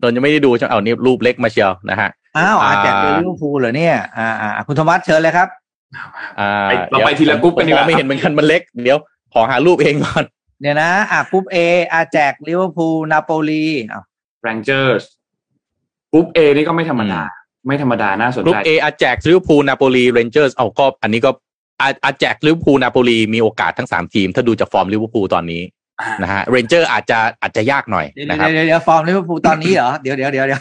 [0.03, 5.49] ตอนยังไม่ได้ดูใช่ไหมเอานี่รูปเล็กมาเชียวนะฮะอ้าวอาจจะอ่าเจอลิเวอร์พูลเหรอเนี่ย อ่าอ่าคุณโทมัสเชิญเลยครับ
[6.41, 8.99] อ่าไปเราไปทีละกรุ๊ปกันดีกว่าผมมองไม่เห็นเหมือนกันมันเล็ก เดี๋ยว
[9.33, 10.25] ขอหารูปเองก่อน
[10.61, 11.57] เดี๋ยวนะ อะกรุ๊ปเอ
[11.93, 14.03] อาแจกลิเวอร์พูลนาโปลีอ้าว
[14.43, 15.03] แรงเจอร์ส
[16.13, 17.23] กรุ๊ปเอนี่ก็ไม่ธรรมดา
[17.67, 21.31] ไม่ธรรมดาน่าสนกรุ๊ใจปเออาแจกลิเวอร์พูลนาโปลีเรนเจอร์สเอาก็อันนี้ก็
[21.81, 25.63] อาอาแจกลิเวอร์พูลนาโปลีมีโอกาสทั้งสามทีม ถ้าดูจากฟอร์มลิเวอร์พูลตอนนี้
[26.23, 30.61] นะฮะเรนเจอร์อาจจะอาจจะยากหน่อยเดี๋ยวนะครับเดี๋ยวเดี๋ยวฟอร์มลิเวอร์พูลตอนนี้เหรอเดี๋ยวเดี๋ยวเดี๋ยวเดี๋ยว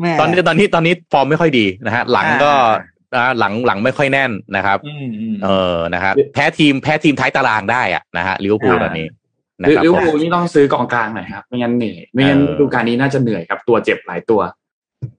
[0.00, 2.91] แม่ตอนนี้ตอนนี้ตอนนี้ฟอร์มไม่ค่อยดีนะฮะหลังก็อ่าอ่า
[3.38, 9.06] หลังหลังไม่ค่อยแน่นนะครับอืมอืมเออนะครับแพ้ทีมแแพ้ทีมท้ายตารางได้อะนะฮะลิเวอร์พูลอ่าตอนนี้
[9.60, 14.40] นะครับลิเวอร์พูลนี่ต้องซื้อกองกลางหน่อยครับไม่งั้นเหนื่อยไม่งั้นเออฤดูกาลนี้น่าจะเหนื่อยครับ ตัวเจ็บหลายตัว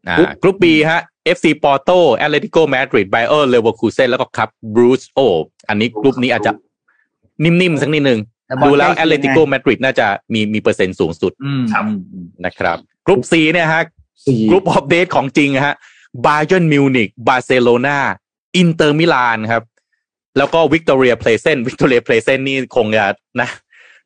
[0.10, 1.02] อ่ากรุ๊ปบีฮะ
[1.36, 5.20] FC Porto Atletico Madrid Bayer Leverkusen แล้วก็คลับบรูซโอ
[5.70, 6.52] อันนี้กรุ๊ปนี้อาจจะ
[7.44, 8.20] นิ่มๆสักนิดนึง
[8.50, 13.84] ต่บอดูแล้วใกแอตเลติโกมาดริดน่าจะมีมีเปอร์เซ็นต์สูงสุดอืมครับอืมอืมนะครับกรุ๊ปซีเนี่ยฮะ
[14.28, 15.76] นี่ group of death ของจริงฮะ
[16.26, 17.97] บา y เ r n นมิวนิกบาร์เซโลนา
[18.57, 19.64] อินเตอร์มิลานครับ
[20.38, 23.07] แล้วก็วิกตอเรียเพลเซนวิกตอเรียเพลเซนนี่คงจะ
[23.41, 23.49] นะ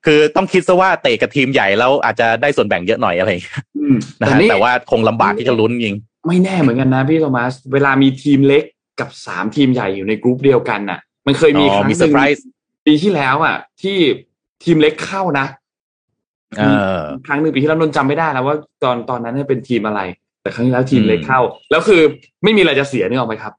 [0.05, 5.95] คือต้องคิดซะว่าเตะกับทีมใหญ่แล้วอาจจะได้ส่วนแบ่งเยอะหน่อยอะไรอย่างเงี้ยอืมนะแต่ฮะนี่แต่ว่าคงลำบากที่จะลุ้นยิง
[6.27, 8.63] ไม่แน่เหมือนกันนะพี่โทมัส เวลามีทีมเล็ก
[8.99, 12.45] กับสามทีมใหญ่อยู่ในกรุ๊ปเดียวกันน่ะ มันเคยมีครั้งหนึ่งอ๋อมีเซอนึ่ร์งไพรส์
[12.85, 13.97] ปีที่แล้วอะ ที่
[14.63, 15.45] ทีมเล็กเข้านะ
[16.57, 16.63] เอ
[16.97, 20.01] อครั้งหนึ่งปีที่แล้วนนท์จำไม่ได้แล้วว่าตอนตอนนั้นเนี่ยเป็นทีมอะไร
[20.41, 22.01] แต่ครั้งที่แล้วทีมเล็กเข้า แล้วคือ
[22.43, 23.53] ไม่มีอะไรจะเสียนึกออกไหมครับ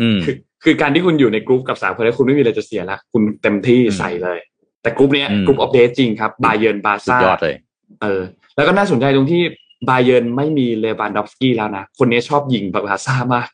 [0.00, 4.38] อืมคือคือการที่คุณอยู่ในกรุ๊ปกับสามคนแล้วคุณไม่มีอะไรจะเสียละคุณเต็มที่อืมใส่เลย
[4.82, 7.56] แต่กรุ๊ปเนี้ยอืม group of death จริงครับบาเยิร์นบาซ่าสุดยอดเลย
[8.02, 8.20] เออ
[8.56, 9.42] แล้วก็น่าสนใจตรงที่
[9.88, 13.48] บาเยิร์นไม่มีเลวานดอฟสกี้แล้วนะคนนี้ชอบยิงบาซ่ามาก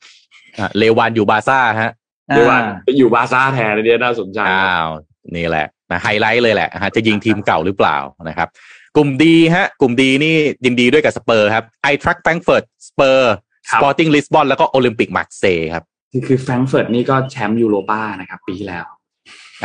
[0.59, 1.93] อะเลวานอยู่บาร์ซ่าฮะ
[2.29, 4.89] เรียกว่าไปอยู่บาซ่าแทนอันนี้น่าสนใจอ้าว
[5.37, 7.97] นี่แหละนะไฮไลท์เลยแหละฮะจะยิงทีมเก่าหรือเปล่า
[8.29, 8.49] นะครับ
[8.97, 10.34] กลุ่มดีฮะ กลุ่มดีนี่
[10.64, 13.32] ยินดีด้วยกับสเปอร์ครับไอน์ทรัคแฟรงก์เฟิร์ตสเปอร์
[13.70, 18.84] ครับสปอร์ติ้งลิสบอนแล้วก็โอลิมปิกมาร์เซย์ครับคือคือแฟรงก์เฟิร์ตนี่ก็แชมป์ยูโรป้านะครับ ปีที่แล้ว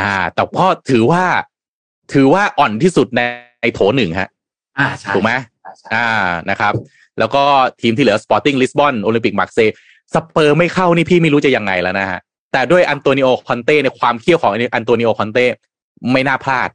[0.02, 1.24] อ่า แต่ก็ถือว่า
[2.14, 3.22] ถือว่าอ่อนที่สุดใน
[3.62, 4.30] ในโถหนึ่งฮะ
[4.80, 6.08] อ่าใช่ถูกไหมใช่ใช่อ่า
[6.50, 6.74] นะครับ
[7.20, 7.44] แล้วก็
[7.82, 9.76] ทีมที่เหลือ Sporting Lisbon โอลิมปิกมาร์เซย์
[10.14, 12.20] สเปอร์ไม่เข้านี่พี่ไม่รู้จะยังไงแล้วนะฮะ
[12.54, 15.46] แต่ด้วยอันโตนิโอคอนเต้ในความเขี้ยวของอันโตนิโอคอนเต้
[16.12, 16.70] ไม่น่าพลาด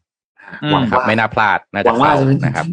[0.70, 2.66] หวังนะครับว่าไม่น่าพลาดหวังว่าเข้าจะเป็นนะครับ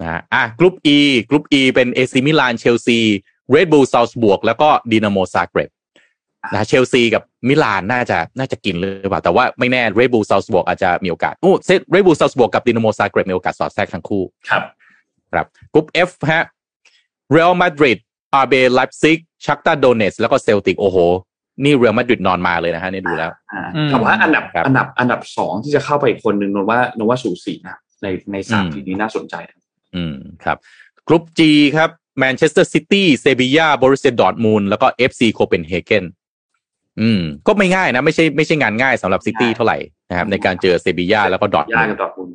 [0.00, 0.98] นะฮะอะกรุ๊ป E
[1.30, 2.98] กรุ๊ป E เป็นเอซีมิลานเชลซี
[3.50, 5.70] เรดบูลซา l ์บวกแล้วก็ดินาโมซาเกรบ
[6.52, 14.62] นะเชลซีกับมิลานน่าจะน่าจะกินหรือเปล่าแต่ว่าไม่แน่เรดบูลซา l ์บวกอาจจะมีโอกาสโอ้เซเรดบูลซา l ์บวกกับดินาโมซาเกรบมีโอกาสสอดแทรกทั้งคู่ครับ
[15.32, 16.44] ครับกรุ๊ป F ฮะ
[17.32, 17.98] เรอัลมาดริด
[18.34, 20.98] อาร์เบไลป์ซิกชัคตาร์โดเนตส์กแล้วก็เซลติกโอ้โห
[21.64, 29.58] นี่เรอัลมาดริดนอนมาเลยนะฮะนี่ดูแล้วอ่าอืมแต่ว่าอันดับครับอันดับอันดับสองที่จะเข้าไปอีกคนหนึ่งนนว่านนว่าสูสีนะในในสามอืมทีมนี้น่าสนใจนะ
[29.96, 30.56] อืมครับ
[31.08, 31.40] กรุ๊ป G
[31.76, 36.04] ครับแมนเชสเตอร์ซิตี้เซบียาโบรุสเซียดอร์ทมุนด์แล้วก็ FC โคเปนเฮเกน
[37.00, 39.78] อืม ก็ไม่ง่ายนะไม่ใช่ไม่ใช่งานง่ายสำหรับซิตี้เท่าไหร่
[40.10, 42.34] นะครับ ในการเจอเซบียาแล้วก็ดอร์ทมุนด์ยากกับดอร์ทมุนด์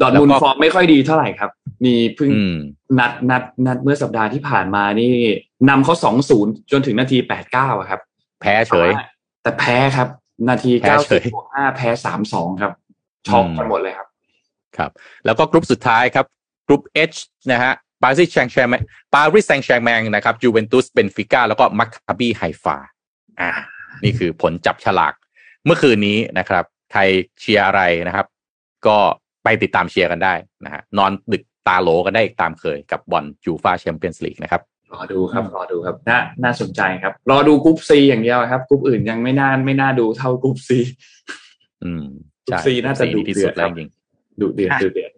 [0.00, 1.50] ดอร์ทมุนด์แล้วด์ก็ฟอร์มไม่ค่อยดีเท่าไหร่ครับ
[1.84, 2.56] มีเพิ่งอืม
[2.98, 5.12] นัดนัดนัดเมื่อสัปดาห์ที่ผ่านมานี่
[5.68, 8.00] นำเขาสองศูนย์จนถึงนาทีแปดเก้าครับ
[8.44, 8.90] แพ้เฉย
[9.42, 10.08] แต่แพ้ครับ
[10.48, 12.72] แพ้เฉยนาทีเก้าเฉสิบบวกห้าแพ้สามสองครับ
[13.28, 14.08] ช็อกอืมกันหมดเลยครับ
[14.76, 14.90] ครับ
[15.24, 16.26] แล้วก็กรุ๊ปสุดท้ายครับ
[16.66, 17.18] กรุ๊ป H
[17.52, 17.72] นะฮะ
[18.02, 18.82] ปารีสแซงต์แชร์แมง
[19.14, 22.76] ปารีสแซงต์แชร์แมงนะครับยูเวนตุสเบนฟิก้าแล้วก็มัคคาบีไฮฟา
[23.40, 23.50] อ่า
[24.04, 25.14] นี่คือผลจับฉลาก
[25.64, 27.00] เมื่อคืนนี้นะครับ ใคร
[27.40, 28.26] เชียร์อะไรนะครับ
[28.86, 28.96] ก็
[29.44, 30.34] ไปติดตามเชียร์กันได้
[30.64, 34.62] นะฮะนอนดึกตาโหลกันได้อีกตามเคยกับบอลยูฟาแชมเปี้ยนส์ลีกนะครับ
[34.94, 40.78] รอดูครับรอดูครับน่าน่าสนใจครับ รอดูกรุ๊ปซีอย่างเดียวครับกรุ๊ปอื่นยังไม่น่าไม่น่าดูเท่ากรุ๊ปซี
[41.82, 42.04] อืม
[42.46, 43.90] กรุ๊ปใช่ซีน่าจะสี่ดุที่เดืสุอดดแล้ควรับจริง
[44.40, 45.10] ดุเดือดอะดุเดือด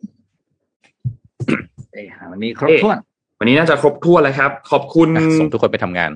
[1.93, 2.99] เอ้ยวันนี้ครบถ้วน
[3.39, 6.11] วันนี้น่าจะครบถ้วนแล้วครับ ขอบคุณอะส่งทุกคนไปทำงาน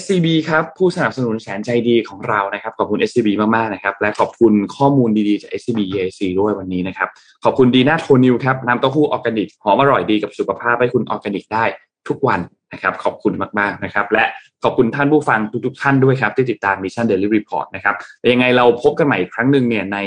[0.00, 7.08] SCB ครับ ผู้สนับสนุนแสนใจดีของเรานะครับ ขอบคุณ SCB มาก ๆ นะครับ และขอบคุณข้อมูลดี ๆ จาก SCB EIC ด้วยวันนี้นะครับ
[7.44, 11.64] ขอบคุณดีน่าโทนิวครับ น้ำเต้าหู้ออร์แกนิก หอมอร่อยดีกับสุขภาพให้คุณออร์แกนิกได้
[12.10, 12.40] ทุกวัน
[12.72, 14.24] นะครับขอบคุณมากๆนะครับ และ
[14.64, 17.94] ขอบคุณท่านผู้ฟังทุกๆท่านด้วยครับ ที่ติดตาม Mission Daily Report นะครับ
[18.32, 19.98] ยังไงเราพบกันใหม่อีกครั้งหนึ่งเนี่ยใน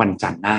[0.00, 0.56] วันจันทร์หน้า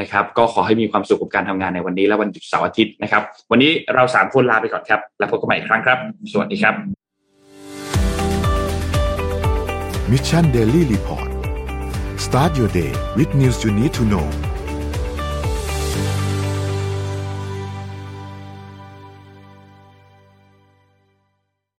[0.00, 5.98] นะครับ ก็ขอให้มีความสุขกับการทำงานในวันนี้และวันหยุดเสาร์อาทิตย์นะครับ วันนี้เราสามคนลาไปก่อนครับ แล้วพบกันใหม่อีกครั้งครับ
[6.32, 6.74] สวัสดีครับ
[10.10, 11.28] Mission Daily Report
[12.24, 14.26] start your day with news you need to know